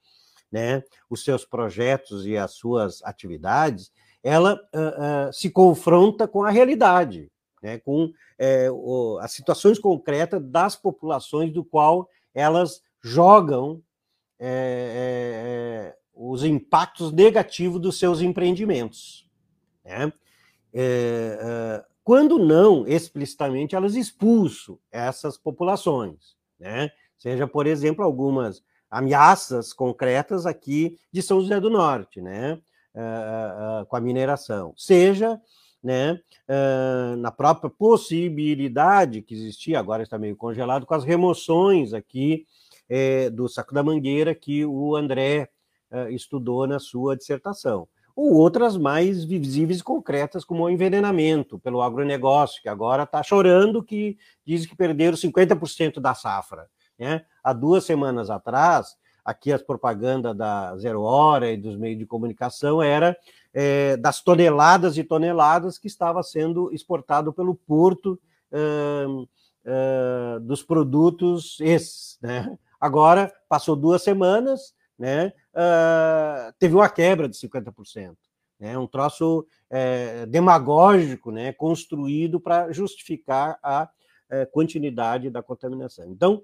né, 0.51 0.83
os 1.09 1.23
seus 1.23 1.45
projetos 1.45 2.27
e 2.27 2.37
as 2.37 2.55
suas 2.55 3.01
atividades, 3.05 3.93
ela 4.23 4.57
uh, 4.75 5.29
uh, 5.29 5.33
se 5.33 5.49
confronta 5.49 6.27
com 6.27 6.45
a 6.45 6.51
realidade, 6.51 7.31
né, 7.63 7.79
com 7.79 8.13
eh, 8.39 8.71
o, 8.71 9.19
as 9.21 9.33
situações 9.33 9.79
concretas 9.79 10.43
das 10.43 10.75
populações 10.75 11.53
do 11.53 11.65
qual 11.65 12.09
elas 12.35 12.83
jogam 13.03 13.81
é, 14.43 15.93
é, 15.93 15.97
os 16.15 16.43
impactos 16.45 17.13
negativos 17.13 17.79
dos 17.79 17.99
seus 17.99 18.23
empreendimentos. 18.23 19.29
Né? 19.85 20.11
É, 20.73 21.85
quando 22.03 22.39
não 22.39 22.87
explicitamente, 22.89 23.77
elas 23.77 23.95
expulsam 23.95 24.79
essas 24.91 25.37
populações. 25.37 26.37
Né? 26.59 26.91
Seja, 27.19 27.47
por 27.47 27.67
exemplo, 27.67 28.03
algumas 28.03 28.63
ameaças 28.91 29.75
concretas 29.75 30.47
aqui 30.47 30.99
de 31.13 31.21
São 31.21 31.41
José 31.41 31.61
do 31.61 31.69
Norte, 31.69 32.23
né? 32.23 32.59
com 33.89 33.95
a 33.95 34.01
mineração. 34.01 34.75
Seja 34.77 35.41
né, 35.81 36.21
na 37.19 37.31
própria 37.31 37.71
possibilidade 37.71 39.23
que 39.23 39.33
existia, 39.33 39.79
agora 39.79 40.03
está 40.03 40.19
meio 40.19 40.35
congelado, 40.35 40.85
com 40.85 40.95
as 40.95 41.05
remoções 41.05 41.93
aqui 41.93 42.47
é, 42.91 43.31
do 43.31 43.49
saco 43.49 43.73
da 43.73 43.85
mangueira 43.85 44.35
que 44.35 44.67
o 44.67 44.97
André 44.97 45.49
uh, 45.93 46.11
estudou 46.11 46.67
na 46.67 46.81
sua 46.81 47.17
dissertação. 47.17 47.87
Ou 48.17 48.35
outras 48.35 48.77
mais 48.77 49.23
visíveis 49.23 49.79
e 49.79 49.85
concretas, 49.85 50.45
como 50.45 50.65
o 50.65 50.69
envenenamento 50.69 51.61
pelo 51.61 51.81
agronegócio, 51.81 52.61
que 52.61 52.69
agora 52.69 53.05
está 53.05 53.23
chorando, 53.23 53.83
que 53.83 54.19
diz 54.45 54.67
que 54.67 54.75
perderam 54.75 55.17
50% 55.17 56.01
da 56.01 56.13
safra. 56.13 56.67
Né? 56.99 57.25
Há 57.45 57.53
duas 57.53 57.85
semanas 57.85 58.29
atrás, 58.29 58.97
aqui 59.25 59.53
as 59.53 59.63
propagandas 59.63 60.37
da 60.37 60.77
Zero 60.77 61.03
Hora 61.03 61.53
e 61.53 61.57
dos 61.57 61.77
meios 61.77 61.99
de 62.01 62.05
comunicação 62.05 62.83
era 62.83 63.17
é, 63.55 63.97
das 63.97 64.21
toneladas 64.21 64.99
e 64.99 65.05
toneladas 65.05 65.79
que 65.79 65.87
estava 65.87 66.23
sendo 66.25 66.73
exportado 66.73 67.33
pelo 67.33 67.55
porto 67.55 68.21
dos 70.43 70.65
produtos 70.65 71.59
esses, 71.61 72.19
né? 72.21 72.59
Agora, 72.81 73.33
passou 73.49 73.77
duas 73.77 74.03
semanas, 74.03 74.75
né? 74.99 75.33
Uh, 75.53 76.53
teve 76.59 76.75
uma 76.75 76.89
quebra 76.89 77.29
de 77.29 77.37
50%. 77.37 78.17
Né? 78.61 78.77
Um 78.77 78.87
troço 78.87 79.47
é, 79.71 80.27
demagógico, 80.27 81.31
né? 81.31 81.53
construído 81.53 82.39
para 82.39 82.71
justificar 82.71 83.59
a 83.63 83.89
é, 84.29 84.45
continuidade 84.45 85.31
da 85.31 85.43
contaminação. 85.43 86.07
Então, 86.09 86.43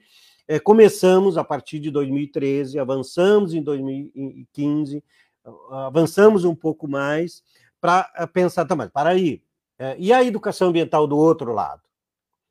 é, 0.49 0.59
começamos 0.59 1.37
a 1.37 1.45
partir 1.45 1.79
de 1.79 1.91
2013, 1.91 2.79
avançamos 2.79 3.53
em 3.53 3.63
2015, 3.63 5.05
avançamos 5.71 6.45
um 6.45 6.55
pouco 6.55 6.89
mais 6.89 7.43
para 7.81 8.05
pensar 8.33 8.65
também, 8.65 8.89
para 8.89 9.11
aí, 9.11 9.43
e 9.99 10.13
a 10.13 10.25
educação 10.25 10.69
ambiental 10.69 11.07
do 11.07 11.17
outro 11.17 11.53
lado? 11.53 11.83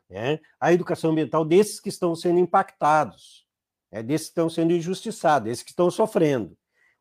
É, 0.10 0.40
a 0.60 0.72
educação 0.72 1.12
ambiental 1.12 1.44
desses 1.44 1.80
que 1.80 1.90
estão 1.90 2.16
sendo 2.16 2.40
impactados, 2.40 3.45
é 3.96 4.04
desses 4.04 4.28
que 4.28 4.32
estão 4.32 4.50
sendo 4.50 4.74
injustiçados, 4.74 5.48
desses 5.48 5.64
que 5.64 5.72
estão 5.72 5.90
sofrendo. 5.90 6.58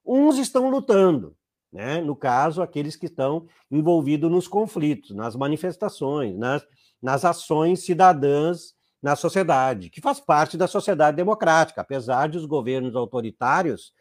Uns 0.06 0.38
estão 0.38 0.70
lutando, 0.70 1.36
né? 1.72 2.00
no 2.00 2.14
caso, 2.14 2.62
aqueles 2.62 2.94
que 2.94 3.06
estão 3.06 3.48
envolvidos 3.68 4.30
nos 4.30 4.46
conflitos, 4.46 5.10
nas 5.10 5.34
manifestações, 5.34 6.38
nas, 6.38 6.64
nas 7.02 7.24
ações 7.24 7.84
cidadãs 7.84 8.74
na 9.02 9.16
sociedade, 9.16 9.90
que 9.90 10.00
faz 10.00 10.20
parte 10.20 10.56
da 10.56 10.68
sociedade 10.68 11.16
democrática, 11.16 11.80
apesar 11.80 12.28
de 12.28 12.38
os 12.38 12.46
governos 12.46 12.94
autoritários, 12.94 13.92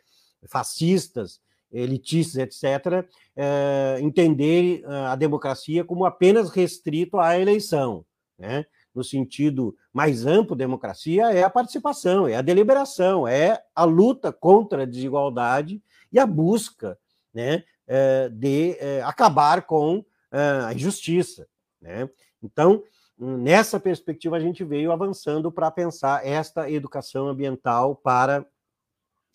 fascistas, 0.48 1.42
elitistas, 1.72 2.38
etc., 2.38 3.10
é, 3.36 3.98
entender 4.02 4.84
eh, 4.84 5.06
a 5.08 5.16
democracia 5.16 5.84
como 5.84 6.06
apenas 6.06 6.52
restrito 6.52 7.20
à 7.20 7.38
eleição. 7.38 8.06
Né? 8.38 8.66
No 8.94 9.04
sentido 9.04 9.76
mais 9.92 10.26
amplo, 10.26 10.56
democracia 10.56 11.32
é 11.32 11.44
a 11.44 11.50
participação, 11.50 12.28
é 12.28 12.36
a 12.36 12.42
deliberação, 12.42 13.28
é 13.28 13.64
a 13.76 13.84
luta 13.84 14.32
contra 14.32 14.84
a 14.84 14.86
desigualdade 14.86 15.82
e 16.12 16.20
a 16.20 16.26
busca 16.26 16.98
né, 17.34 17.64
eh, 17.88 18.30
de 18.30 18.78
eh, 18.80 19.02
acabar 19.04 19.64
com 19.64 20.06
eh, 20.32 20.62
a 20.66 20.74
injustiça. 20.74 21.48
Né? 21.82 22.08
Então, 22.42 22.84
nessa 23.18 23.80
perspectiva, 23.80 24.38
a 24.38 24.40
gente 24.40 24.64
veio 24.64 24.92
avançando 24.92 25.52
para 25.52 25.72
pensar 25.72 26.26
esta 26.26 26.70
educação 26.70 27.28
ambiental 27.28 27.96
para 27.96 28.46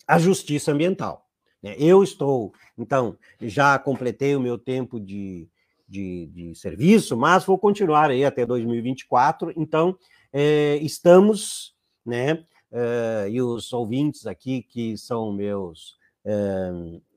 a 0.07 0.17
justiça 0.17 0.71
ambiental. 0.71 1.27
Né? 1.61 1.75
Eu 1.77 2.01
estou, 2.01 2.53
então, 2.77 3.17
já 3.41 3.77
completei 3.77 4.35
o 4.35 4.39
meu 4.39 4.57
tempo 4.57 4.99
de 4.99 5.49
de, 5.89 6.27
de 6.27 6.55
serviço, 6.55 7.17
mas 7.17 7.43
vou 7.43 7.57
continuar 7.57 8.11
aí 8.11 8.23
até 8.23 8.45
2024. 8.45 9.51
Então, 9.57 9.97
é, 10.31 10.77
estamos, 10.77 11.73
né? 12.05 12.43
É, 12.71 13.27
e 13.31 13.41
os 13.41 13.73
ouvintes 13.73 14.27
aqui 14.27 14.61
que 14.61 14.95
são 14.95 15.33
meus 15.33 15.97
é, 16.23 16.71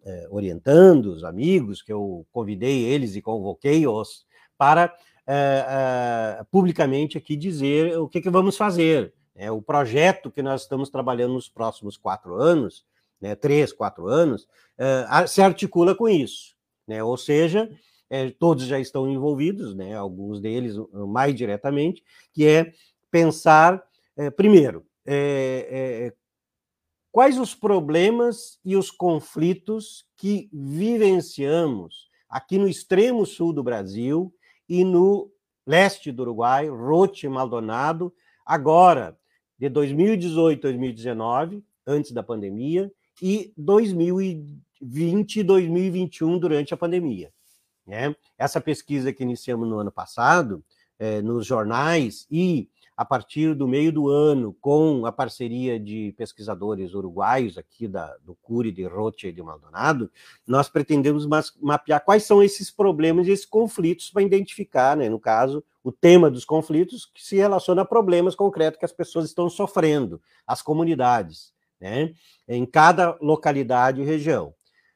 é 0.05 0.27
orientandos, 0.31 1.25
amigos, 1.25 1.83
que 1.83 1.93
eu 1.93 2.27
convidei 2.33 2.85
eles 2.85 3.15
e 3.15 3.21
convoquei-os 3.21 4.25
para 4.57 4.97
é, 5.27 6.39
é, 6.39 6.45
publicamente 6.51 7.19
aqui 7.19 7.37
dizer 7.37 7.99
o 7.99 8.09
que, 8.09 8.23
que 8.23 8.31
vamos 8.31 8.57
fazer. 8.57 9.13
É, 9.35 9.51
o 9.51 9.61
projeto 9.61 10.31
que 10.31 10.43
nós 10.43 10.63
estamos 10.63 10.89
trabalhando 10.89 11.35
nos 11.35 11.49
próximos 11.49 11.99
quatro 11.99 12.35
anos, 12.37 12.85
né, 13.21 13.35
três, 13.35 13.73
quatro 13.73 14.09
anos, 14.09 14.49
se 15.29 15.41
articula 15.41 15.95
com 15.95 16.09
isso. 16.09 16.57
Né, 16.87 17.03
ou 17.03 17.17
seja, 17.17 17.71
é, 18.13 18.29
todos 18.29 18.67
já 18.67 18.79
estão 18.79 19.11
envolvidos, 19.11 19.75
né, 19.75 19.97
alguns 19.97 20.39
deles 20.39 20.77
mais 20.93 21.35
diretamente, 21.35 22.05
que 22.31 22.47
é 22.47 22.75
pensar, 23.11 23.83
é, 24.15 24.29
primeiro, 24.29 24.85
é, 25.07 25.67
é, 25.71 26.15
quais 27.11 27.39
os 27.39 27.55
problemas 27.55 28.61
e 28.63 28.77
os 28.77 28.91
conflitos 28.91 30.05
que 30.15 30.51
vivenciamos 30.53 32.11
aqui 32.29 32.59
no 32.59 32.69
extremo 32.69 33.25
sul 33.25 33.51
do 33.51 33.63
Brasil 33.63 34.31
e 34.69 34.85
no 34.85 35.33
leste 35.67 36.13
do 36.13 36.21
Uruguai, 36.21 36.69
Rote 36.69 37.27
Maldonado, 37.27 38.13
agora, 38.45 39.19
de 39.59 39.71
2018 39.71 40.67
a 40.67 40.71
2019, 40.71 41.65
antes 41.87 42.13
da 42.13 42.23
pandemia, 42.23 42.93
e 43.23 43.55
2020 43.57 45.37
e 45.37 45.43
2021 45.43 46.39
durante 46.39 46.75
a 46.75 46.77
pandemia. 46.77 47.33
Né? 47.87 48.15
Essa 48.39 48.61
pesquisa 48.61 49.13
que 49.13 49.23
iniciamos 49.23 49.69
no 49.69 49.79
ano 49.79 49.93
passado, 49.93 50.65
é, 50.99 51.21
nos 51.21 51.47
jornais, 51.47 52.27
e 52.31 52.69
a 52.97 53.05
partir 53.05 53.55
do 53.55 53.67
meio 53.67 53.91
do 53.91 54.09
ano, 54.09 54.55
com 54.61 55.07
a 55.07 55.11
parceria 55.11 55.81
de 55.81 56.15
pesquisadores 56.17 56.95
uruguaios 56.95 57.57
aqui 57.57 57.89
da, 57.89 58.17
do 58.19 58.35
Cury, 58.37 58.71
de 58.71 58.85
Rocha 58.85 59.29
e 59.29 59.33
de 59.33 59.43
Maldonado, 59.43 60.11
nós 60.47 60.69
pretendemos 60.69 61.27
mapear 61.61 62.05
quais 62.05 62.25
são 62.25 62.43
esses 62.43 62.71
problemas 62.71 63.27
e 63.27 63.33
esses 63.33 63.47
conflitos 63.47 64.11
para 64.11 64.23
identificar, 64.23 64.97
né, 64.97 65.09
no 65.09 65.19
caso, 65.19 65.65
o 65.83 65.91
tema 65.91 66.31
dos 66.31 66.45
conflitos 66.45 67.07
que 67.07 67.25
se 67.25 67.37
relaciona 67.37 67.83
a 67.83 67.87
problemas 67.87 68.37
concretos 68.37 68.79
que 68.79 68.85
as 68.85 68.93
pessoas 68.93 69.25
estão 69.25 69.51
sofrendo, 69.51 70.21
as 70.47 70.63
comunidades, 70.63 71.53
né, 71.81 72.15
em 72.47 72.65
cada 72.65 73.17
localidade 73.21 74.01
e 74.01 74.05
região. 74.05 74.55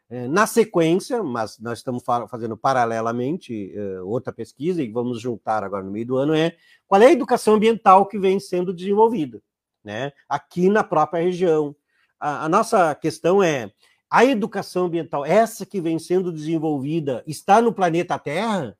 É, 0.08 0.28
na 0.28 0.46
sequência, 0.46 1.20
mas 1.20 1.58
nós 1.58 1.78
estamos 1.78 2.04
fazendo 2.30 2.56
paralelamente 2.56 3.72
é, 3.76 4.00
outra 4.02 4.32
pesquisa 4.32 4.80
e 4.80 4.88
vamos 4.88 5.20
juntar 5.20 5.64
agora 5.64 5.82
no 5.82 5.90
meio 5.90 6.06
do 6.06 6.16
ano, 6.16 6.32
é 6.32 6.56
qual 6.86 7.02
é 7.02 7.06
a 7.06 7.12
educação 7.12 7.54
ambiental 7.54 8.06
que 8.06 8.16
vem 8.16 8.38
sendo 8.38 8.72
desenvolvida, 8.72 9.42
né? 9.82 10.12
Aqui 10.28 10.68
na 10.68 10.84
própria 10.84 11.24
região. 11.24 11.74
A, 12.20 12.44
a 12.44 12.48
nossa 12.48 12.94
questão 12.94 13.42
é 13.42 13.72
a 14.08 14.24
educação 14.24 14.86
ambiental, 14.86 15.24
essa 15.26 15.66
que 15.66 15.80
vem 15.80 15.98
sendo 15.98 16.32
desenvolvida, 16.32 17.24
está 17.26 17.60
no 17.60 17.72
planeta 17.72 18.16
Terra? 18.16 18.78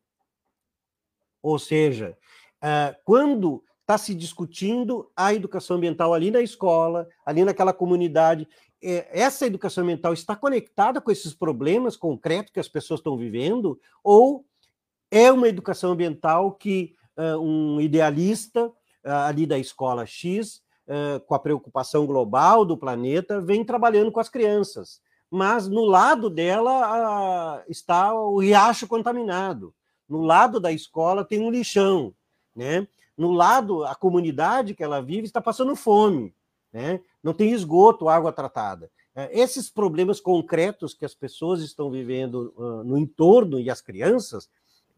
Ou 1.43 1.59
seja, 1.59 2.16
é, 2.62 2.97
quando 3.05 3.64
está 3.81 3.97
se 3.97 4.14
discutindo 4.14 5.11
a 5.16 5.33
educação 5.33 5.77
ambiental 5.77 6.12
ali 6.12 6.31
na 6.31 6.41
escola, 6.41 7.09
ali 7.24 7.45
naquela 7.45 7.72
comunidade, 7.72 8.49
essa 8.83 9.47
educação 9.47 9.83
ambiental 9.83 10.12
está 10.12 10.37
conectada 10.37 11.01
com 11.01 11.11
esses 11.11 11.35
problemas 11.35 11.97
concretos 11.97 12.53
que 12.53 12.61
as 12.61 12.68
pessoas 12.68 13.01
estão 13.01 13.16
vivendo, 13.16 13.81
ou 14.03 14.45
é 15.11 15.31
uma 15.33 15.49
educação 15.49 15.93
ambiental 15.93 16.53
que 16.53 16.95
uh, 17.16 17.41
um 17.41 17.81
idealista 17.81 18.66
uh, 18.66 18.72
ali 19.27 19.47
da 19.47 19.59
escola 19.59 20.05
X, 20.05 20.62
uh, 20.87 21.20
com 21.27 21.35
a 21.35 21.39
preocupação 21.39 22.07
global 22.07 22.64
do 22.64 22.77
planeta, 22.77 23.41
vem 23.41 23.64
trabalhando 23.64 24.12
com 24.12 24.20
as 24.20 24.29
crianças, 24.29 25.01
mas 25.31 25.68
no 25.68 25.85
lado 25.85 26.29
dela 26.31 27.64
está 27.68 28.14
o 28.14 28.39
riacho 28.39 28.87
contaminado, 28.87 29.74
no 30.09 30.20
lado 30.20 30.61
da 30.61 30.70
escola 30.70 31.24
tem 31.24 31.41
um 31.41 31.51
lixão, 31.51 32.14
né? 32.55 32.87
No 33.16 33.33
lado, 33.33 33.83
a 33.85 33.95
comunidade 33.95 34.74
que 34.74 34.85
ela 34.85 35.01
vive 35.01 35.27
está 35.27 35.41
passando 35.41 35.74
fome 35.74 36.36
né? 36.77 37.01
não 37.22 37.33
tem 37.33 37.53
esgoto, 37.53 38.07
água 38.07 38.31
tratada. 38.31 38.91
É, 39.14 39.31
esses 39.41 39.70
problemas 39.70 40.20
concretos 40.20 40.93
que 40.93 41.07
as 41.07 41.14
pessoas 41.14 41.62
estão 41.62 41.91
vivendo 41.91 42.53
uh, 42.55 42.85
no 42.85 42.99
entorno 42.99 43.59
e 43.59 43.70
as 43.70 43.81
crianças 43.81 44.47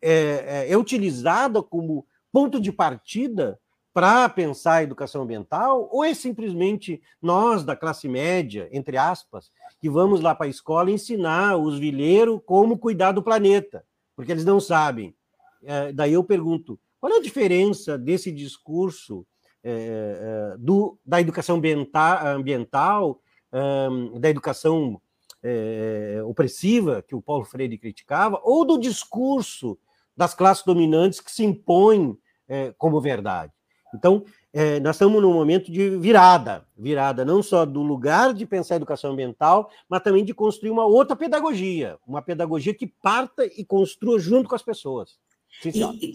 é, 0.03 0.67
é, 0.67 0.73
é 0.73 0.77
utilizada 0.77 1.63
como 1.63 2.05
ponto 2.33 2.61
de 2.61 2.73
partida 2.73 3.61
para 3.95 4.29
pensar 4.29 4.75
a 4.75 4.83
educação 4.83 5.23
ambiental, 5.23 5.89
ou 5.93 6.05
é 6.05 6.13
simplesmente 6.15 7.01
nós, 7.23 7.63
da 7.63 7.77
classe 7.77 8.09
média, 8.09 8.69
entre 8.73 8.97
aspas, 8.97 9.53
que 9.81 9.89
vamos 9.89 10.21
lá 10.21 10.35
para 10.35 10.47
a 10.47 10.51
escola 10.51 10.91
ensinar 10.91 11.57
os 11.57 11.79
vileiros 11.79 12.41
como 12.45 12.77
cuidar 12.77 13.13
do 13.13 13.23
planeta, 13.23 13.85
porque 14.17 14.33
eles 14.33 14.45
não 14.45 14.59
sabem. 14.59 15.15
É, 15.63 15.93
daí 15.93 16.13
eu 16.13 16.25
pergunto, 16.25 16.79
qual 17.01 17.13
é 17.13 17.19
a 17.19 17.23
diferença 17.23 17.97
desse 17.97 18.33
discurso 18.33 19.25
é, 19.65 20.53
é, 20.55 20.57
do, 20.59 20.99
da 21.05 21.21
educação 21.21 21.57
ambiental, 21.57 22.27
ambiental 22.27 23.21
da 24.21 24.29
educação 24.29 25.01
é, 25.43 26.21
opressiva, 26.27 27.03
que 27.03 27.15
o 27.15 27.23
Paulo 27.23 27.45
Freire 27.47 27.79
criticava, 27.79 28.39
ou 28.45 28.65
do 28.65 28.79
discurso 28.79 29.79
das 30.15 30.35
classes 30.35 30.65
dominantes 30.65 31.21
que 31.21 31.33
se 31.33 31.45
impõem 31.45 32.17
como 32.77 33.01
verdade. 33.01 33.53
Então, 33.95 34.25
nós 34.83 34.97
estamos 34.97 35.23
num 35.23 35.33
momento 35.33 35.73
de 35.73 35.97
virada, 35.97 36.67
virada 36.77 37.25
não 37.25 37.43
só 37.43 37.65
do 37.65 37.83
lugar 37.83 38.35
de 38.35 38.45
pensar 38.45 38.75
a 38.75 38.77
educação 38.77 39.13
ambiental, 39.13 39.71
mas 39.89 40.03
também 40.03 40.25
de 40.25 40.35
construir 40.35 40.71
uma 40.71 40.85
outra 40.85 41.17
pedagogia, 41.17 41.99
uma 42.07 42.21
pedagogia 42.21 42.75
que 42.75 42.87
parta 42.87 43.47
e 43.47 43.65
construa 43.65 44.19
junto 44.19 44.49
com 44.49 44.55
as 44.55 44.63
pessoas. 44.63 45.19
Sim, 45.63 45.71
e, 46.01 46.13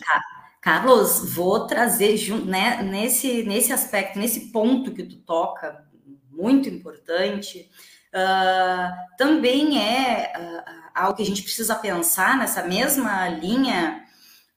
Carlos, 0.63 1.35
vou 1.35 1.67
trazer 1.67 2.15
né, 2.45 2.81
nesse, 2.81 3.43
nesse 3.43 3.73
aspecto, 3.73 4.17
nesse 4.17 4.49
ponto 4.49 4.93
que 4.93 5.03
tu 5.03 5.17
toca, 5.17 5.85
muito 6.31 6.69
importante, 6.69 7.69
uh, 8.15 9.17
também 9.17 9.77
é 9.77 10.31
uh, 10.33 10.89
algo 10.95 11.17
que 11.17 11.21
a 11.21 11.25
gente 11.25 11.43
precisa 11.43 11.75
pensar 11.75 12.37
nessa 12.37 12.63
mesma 12.63 13.27
linha 13.27 14.05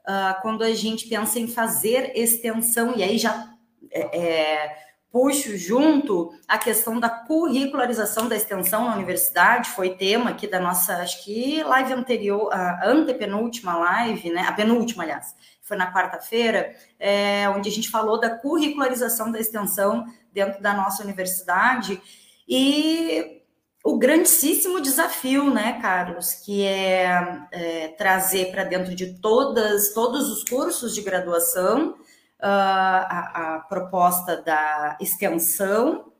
uh, 0.02 0.40
quando 0.42 0.62
a 0.62 0.72
gente 0.72 1.08
pensa 1.08 1.40
em 1.40 1.48
fazer 1.48 2.12
extensão, 2.14 2.94
e 2.96 3.02
aí 3.02 3.18
já 3.18 3.52
é, 3.90 4.18
é, 4.18 4.76
puxo 5.10 5.56
junto 5.56 6.30
a 6.46 6.56
questão 6.56 7.00
da 7.00 7.08
curricularização 7.08 8.28
da 8.28 8.36
extensão 8.36 8.84
na 8.84 8.94
universidade, 8.94 9.70
foi 9.70 9.96
tema 9.96 10.30
aqui 10.30 10.46
da 10.46 10.60
nossa, 10.60 10.98
acho 10.98 11.24
que 11.24 11.64
live 11.64 11.92
anterior, 11.94 12.52
a 12.52 12.88
antepenúltima 12.88 13.76
live, 13.76 14.30
né? 14.30 14.42
A 14.42 14.52
penúltima, 14.52 15.02
aliás, 15.02 15.34
foi 15.66 15.76
na 15.76 15.92
quarta-feira, 15.92 16.74
é, 16.98 17.48
onde 17.50 17.68
a 17.68 17.72
gente 17.72 17.90
falou 17.90 18.20
da 18.20 18.30
curricularização 18.30 19.32
da 19.32 19.40
extensão 19.40 20.06
dentro 20.32 20.62
da 20.62 20.72
nossa 20.72 21.02
universidade. 21.02 22.00
E 22.48 23.42
o 23.84 23.98
grandíssimo 23.98 24.80
desafio, 24.80 25.52
né, 25.52 25.80
Carlos, 25.82 26.34
que 26.34 26.64
é, 26.64 27.46
é 27.50 27.88
trazer 27.98 28.52
para 28.52 28.62
dentro 28.62 28.94
de 28.94 29.20
todas, 29.20 29.92
todos 29.92 30.30
os 30.30 30.44
cursos 30.44 30.94
de 30.94 31.02
graduação 31.02 31.96
a, 32.40 33.56
a 33.56 33.58
proposta 33.60 34.36
da 34.36 34.96
extensão 35.00 36.12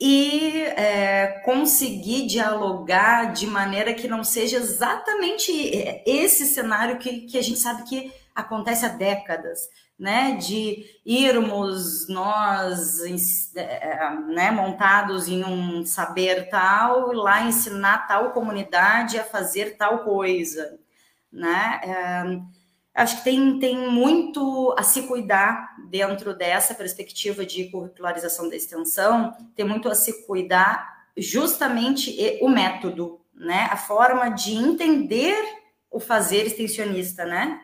e 0.00 0.62
é, 0.76 1.40
conseguir 1.44 2.26
dialogar 2.26 3.32
de 3.32 3.46
maneira 3.46 3.94
que 3.94 4.08
não 4.08 4.24
seja 4.24 4.56
exatamente 4.56 5.52
esse 6.04 6.46
cenário 6.46 6.98
que, 6.98 7.22
que 7.22 7.38
a 7.38 7.42
gente 7.42 7.58
sabe 7.60 7.84
que 7.84 8.12
acontece 8.34 8.84
há 8.84 8.88
décadas, 8.88 9.68
né? 9.98 10.36
De 10.36 10.84
irmos 11.04 12.08
nós 12.08 13.00
é, 13.54 14.10
né, 14.26 14.50
montados 14.50 15.28
em 15.28 15.44
um 15.44 15.86
saber 15.86 16.48
tal, 16.48 17.12
lá 17.12 17.42
ensinar 17.42 18.06
tal 18.08 18.32
comunidade 18.32 19.18
a 19.18 19.24
fazer 19.24 19.76
tal 19.76 20.00
coisa, 20.00 20.78
né? 21.32 21.80
É, 21.84 23.02
acho 23.02 23.18
que 23.18 23.24
tem, 23.24 23.58
tem 23.58 23.90
muito 23.90 24.74
a 24.78 24.82
se 24.82 25.02
cuidar 25.02 25.76
dentro 25.88 26.34
dessa 26.34 26.74
perspectiva 26.74 27.46
de 27.46 27.70
curricularização 27.70 28.48
da 28.48 28.56
extensão, 28.56 29.32
tem 29.54 29.64
muito 29.64 29.88
a 29.88 29.94
se 29.94 30.26
cuidar 30.26 30.92
justamente 31.16 32.16
o 32.40 32.48
método, 32.48 33.20
né? 33.32 33.68
A 33.70 33.76
forma 33.76 34.28
de 34.28 34.54
entender 34.54 35.36
o 35.88 36.00
fazer 36.00 36.46
extensionista, 36.46 37.24
né? 37.24 37.60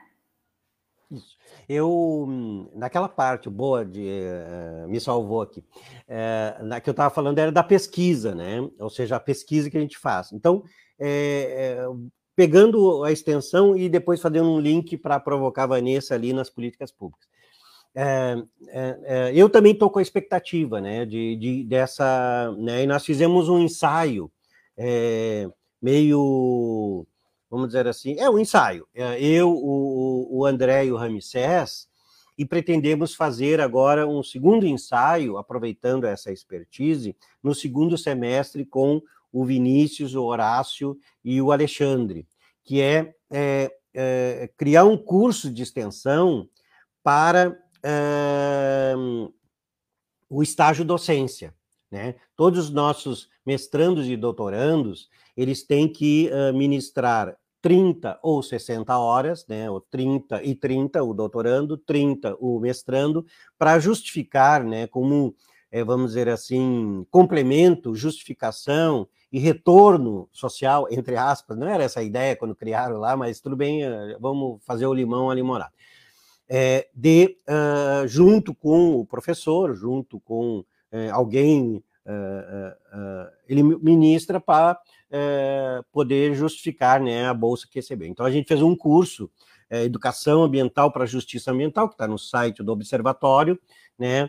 Eu, 1.72 2.26
naquela 2.74 3.08
parte 3.08 3.48
boa 3.48 3.84
de 3.84 4.00
uh, 4.00 4.88
me 4.88 5.00
salvou 5.00 5.42
aqui, 5.42 5.60
uh, 5.60 6.64
na 6.64 6.80
que 6.80 6.90
eu 6.90 6.92
estava 6.92 7.14
falando 7.14 7.38
era 7.38 7.52
da 7.52 7.62
pesquisa, 7.62 8.34
né? 8.34 8.68
Ou 8.80 8.90
seja, 8.90 9.14
a 9.14 9.20
pesquisa 9.20 9.70
que 9.70 9.76
a 9.76 9.80
gente 9.80 9.96
faz. 9.96 10.32
Então, 10.32 10.64
é, 10.98 11.78
é, 11.78 11.86
pegando 12.34 13.04
a 13.04 13.12
extensão 13.12 13.76
e 13.76 13.88
depois 13.88 14.20
fazendo 14.20 14.50
um 14.50 14.58
link 14.58 14.96
para 14.96 15.20
provocar 15.20 15.62
a 15.62 15.68
Vanessa 15.68 16.12
ali 16.12 16.32
nas 16.32 16.50
políticas 16.50 16.90
públicas. 16.90 17.28
É, 17.94 18.34
eu 19.32 19.48
também 19.48 19.72
estou 19.72 19.90
com 19.90 20.00
a 20.00 20.02
expectativa, 20.02 20.80
né, 20.80 21.06
de, 21.06 21.36
de, 21.36 21.62
dessa, 21.62 22.52
né, 22.58 22.82
e 22.82 22.86
nós 22.86 23.04
fizemos 23.04 23.48
um 23.48 23.60
ensaio 23.60 24.28
meio, 25.80 27.06
vamos 27.50 27.68
dizer 27.68 27.88
assim, 27.88 28.16
é 28.18 28.30
um 28.30 28.38
ensaio. 28.38 28.86
É, 28.94 29.20
eu, 29.20 29.50
o, 29.50 30.38
o 30.38 30.46
André 30.46 30.86
e 30.86 30.92
o 30.92 30.96
Ramsés, 30.96 31.88
e 32.38 32.44
pretendemos 32.46 33.14
fazer 33.14 33.60
agora 33.60 34.06
um 34.06 34.22
segundo 34.22 34.66
ensaio, 34.66 35.36
aproveitando 35.36 36.04
essa 36.04 36.32
expertise, 36.32 37.14
no 37.42 37.54
segundo 37.54 37.98
semestre 37.98 38.64
com 38.64 39.02
o 39.32 39.44
Vinícius, 39.44 40.14
o 40.14 40.24
Horácio 40.24 40.96
e 41.24 41.42
o 41.42 41.52
Alexandre, 41.52 42.26
que 42.64 42.80
é, 42.80 43.14
é, 43.30 43.70
é 43.92 44.50
criar 44.56 44.84
um 44.84 44.96
curso 44.96 45.50
de 45.50 45.62
extensão 45.62 46.48
para 47.02 47.58
é, 47.82 48.94
o 50.28 50.42
estágio 50.42 50.84
docência. 50.84 51.54
Né? 51.90 52.14
Todos 52.36 52.66
os 52.66 52.70
nossos 52.70 53.28
mestrandos 53.44 54.06
e 54.06 54.16
doutorandos, 54.16 55.10
eles 55.36 55.62
têm 55.62 55.88
que 55.88 56.30
ministrar 56.54 57.36
30 57.62 58.18
ou 58.22 58.42
60 58.42 58.96
horas, 58.96 59.46
né, 59.46 59.70
ou 59.70 59.80
30 59.80 60.42
e 60.42 60.54
30 60.54 61.02
o 61.02 61.12
doutorando, 61.12 61.76
30 61.76 62.36
o 62.40 62.58
mestrando, 62.58 63.26
para 63.58 63.78
justificar, 63.78 64.64
né, 64.64 64.86
como, 64.86 65.34
é, 65.70 65.84
vamos 65.84 66.08
dizer 66.08 66.28
assim, 66.28 67.06
complemento, 67.10 67.94
justificação 67.94 69.06
e 69.30 69.38
retorno 69.38 70.28
social, 70.32 70.86
entre 70.90 71.16
aspas, 71.16 71.56
não 71.56 71.68
era 71.68 71.84
essa 71.84 72.00
a 72.00 72.02
ideia 72.02 72.34
quando 72.34 72.54
criaram 72.54 72.96
lá, 72.98 73.16
mas 73.16 73.40
tudo 73.40 73.56
bem, 73.56 73.82
vamos 74.18 74.60
fazer 74.64 74.86
o 74.86 74.94
limão 74.94 75.30
a 75.30 75.34
limonada. 75.34 75.72
É, 76.48 76.88
de, 76.92 77.36
uh, 77.48 78.08
junto 78.08 78.52
com 78.52 78.96
o 78.96 79.06
professor, 79.06 79.72
junto 79.76 80.18
com 80.18 80.58
uh, 80.58 81.12
alguém, 81.12 81.80
ele 83.48 83.62
ministra 83.62 84.40
para 84.40 84.80
poder 85.92 86.34
justificar 86.34 87.00
né, 87.00 87.26
a 87.26 87.34
bolsa 87.34 87.66
que 87.68 87.78
recebeu. 87.78 88.08
Então, 88.08 88.24
a 88.24 88.30
gente 88.30 88.48
fez 88.48 88.62
um 88.62 88.76
curso, 88.76 89.30
Educação 89.70 90.42
Ambiental 90.42 90.90
para 90.90 91.06
Justiça 91.06 91.52
Ambiental, 91.52 91.88
que 91.88 91.94
está 91.94 92.08
no 92.08 92.18
site 92.18 92.62
do 92.62 92.72
Observatório, 92.72 93.58
né, 93.98 94.28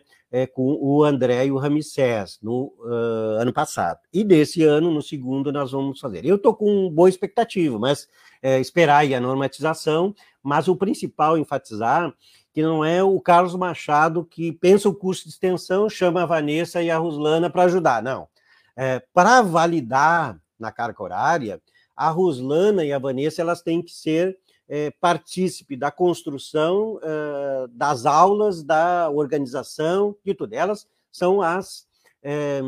com 0.53 0.77
o 0.79 1.03
André 1.03 1.47
e 1.47 1.51
o 1.51 1.57
Ramsés 1.57 2.39
no 2.41 2.73
uh, 2.79 3.39
ano 3.39 3.51
passado. 3.51 3.99
E 4.13 4.23
desse 4.23 4.63
ano, 4.63 4.91
no 4.91 5.01
segundo, 5.01 5.51
nós 5.51 5.71
vamos 5.71 5.99
fazer. 5.99 6.25
Eu 6.25 6.35
estou 6.35 6.53
com 6.53 6.89
boa 6.89 7.09
expectativa, 7.09 7.77
mas 7.77 8.07
é, 8.41 8.59
esperar 8.59 9.05
a 9.11 9.19
normatização, 9.19 10.15
mas 10.41 10.67
o 10.67 10.75
principal 10.75 11.37
enfatizar 11.37 12.13
que 12.53 12.61
não 12.61 12.83
é 12.83 13.03
o 13.03 13.19
Carlos 13.19 13.55
Machado 13.55 14.25
que 14.25 14.51
pensa 14.51 14.89
o 14.89 14.95
curso 14.95 15.23
de 15.23 15.29
extensão, 15.29 15.89
chama 15.89 16.23
a 16.23 16.25
Vanessa 16.25 16.81
e 16.81 16.91
a 16.91 16.97
Ruslana 16.97 17.49
para 17.49 17.63
ajudar, 17.63 18.03
não. 18.03 18.27
É, 18.75 19.01
para 19.13 19.41
validar 19.41 20.39
na 20.59 20.71
carga 20.71 21.01
horária, 21.01 21.61
a 21.95 22.09
Ruslana 22.09 22.83
e 22.83 22.91
a 22.91 22.99
Vanessa 22.99 23.41
elas 23.41 23.61
têm 23.61 23.81
que 23.81 23.91
ser 23.91 24.37
é, 24.67 24.91
partícipe 25.01 25.75
da 25.75 25.91
construção 25.91 26.99
é, 27.01 27.67
das 27.71 28.05
aulas, 28.05 28.63
da 28.63 29.09
organização, 29.09 30.15
de 30.23 30.33
tudo. 30.33 30.53
Elas 30.53 30.87
são 31.11 31.41
as 31.41 31.85
é, 32.23 32.61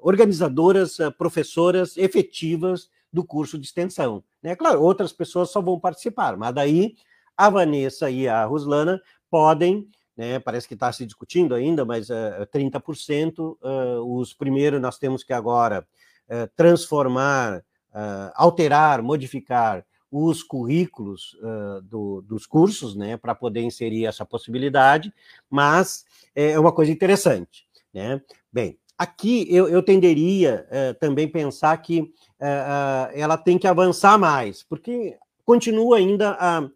organizadoras, 0.00 0.98
professoras 1.18 1.96
efetivas 1.96 2.88
do 3.12 3.24
curso 3.24 3.58
de 3.58 3.66
extensão. 3.66 4.22
Né? 4.42 4.56
Claro, 4.56 4.82
outras 4.82 5.12
pessoas 5.12 5.50
só 5.50 5.60
vão 5.60 5.78
participar, 5.78 6.36
mas 6.36 6.54
daí 6.54 6.94
a 7.36 7.50
Vanessa 7.50 8.10
e 8.10 8.28
a 8.28 8.44
Ruslana 8.44 9.00
podem, 9.30 9.88
né, 10.16 10.38
parece 10.38 10.68
que 10.68 10.74
está 10.74 10.92
se 10.92 11.04
discutindo 11.04 11.54
ainda, 11.54 11.84
mas 11.84 12.10
uh, 12.10 12.46
30%, 12.54 13.38
uh, 13.38 14.18
os 14.18 14.32
primeiros 14.34 14.80
nós 14.80 14.98
temos 14.98 15.24
que 15.24 15.32
agora 15.32 15.86
uh, 16.28 16.48
transformar 16.54 17.62
uh, 17.92 18.32
alterar, 18.34 19.02
modificar 19.02 19.84
os 20.10 20.42
currículos 20.42 21.34
uh, 21.34 21.80
do, 21.82 22.22
dos 22.22 22.46
cursos, 22.46 22.94
né, 22.94 23.16
para 23.16 23.34
poder 23.34 23.62
inserir 23.62 24.04
essa 24.04 24.26
possibilidade, 24.26 25.12
mas 25.48 26.04
é 26.34 26.58
uma 26.58 26.72
coisa 26.72 26.92
interessante, 26.92 27.66
né? 27.92 28.20
Bem, 28.52 28.78
aqui 29.02 29.46
eu, 29.48 29.68
eu 29.68 29.82
tenderia 29.82 30.66
uh, 30.68 30.94
também 31.00 31.28
pensar 31.28 31.76
que 31.78 32.00
uh, 32.00 33.10
ela 33.12 33.36
tem 33.36 33.58
que 33.58 33.66
avançar 33.66 34.16
mais, 34.16 34.62
porque 34.62 35.18
continua 35.44 35.96
ainda 35.96 36.36
a, 36.38 36.68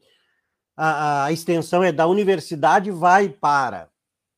a, 0.77 1.25
a 1.27 1.33
extensão 1.33 1.85
é 1.85 1.93
da 1.93 2.07
universidade 2.07 2.91
vai 2.91 3.29
para 3.29 3.89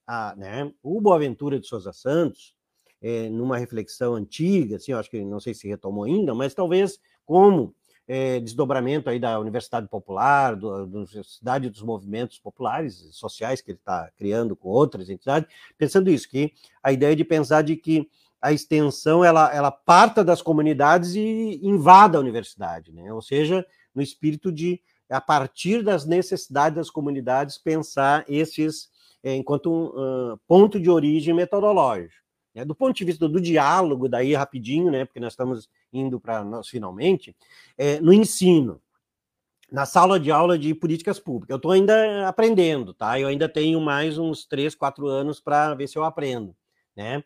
a, 0.06 0.34
né, 0.36 0.70
o 0.82 1.00
Boaventura 1.00 1.58
de 1.58 1.66
Souza 1.66 1.92
Santos, 1.92 2.54
é, 3.00 3.28
numa 3.30 3.56
reflexão 3.56 4.14
antiga, 4.14 4.76
assim, 4.76 4.92
eu 4.92 4.98
acho 4.98 5.10
que 5.10 5.24
não 5.24 5.40
sei 5.40 5.54
se 5.54 5.68
retomou 5.68 6.04
ainda, 6.04 6.34
mas 6.34 6.52
talvez 6.52 6.98
como 7.24 7.74
é, 8.08 8.40
desdobramento 8.40 9.10
aí 9.10 9.18
da 9.18 9.38
Universidade 9.38 9.86
Popular, 9.86 10.56
do, 10.56 10.86
da 10.86 10.98
Universidade 10.98 11.68
dos 11.68 11.82
Movimentos 11.82 12.38
Populares 12.38 13.06
Sociais 13.12 13.60
que 13.60 13.70
ele 13.70 13.78
está 13.78 14.10
criando 14.16 14.56
com 14.56 14.70
outras 14.70 15.10
entidades, 15.10 15.48
pensando 15.76 16.10
isso, 16.10 16.26
que 16.26 16.54
a 16.82 16.90
ideia 16.90 17.14
de 17.14 17.22
pensar 17.22 17.62
de 17.62 17.76
que 17.76 18.08
a 18.40 18.50
extensão 18.50 19.22
ela, 19.22 19.54
ela 19.54 19.70
parta 19.70 20.24
das 20.24 20.40
comunidades 20.40 21.14
e 21.14 21.60
invada 21.62 22.16
a 22.16 22.20
universidade, 22.20 22.92
né? 22.92 23.12
ou 23.12 23.20
seja, 23.20 23.66
no 23.94 24.00
espírito 24.00 24.50
de, 24.50 24.80
a 25.10 25.20
partir 25.20 25.82
das 25.82 26.06
necessidades 26.06 26.76
das 26.76 26.90
comunidades, 26.90 27.58
pensar 27.58 28.24
esses 28.26 28.88
é, 29.22 29.34
enquanto 29.34 29.70
um 29.70 30.32
uh, 30.32 30.40
ponto 30.46 30.80
de 30.80 30.88
origem 30.88 31.34
metodológico. 31.34 32.14
Né? 32.54 32.64
Do 32.64 32.74
ponto 32.74 32.96
de 32.96 33.04
vista 33.04 33.28
do 33.28 33.40
diálogo, 33.40 34.08
daí 34.08 34.34
rapidinho, 34.34 34.90
né, 34.90 35.04
porque 35.04 35.20
nós 35.20 35.32
estamos 35.32 35.68
indo 35.92 36.20
para 36.20 36.44
nós 36.44 36.68
finalmente, 36.68 37.34
é, 37.76 38.00
no 38.00 38.12
ensino, 38.12 38.80
na 39.70 39.84
sala 39.84 40.18
de 40.18 40.30
aula 40.30 40.58
de 40.58 40.74
políticas 40.74 41.18
públicas. 41.18 41.50
Eu 41.50 41.56
estou 41.56 41.72
ainda 41.72 42.26
aprendendo, 42.26 42.94
tá? 42.94 43.20
Eu 43.20 43.28
ainda 43.28 43.48
tenho 43.48 43.80
mais 43.80 44.16
uns 44.18 44.46
três, 44.46 44.74
quatro 44.74 45.06
anos 45.06 45.40
para 45.40 45.74
ver 45.74 45.88
se 45.88 45.98
eu 45.98 46.04
aprendo, 46.04 46.54
né? 46.96 47.22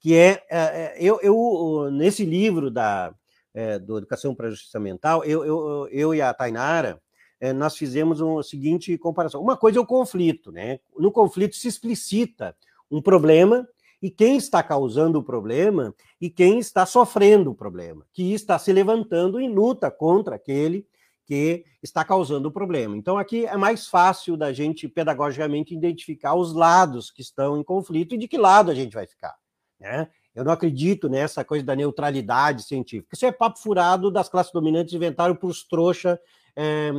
Que 0.00 0.14
é, 0.14 0.44
é, 0.50 0.58
é 0.58 0.96
eu, 0.98 1.20
eu, 1.22 1.90
nesse 1.90 2.24
livro 2.24 2.70
da 2.70 3.14
é, 3.54 3.78
do 3.78 3.96
Educação 3.96 4.34
para 4.34 4.48
a 4.48 4.50
Justiça 4.50 4.80
Mental, 4.80 5.24
eu, 5.24 5.44
eu, 5.44 5.88
eu 5.90 6.14
e 6.14 6.20
a 6.20 6.34
Tainara, 6.34 7.00
é, 7.40 7.52
nós 7.52 7.76
fizemos 7.76 8.20
uma 8.20 8.42
seguinte 8.42 8.98
comparação. 8.98 9.40
Uma 9.40 9.56
coisa 9.56 9.78
é 9.78 9.80
o 9.80 9.86
conflito, 9.86 10.50
né? 10.50 10.80
No 10.98 11.12
conflito 11.12 11.54
se 11.54 11.68
explicita 11.68 12.56
um 12.90 13.00
problema 13.00 13.66
e 14.04 14.10
quem 14.10 14.36
está 14.36 14.62
causando 14.62 15.18
o 15.18 15.22
problema 15.22 15.94
e 16.20 16.28
quem 16.28 16.58
está 16.58 16.84
sofrendo 16.84 17.52
o 17.52 17.54
problema, 17.54 18.04
que 18.12 18.34
está 18.34 18.58
se 18.58 18.70
levantando 18.70 19.40
em 19.40 19.48
luta 19.48 19.90
contra 19.90 20.36
aquele 20.36 20.86
que 21.24 21.64
está 21.82 22.04
causando 22.04 22.48
o 22.48 22.52
problema. 22.52 22.94
Então, 22.98 23.16
aqui 23.16 23.46
é 23.46 23.56
mais 23.56 23.86
fácil 23.86 24.36
da 24.36 24.52
gente, 24.52 24.86
pedagogicamente, 24.88 25.74
identificar 25.74 26.34
os 26.34 26.52
lados 26.52 27.10
que 27.10 27.22
estão 27.22 27.56
em 27.56 27.64
conflito 27.64 28.14
e 28.14 28.18
de 28.18 28.28
que 28.28 28.36
lado 28.36 28.70
a 28.70 28.74
gente 28.74 28.92
vai 28.92 29.06
ficar. 29.06 29.34
Né? 29.80 30.06
Eu 30.34 30.44
não 30.44 30.52
acredito 30.52 31.08
nessa 31.08 31.42
coisa 31.42 31.64
da 31.64 31.74
neutralidade 31.74 32.64
científica. 32.64 33.14
Isso 33.14 33.24
é 33.24 33.32
papo 33.32 33.58
furado 33.58 34.10
das 34.10 34.28
classes 34.28 34.52
dominantes 34.52 34.92
inventaram 34.92 35.34
para 35.34 35.48
os 35.48 35.66
trouxa 35.66 36.20
é, 36.54 36.90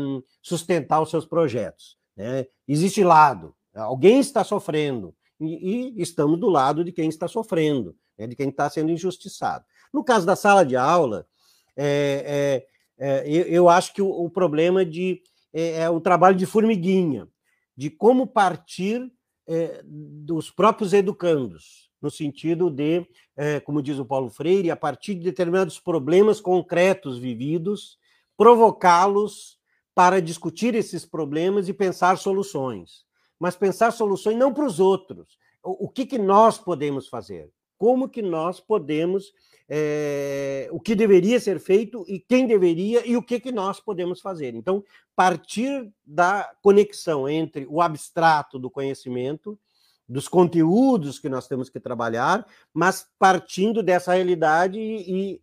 sustentar 0.41 1.03
os 1.03 1.11
seus 1.11 1.27
projetos. 1.27 1.99
Né? 2.17 2.47
Existe 2.67 3.03
lado. 3.03 3.55
Alguém 3.75 4.19
está 4.19 4.43
sofrendo 4.43 5.13
e, 5.39 5.93
e 5.97 6.01
estamos 6.01 6.39
do 6.39 6.49
lado 6.49 6.83
de 6.83 6.91
quem 6.91 7.09
está 7.09 7.27
sofrendo, 7.27 7.95
né, 8.17 8.27
de 8.27 8.36
quem 8.36 8.49
está 8.49 8.69
sendo 8.69 8.91
injustiçado. 8.91 9.65
No 9.93 10.03
caso 10.03 10.25
da 10.25 10.36
sala 10.36 10.65
de 10.65 10.75
aula, 10.75 11.27
é, 11.75 12.65
é, 12.97 13.23
é, 13.23 13.29
eu, 13.29 13.43
eu, 13.43 13.69
acho 13.69 13.93
que 13.93 14.01
o, 14.01 14.09
o 14.09 14.29
problema 14.29 14.86
de, 14.86 15.21
é, 15.53 15.81
é, 15.81 15.89
o 15.89 15.99
trabalho 15.99 16.38
de 16.38 16.45
formiguinha, 16.45 17.27
de 17.75 17.89
como 17.89 18.25
partir 18.25 19.11
é, 19.47 19.81
dos 19.83 20.49
próprios 20.49 20.93
educandos, 20.93 21.91
no 22.01 22.09
sentido 22.09 22.69
de, 22.69 23.05
é, 23.36 23.59
como 23.59 23.81
diz 23.81 23.99
o 23.99 24.05
Paulo 24.05 24.29
Freire, 24.29 24.71
a 24.71 24.75
partir 24.75 25.15
de 25.15 25.23
determinados 25.23 25.79
problemas 25.79 26.39
concretos 26.39 27.17
vividos, 27.17 27.97
provocá-los 28.38 29.59
para 29.93 30.21
discutir 30.21 30.75
esses 30.75 31.05
problemas 31.05 31.67
e 31.67 31.73
pensar 31.73 32.17
soluções 32.17 33.04
mas 33.39 33.55
pensar 33.55 33.91
soluções 33.91 34.38
não 34.38 34.53
para 34.53 34.65
os 34.65 34.79
outros. 34.79 35.38
O, 35.63 35.86
o 35.86 35.89
que, 35.89 36.05
que 36.05 36.17
nós 36.17 36.57
podemos 36.57 37.07
fazer? 37.07 37.49
Como 37.77 38.07
que 38.07 38.21
nós 38.21 38.59
podemos, 38.59 39.33
é, 39.67 40.69
o 40.71 40.79
que 40.79 40.95
deveria 40.95 41.39
ser 41.39 41.59
feito 41.59 42.05
e 42.07 42.19
quem 42.19 42.47
deveria 42.47 43.05
e 43.05 43.17
o 43.17 43.23
que, 43.23 43.39
que 43.39 43.51
nós 43.51 43.79
podemos 43.79 44.21
fazer. 44.21 44.55
Então, 44.55 44.83
partir 45.15 45.91
da 46.05 46.51
conexão 46.61 47.27
entre 47.27 47.65
o 47.69 47.81
abstrato 47.81 48.57
do 48.57 48.69
conhecimento, 48.69 49.59
dos 50.07 50.27
conteúdos 50.27 51.17
que 51.17 51.29
nós 51.29 51.47
temos 51.47 51.69
que 51.69 51.79
trabalhar, 51.79 52.45
mas 52.73 53.07
partindo 53.17 53.81
dessa 53.81 54.13
realidade 54.13 54.79
e, 54.79 55.33
e 55.33 55.41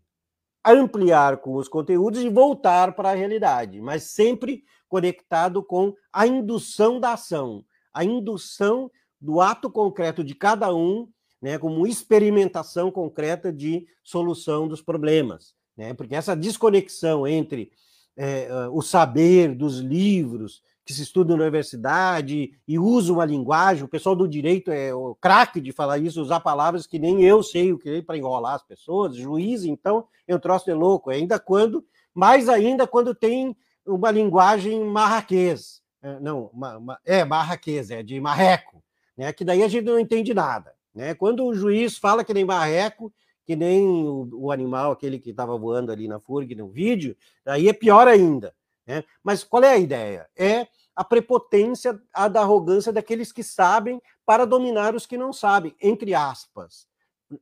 ampliar 0.64 1.38
com 1.38 1.56
os 1.56 1.68
conteúdos 1.68 2.20
e 2.20 2.28
voltar 2.28 2.94
para 2.94 3.10
a 3.10 3.14
realidade, 3.14 3.80
mas 3.80 4.04
sempre 4.04 4.62
conectado 4.88 5.62
com 5.62 5.94
a 6.12 6.26
indução 6.26 7.00
da 7.00 7.14
ação, 7.14 7.64
a 7.92 8.04
indução 8.04 8.90
do 9.20 9.40
ato 9.40 9.70
concreto 9.70 10.24
de 10.24 10.34
cada 10.34 10.74
um, 10.74 11.08
né, 11.40 11.58
como 11.58 11.86
experimentação 11.86 12.90
concreta 12.90 13.52
de 13.52 13.86
solução 14.02 14.66
dos 14.66 14.82
problemas. 14.82 15.54
Né? 15.76 15.94
Porque 15.94 16.14
essa 16.14 16.36
desconexão 16.36 17.26
entre 17.26 17.70
é, 18.16 18.48
o 18.70 18.82
saber 18.82 19.54
dos 19.54 19.78
livros 19.78 20.62
que 20.84 20.92
se 20.92 21.02
estuda 21.02 21.36
na 21.36 21.42
universidade 21.42 22.52
e 22.66 22.78
usa 22.78 23.12
uma 23.12 23.24
linguagem, 23.24 23.84
o 23.84 23.88
pessoal 23.88 24.16
do 24.16 24.26
direito 24.26 24.70
é 24.70 24.92
o 24.92 25.14
craque 25.14 25.60
de 25.60 25.70
falar 25.72 25.98
isso, 25.98 26.20
usar 26.20 26.40
palavras 26.40 26.86
que 26.86 26.98
nem 26.98 27.22
eu 27.22 27.42
sei 27.42 27.72
o 27.72 27.78
que 27.78 27.88
é 27.88 28.02
para 28.02 28.16
enrolar 28.16 28.54
as 28.54 28.64
pessoas, 28.64 29.14
juiz, 29.14 29.64
então, 29.64 30.06
eu 30.26 30.40
troço 30.40 30.64
de 30.64 30.72
louco, 30.72 31.10
ainda 31.10 31.38
quando, 31.38 31.84
mais 32.12 32.48
ainda 32.48 32.86
quando 32.86 33.14
tem 33.14 33.56
uma 33.86 34.10
linguagem 34.10 34.84
marraquês, 34.84 35.80
é, 35.80 35.81
não, 36.20 36.50
uma, 36.52 36.78
uma, 36.78 37.00
é 37.04 37.24
marraquês, 37.24 37.90
é 37.90 38.02
de 38.02 38.20
marreco, 38.20 38.82
né? 39.16 39.32
Que 39.32 39.44
daí 39.44 39.62
a 39.62 39.68
gente 39.68 39.84
não 39.84 39.98
entende 39.98 40.34
nada, 40.34 40.74
né? 40.94 41.14
Quando 41.14 41.44
o 41.44 41.54
juiz 41.54 41.96
fala 41.96 42.24
que 42.24 42.34
nem 42.34 42.44
marreco, 42.44 43.12
que 43.44 43.56
nem 43.56 43.86
o, 43.86 44.28
o 44.32 44.52
animal, 44.52 44.92
aquele 44.92 45.18
que 45.18 45.30
estava 45.30 45.56
voando 45.56 45.92
ali 45.92 46.08
na 46.08 46.20
FURG 46.20 46.54
no 46.54 46.68
vídeo, 46.68 47.16
aí 47.46 47.68
é 47.68 47.72
pior 47.72 48.08
ainda, 48.08 48.54
né? 48.86 49.04
Mas 49.22 49.44
qual 49.44 49.62
é 49.62 49.70
a 49.70 49.78
ideia? 49.78 50.28
É 50.36 50.66
a 50.94 51.04
prepotência, 51.04 52.00
a 52.12 52.28
da 52.28 52.40
arrogância 52.40 52.92
daqueles 52.92 53.32
que 53.32 53.42
sabem 53.42 54.00
para 54.26 54.44
dominar 54.44 54.94
os 54.94 55.06
que 55.06 55.16
não 55.16 55.32
sabem, 55.32 55.74
entre 55.80 56.14
aspas. 56.14 56.86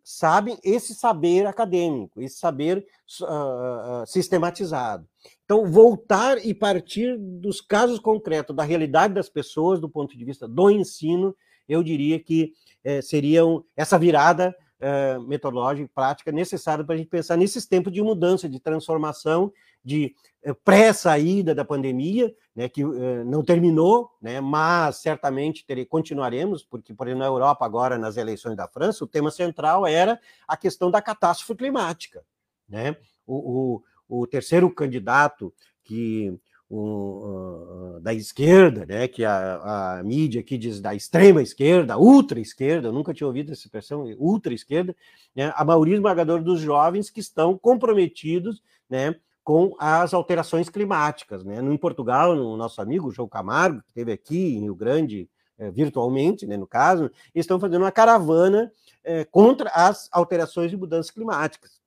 Sabem 0.02 0.58
esse 0.62 0.94
saber 0.94 1.46
acadêmico, 1.46 2.20
esse 2.20 2.38
saber 2.38 2.86
uh, 3.22 4.06
sistematizado. 4.06 5.06
Então, 5.44 5.66
voltar 5.70 6.38
e 6.44 6.54
partir 6.54 7.18
dos 7.18 7.60
casos 7.60 7.98
concretos, 7.98 8.54
da 8.54 8.62
realidade 8.62 9.14
das 9.14 9.28
pessoas, 9.28 9.80
do 9.80 9.88
ponto 9.88 10.16
de 10.16 10.24
vista 10.24 10.46
do 10.46 10.70
ensino, 10.70 11.34
eu 11.68 11.82
diria 11.82 12.18
que 12.18 12.52
é, 12.82 13.00
seriam 13.00 13.64
essa 13.76 13.98
virada 13.98 14.54
é, 14.80 15.18
metodológica 15.18 15.84
e 15.84 15.94
prática 15.94 16.32
necessária 16.32 16.84
para 16.84 16.94
a 16.94 16.98
gente 16.98 17.08
pensar 17.08 17.36
nesses 17.36 17.66
tempos 17.66 17.92
de 17.92 18.02
mudança, 18.02 18.48
de 18.48 18.58
transformação, 18.58 19.52
de 19.84 20.14
é, 20.42 20.52
pré-saída 20.52 21.54
da 21.54 21.64
pandemia, 21.64 22.34
né, 22.56 22.68
que 22.68 22.82
é, 22.82 23.24
não 23.24 23.44
terminou, 23.44 24.10
né, 24.20 24.40
mas 24.40 24.96
certamente 24.96 25.64
terei, 25.66 25.84
continuaremos, 25.84 26.64
porque, 26.64 26.94
por 26.94 27.06
exemplo, 27.06 27.20
na 27.20 27.28
Europa, 27.28 27.64
agora, 27.64 27.98
nas 27.98 28.16
eleições 28.16 28.56
da 28.56 28.66
França, 28.66 29.04
o 29.04 29.08
tema 29.08 29.30
central 29.30 29.86
era 29.86 30.18
a 30.48 30.56
questão 30.56 30.90
da 30.90 31.02
catástrofe 31.02 31.54
climática. 31.54 32.24
Né? 32.68 32.96
O, 33.26 33.82
o, 34.08 34.20
o 34.22 34.26
terceiro 34.26 34.72
candidato 34.74 35.52
que 35.84 36.38
uh, 36.70 38.00
da 38.00 38.14
esquerda, 38.14 38.86
né, 38.86 39.08
que 39.08 39.24
a, 39.24 39.98
a, 39.98 40.02
mídia 40.04 40.40
aqui 40.40 40.56
diz 40.56 40.80
da 40.80 40.94
extrema 40.94 41.42
esquerda, 41.42 41.98
ultra 41.98 42.38
esquerda, 42.38 42.88
eu 42.88 42.92
nunca 42.92 43.12
tinha 43.12 43.26
ouvido 43.26 43.52
essa 43.52 43.66
expressão, 43.66 44.04
ultra 44.18 44.54
esquerda, 44.54 44.94
né, 45.34 45.52
a 45.56 45.64
maioria 45.64 45.94
esmagadora 45.94 46.42
dos 46.42 46.60
jovens 46.60 47.10
que 47.10 47.20
estão 47.20 47.58
comprometidos, 47.58 48.62
né, 48.88 49.16
com 49.42 49.74
as 49.78 50.14
alterações 50.14 50.68
climáticas, 50.68 51.42
né? 51.42 51.62
No 51.62 51.72
em 51.72 51.76
Portugal, 51.76 52.32
o 52.32 52.36
no 52.36 52.56
nosso 52.58 52.80
amigo 52.80 53.10
João 53.10 53.26
Camargo, 53.26 53.80
que 53.80 53.88
esteve 53.88 54.12
aqui 54.12 54.54
em 54.54 54.60
Rio 54.60 54.74
Grande 54.74 55.28
eh, 55.58 55.70
virtualmente, 55.70 56.46
né, 56.46 56.56
no 56.58 56.66
caso, 56.66 57.10
estão 57.34 57.58
fazendo 57.58 57.82
uma 57.82 57.90
caravana 57.90 58.70
eh, 59.02 59.24
contra 59.24 59.70
as 59.70 60.08
alterações 60.12 60.72
e 60.72 60.76
mudanças 60.76 61.10
climáticas 61.10 61.79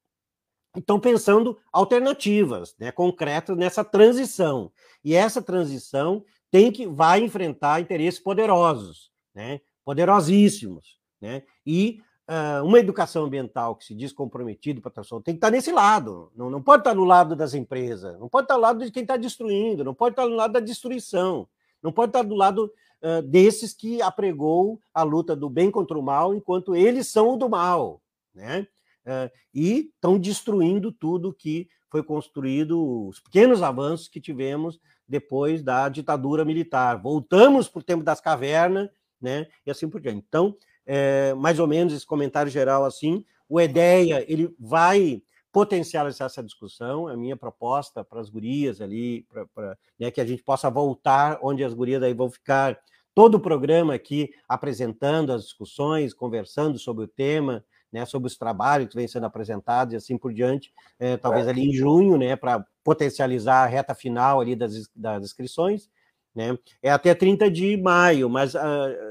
estão 0.79 0.99
pensando 0.99 1.57
alternativas, 1.71 2.75
né, 2.79 2.91
concretas 2.91 3.55
nessa 3.57 3.83
transição. 3.83 4.71
E 5.03 5.13
essa 5.13 5.41
transição 5.41 6.23
tem 6.49 6.71
que 6.71 6.87
vai 6.87 7.21
enfrentar 7.21 7.81
interesses 7.81 8.19
poderosos, 8.19 9.11
né, 9.33 9.61
poderosíssimos, 9.85 10.97
né, 11.21 11.43
e 11.65 12.01
uh, 12.27 12.65
uma 12.65 12.79
educação 12.79 13.25
ambiental 13.25 13.75
que 13.75 13.85
se 13.85 13.95
diz 13.95 14.11
comprometida 14.11 14.81
para 14.81 14.89
a 14.89 14.93
transição 14.93 15.21
tem 15.21 15.33
que 15.33 15.37
estar 15.37 15.51
nesse 15.51 15.71
lado. 15.71 16.31
Não, 16.35 16.49
não 16.49 16.61
pode 16.61 16.81
estar 16.81 16.93
no 16.93 17.03
lado 17.03 17.35
das 17.35 17.53
empresas, 17.53 18.19
não 18.19 18.29
pode 18.29 18.45
estar 18.45 18.55
no 18.55 18.61
lado 18.61 18.83
de 18.83 18.91
quem 18.91 19.03
está 19.03 19.17
destruindo, 19.17 19.83
não 19.83 19.93
pode 19.93 20.13
estar 20.13 20.27
no 20.27 20.35
lado 20.35 20.53
da 20.53 20.59
destruição, 20.59 21.47
não 21.81 21.91
pode 21.91 22.09
estar 22.09 22.23
do 22.23 22.35
lado 22.35 22.71
uh, 23.03 23.21
desses 23.21 23.73
que 23.73 24.01
apregou 24.01 24.79
a 24.93 25.03
luta 25.03 25.35
do 25.35 25.49
bem 25.49 25.69
contra 25.69 25.97
o 25.97 26.03
mal, 26.03 26.33
enquanto 26.33 26.75
eles 26.75 27.07
são 27.07 27.33
o 27.33 27.37
do 27.37 27.49
mal, 27.49 28.01
né? 28.33 28.67
Uh, 29.05 29.31
e 29.53 29.91
estão 29.93 30.19
destruindo 30.19 30.91
tudo 30.91 31.33
que 31.33 31.67
foi 31.89 32.03
construído, 32.03 33.07
os 33.07 33.19
pequenos 33.19 33.61
avanços 33.61 34.07
que 34.07 34.19
tivemos 34.19 34.79
depois 35.07 35.61
da 35.61 35.89
ditadura 35.89 36.43
militar. 36.43 36.99
Voltamos 37.01 37.67
para 37.67 37.79
o 37.79 37.83
tempo 37.83 38.03
das 38.03 38.19
cavernas, 38.19 38.89
né? 39.21 39.47
E 39.65 39.71
assim 39.71 39.87
por 39.87 40.01
diante. 40.01 40.25
Então, 40.27 40.55
é, 40.85 41.33
mais 41.35 41.59
ou 41.59 41.67
menos 41.67 41.93
esse 41.93 42.05
comentário 42.05 42.51
geral 42.51 42.83
assim. 42.83 43.23
O 43.47 43.59
EDEA 43.61 44.25
ele 44.27 44.53
vai 44.59 45.21
potencializar 45.51 46.25
essa 46.25 46.43
discussão. 46.43 47.07
A 47.07 47.15
minha 47.15 47.37
proposta 47.37 48.03
para 48.03 48.19
as 48.19 48.29
gurias 48.29 48.81
ali, 48.81 49.27
para 49.53 49.77
né, 49.99 50.09
que 50.09 50.19
a 50.19 50.25
gente 50.25 50.43
possa 50.43 50.69
voltar 50.69 51.37
onde 51.41 51.63
as 51.63 51.73
gurias 51.73 52.01
aí 52.01 52.13
vão 52.13 52.29
ficar 52.29 52.79
todo 53.13 53.35
o 53.35 53.39
programa 53.39 53.93
aqui 53.93 54.33
apresentando 54.49 55.31
as 55.31 55.43
discussões, 55.43 56.13
conversando 56.13 56.79
sobre 56.79 57.05
o 57.05 57.07
tema, 57.07 57.63
né, 57.93 58.05
sobre 58.05 58.27
os 58.27 58.35
trabalhos 58.35 58.89
que 58.89 58.95
vêm 58.95 59.07
sendo 59.07 59.27
apresentados 59.27 59.93
e 59.93 59.97
assim 59.97 60.17
por 60.17 60.33
diante, 60.33 60.73
é, 60.99 61.15
talvez 61.15 61.47
ali 61.47 61.69
em 61.69 61.73
junho, 61.73 62.17
né, 62.17 62.35
para 62.35 62.65
potencializar 62.83 63.63
a 63.63 63.67
reta 63.67 63.93
final 63.93 64.41
ali 64.41 64.55
das, 64.55 64.89
das 64.95 65.23
inscrições, 65.23 65.87
né? 66.35 66.57
É 66.81 66.89
até 66.89 67.13
30 67.13 67.51
de 67.51 67.77
maio, 67.77 68.27
mas 68.27 68.55
uh, 68.55 68.59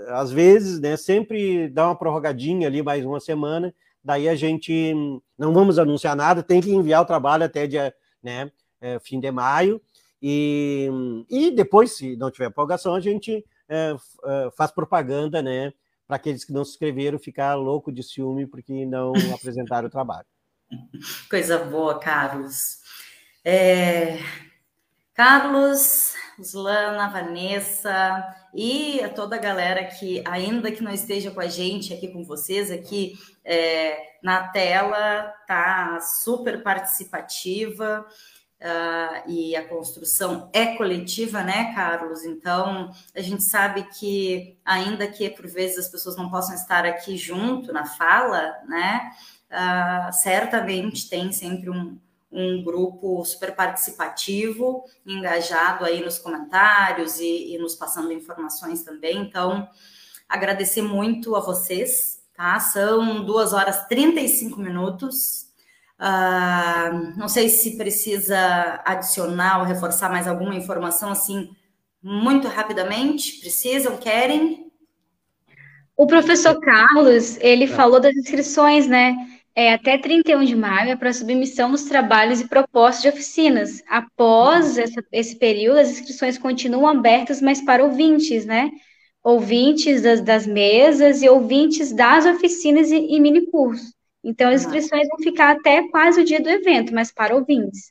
às 0.08 0.32
vezes, 0.32 0.80
né, 0.80 0.96
sempre 0.96 1.68
dá 1.68 1.86
uma 1.86 1.96
prorrogadinha 1.96 2.66
ali 2.66 2.82
mais 2.82 3.04
uma 3.04 3.20
semana, 3.20 3.72
daí 4.02 4.28
a 4.28 4.34
gente 4.34 4.92
não 5.38 5.54
vamos 5.54 5.78
anunciar 5.78 6.16
nada, 6.16 6.42
tem 6.42 6.60
que 6.60 6.72
enviar 6.72 7.02
o 7.02 7.06
trabalho 7.06 7.44
até 7.44 7.68
dia, 7.68 7.94
né, 8.20 8.50
é, 8.80 8.98
fim 8.98 9.20
de 9.20 9.30
maio, 9.30 9.80
e, 10.20 10.90
e 11.30 11.52
depois, 11.52 11.96
se 11.96 12.16
não 12.16 12.32
tiver 12.32 12.50
prorrogação, 12.50 12.96
a 12.96 13.00
gente 13.00 13.44
é, 13.68 13.94
é 14.24 14.50
faz 14.56 14.72
propaganda, 14.72 15.40
né, 15.40 15.72
para 16.12 16.18
aqueles 16.18 16.44
que 16.44 16.52
não 16.52 16.62
se 16.62 16.72
inscreveram 16.72 17.18
ficar 17.18 17.54
louco 17.54 17.90
de 17.90 18.02
ciúme 18.02 18.46
porque 18.46 18.84
não 18.84 19.14
apresentaram 19.34 19.88
o 19.88 19.90
trabalho. 19.90 20.26
Coisa 21.30 21.58
boa, 21.58 21.98
Carlos. 21.98 22.80
É... 23.42 24.18
Carlos, 25.14 26.12
Slana, 26.38 27.08
Vanessa 27.08 28.24
e 28.54 29.00
a 29.00 29.08
toda 29.08 29.36
a 29.36 29.38
galera 29.38 29.84
que, 29.84 30.22
ainda 30.26 30.70
que 30.70 30.82
não 30.82 30.92
esteja 30.92 31.30
com 31.30 31.40
a 31.40 31.48
gente 31.48 31.94
aqui 31.94 32.08
com 32.08 32.24
vocês, 32.24 32.70
aqui 32.70 33.14
é, 33.42 33.96
na 34.22 34.48
tela, 34.48 35.32
tá 35.46 35.98
super 36.00 36.62
participativa. 36.62 38.06
Uh, 38.62 39.28
e 39.28 39.56
a 39.56 39.66
construção 39.66 40.48
é 40.52 40.76
coletiva, 40.76 41.42
né, 41.42 41.74
Carlos? 41.74 42.24
Então, 42.24 42.92
a 43.12 43.20
gente 43.20 43.42
sabe 43.42 43.82
que, 43.98 44.56
ainda 44.64 45.04
que 45.08 45.28
por 45.30 45.48
vezes 45.48 45.78
as 45.78 45.88
pessoas 45.88 46.16
não 46.16 46.30
possam 46.30 46.54
estar 46.54 46.86
aqui 46.86 47.16
junto 47.16 47.72
na 47.72 47.84
fala, 47.84 48.54
né, 48.68 49.10
uh, 49.50 50.12
certamente 50.12 51.10
tem 51.10 51.32
sempre 51.32 51.70
um, 51.70 51.98
um 52.30 52.62
grupo 52.62 53.24
super 53.24 53.52
participativo, 53.56 54.84
engajado 55.04 55.84
aí 55.84 56.00
nos 56.00 56.20
comentários 56.20 57.18
e, 57.18 57.56
e 57.56 57.58
nos 57.58 57.74
passando 57.74 58.12
informações 58.12 58.84
também. 58.84 59.18
Então, 59.18 59.68
agradecer 60.28 60.82
muito 60.82 61.34
a 61.34 61.40
vocês, 61.40 62.22
tá? 62.32 62.60
São 62.60 63.24
duas 63.24 63.52
horas 63.52 63.88
35 63.88 64.60
minutos. 64.60 65.51
Uh, 66.00 67.16
não 67.16 67.28
sei 67.28 67.48
se 67.48 67.76
precisa 67.76 68.80
adicionar 68.84 69.60
ou 69.60 69.64
reforçar 69.64 70.10
mais 70.10 70.26
alguma 70.26 70.54
informação 70.54 71.10
assim 71.10 71.50
muito 72.02 72.48
rapidamente. 72.48 73.40
Precisam? 73.40 73.96
Querem? 73.96 74.70
O 75.96 76.06
professor 76.06 76.58
Carlos, 76.58 77.36
ele 77.40 77.64
é. 77.64 77.68
falou 77.68 78.00
das 78.00 78.16
inscrições, 78.16 78.86
né? 78.88 79.14
é, 79.54 79.74
até 79.74 79.98
31 79.98 80.44
de 80.44 80.56
maio 80.56 80.90
é 80.90 80.96
para 80.96 81.12
submissão 81.12 81.70
dos 81.70 81.84
trabalhos 81.84 82.40
e 82.40 82.48
propostas 82.48 83.02
de 83.02 83.08
oficinas. 83.08 83.82
Após 83.86 84.78
essa, 84.78 85.04
esse 85.12 85.36
período, 85.36 85.78
as 85.78 85.90
inscrições 85.90 86.38
continuam 86.38 86.88
abertas, 86.88 87.42
mas 87.42 87.60
para 87.60 87.84
ouvintes, 87.84 88.46
né? 88.46 88.70
Ouvintes 89.22 90.02
das, 90.02 90.20
das 90.22 90.46
mesas 90.46 91.22
e 91.22 91.28
ouvintes 91.28 91.92
das 91.92 92.24
oficinas 92.24 92.90
e, 92.90 92.96
e 92.96 93.20
mini 93.20 93.46
cursos. 93.46 93.92
Então, 94.24 94.50
as 94.50 94.62
inscrições 94.62 95.08
vão 95.08 95.18
ficar 95.18 95.56
até 95.56 95.88
quase 95.88 96.20
o 96.20 96.24
dia 96.24 96.40
do 96.40 96.48
evento, 96.48 96.94
mas 96.94 97.10
para 97.10 97.34
ouvintes. 97.34 97.90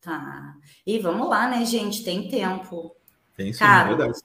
Tá. 0.00 0.54
E 0.86 0.98
vamos 0.98 1.28
lá, 1.28 1.48
né, 1.48 1.64
gente? 1.64 2.02
Tem 2.04 2.28
tempo. 2.28 2.94
Tem 3.36 3.52
sim, 3.52 3.58
Cara, 3.58 3.92
é 3.92 3.96
verdade. 3.96 4.18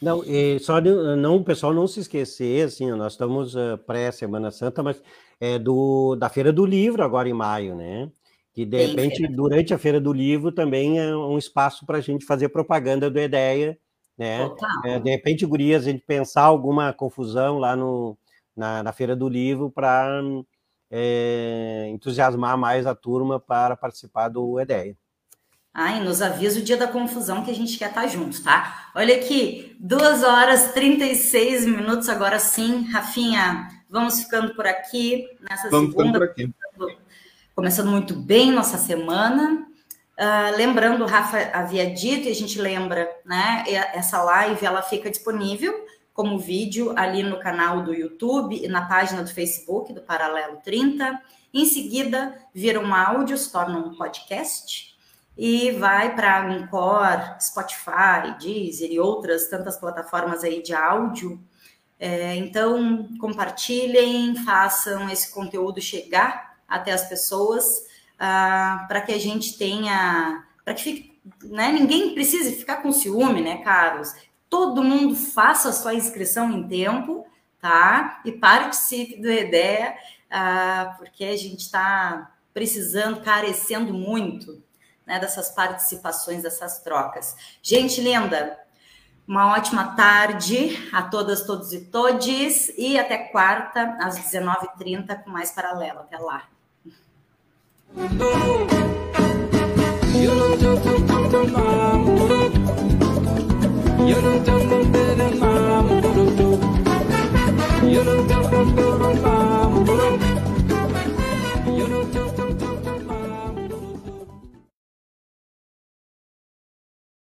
Não, 0.00 0.22
e 0.24 0.58
só 0.60 0.80
não, 0.80 1.36
o 1.36 1.44
pessoal 1.44 1.74
não 1.74 1.86
se 1.86 2.00
esquecer, 2.00 2.66
assim, 2.66 2.90
nós 2.92 3.14
estamos 3.14 3.54
uh, 3.54 3.76
pré-Semana 3.86 4.50
Santa, 4.50 4.82
mas 4.82 5.02
é 5.40 5.58
do, 5.58 6.14
da 6.16 6.28
Feira 6.28 6.52
do 6.52 6.64
Livro, 6.64 7.02
agora 7.02 7.28
em 7.28 7.32
maio, 7.32 7.74
né? 7.74 8.10
Que 8.54 8.64
de 8.64 8.86
repente, 8.86 9.18
feira. 9.18 9.32
durante 9.32 9.74
a 9.74 9.78
Feira 9.78 10.00
do 10.00 10.12
Livro, 10.12 10.52
também 10.52 10.98
é 10.98 11.14
um 11.16 11.38
espaço 11.38 11.84
para 11.84 11.98
a 11.98 12.00
gente 12.00 12.24
fazer 12.24 12.48
propaganda 12.48 13.10
do 13.10 13.18
EDEA, 13.18 13.78
né? 14.16 14.50
É, 14.84 14.98
de 14.98 15.10
repente, 15.10 15.46
Gurias, 15.46 15.86
a 15.86 15.90
gente 15.90 16.04
pensar 16.04 16.42
alguma 16.42 16.92
confusão 16.92 17.58
lá 17.58 17.76
no, 17.76 18.16
na, 18.56 18.82
na 18.82 18.92
Feira 18.92 19.14
do 19.14 19.28
Livro 19.28 19.70
para 19.70 20.20
é, 20.90 21.86
entusiasmar 21.90 22.56
mais 22.56 22.86
a 22.86 22.94
turma 22.94 23.38
para 23.38 23.76
participar 23.76 24.28
do 24.28 24.58
EDEA. 24.58 24.96
Ai, 25.72 26.00
nos 26.02 26.20
avisa 26.22 26.58
o 26.58 26.62
dia 26.62 26.76
da 26.76 26.88
confusão 26.88 27.44
que 27.44 27.50
a 27.50 27.54
gente 27.54 27.78
quer 27.78 27.90
estar 27.90 28.02
tá 28.02 28.06
junto, 28.08 28.42
tá? 28.42 28.90
Olha 28.94 29.14
aqui, 29.14 29.76
2 29.78 30.24
horas 30.24 30.72
36 30.72 31.66
minutos 31.66 32.08
agora 32.08 32.38
sim, 32.38 32.84
Rafinha. 32.90 33.68
Vamos 33.88 34.20
ficando 34.22 34.54
por 34.54 34.66
aqui 34.66 35.26
nessa 35.40 35.70
Vamos 35.70 35.90
segunda. 35.92 36.18
Por 36.18 36.28
aqui. 36.28 36.52
Começando 37.54 37.90
muito 37.90 38.14
bem 38.14 38.50
nossa 38.50 38.76
semana. 38.76 39.66
Uh, 40.18 40.56
lembrando, 40.56 41.04
o 41.04 41.06
Rafa 41.06 41.38
havia 41.52 41.88
dito, 41.88 42.26
e 42.26 42.30
a 42.30 42.34
gente 42.34 42.60
lembra, 42.60 43.08
né? 43.24 43.64
Essa 43.94 44.20
live 44.22 44.66
ela 44.66 44.82
fica 44.82 45.08
disponível 45.08 45.72
como 46.18 46.36
vídeo 46.36 46.92
ali 46.96 47.22
no 47.22 47.38
canal 47.38 47.84
do 47.84 47.94
YouTube 47.94 48.60
e 48.60 48.66
na 48.66 48.88
página 48.88 49.22
do 49.22 49.30
Facebook 49.30 49.92
do 49.92 50.00
Paralelo 50.00 50.56
30. 50.64 51.22
Em 51.54 51.64
seguida, 51.64 52.36
vira 52.52 52.80
um 52.80 52.92
áudio, 52.92 53.38
se 53.38 53.52
torna 53.52 53.78
um 53.78 53.94
podcast 53.94 54.98
e 55.36 55.70
vai 55.70 56.16
para 56.16 56.44
Anchor, 56.44 57.40
Spotify, 57.40 58.36
Deezer 58.40 58.90
e 58.90 58.98
outras 58.98 59.46
tantas 59.46 59.78
plataformas 59.78 60.42
aí 60.42 60.60
de 60.60 60.74
áudio 60.74 61.40
é, 62.00 62.34
então, 62.34 63.08
compartilhem, 63.20 64.34
façam 64.44 65.08
esse 65.08 65.32
conteúdo 65.32 65.80
chegar 65.80 66.56
até 66.66 66.92
as 66.92 67.08
pessoas 67.08 67.86
ah, 68.18 68.84
para 68.88 69.00
que 69.00 69.12
a 69.12 69.18
gente 69.18 69.56
tenha, 69.56 70.44
para 70.64 70.74
que 70.74 70.82
fique, 70.82 71.20
né, 71.44 71.72
ninguém 71.72 72.14
precise 72.14 72.56
ficar 72.56 72.76
com 72.76 72.90
ciúme, 72.90 73.40
né, 73.40 73.58
Carlos? 73.58 74.12
Todo 74.48 74.82
mundo 74.82 75.14
faça 75.14 75.68
a 75.68 75.72
sua 75.72 75.94
inscrição 75.94 76.50
em 76.50 76.66
tempo, 76.66 77.26
tá? 77.60 78.20
E 78.24 78.32
participe 78.32 79.20
do 79.20 79.30
EDEA, 79.30 79.94
ah, 80.30 80.94
porque 80.98 81.24
a 81.24 81.36
gente 81.36 81.60
está 81.60 82.32
precisando, 82.52 83.20
carecendo 83.20 83.92
muito 83.92 84.62
né, 85.06 85.18
dessas 85.18 85.50
participações, 85.50 86.42
dessas 86.42 86.80
trocas. 86.80 87.36
Gente 87.62 88.00
linda, 88.00 88.58
uma 89.26 89.52
ótima 89.52 89.94
tarde 89.94 90.88
a 90.92 91.02
todas, 91.02 91.44
todos 91.44 91.72
e 91.72 91.84
todes. 91.86 92.72
E 92.78 92.98
até 92.98 93.18
quarta, 93.18 93.96
às 94.00 94.18
19h30, 94.18 95.22
com 95.22 95.30
mais 95.30 95.50
paralelo. 95.50 96.00
Até 96.00 96.18
lá. 96.18 96.48
You 100.18 102.57
Yolun 104.08 104.38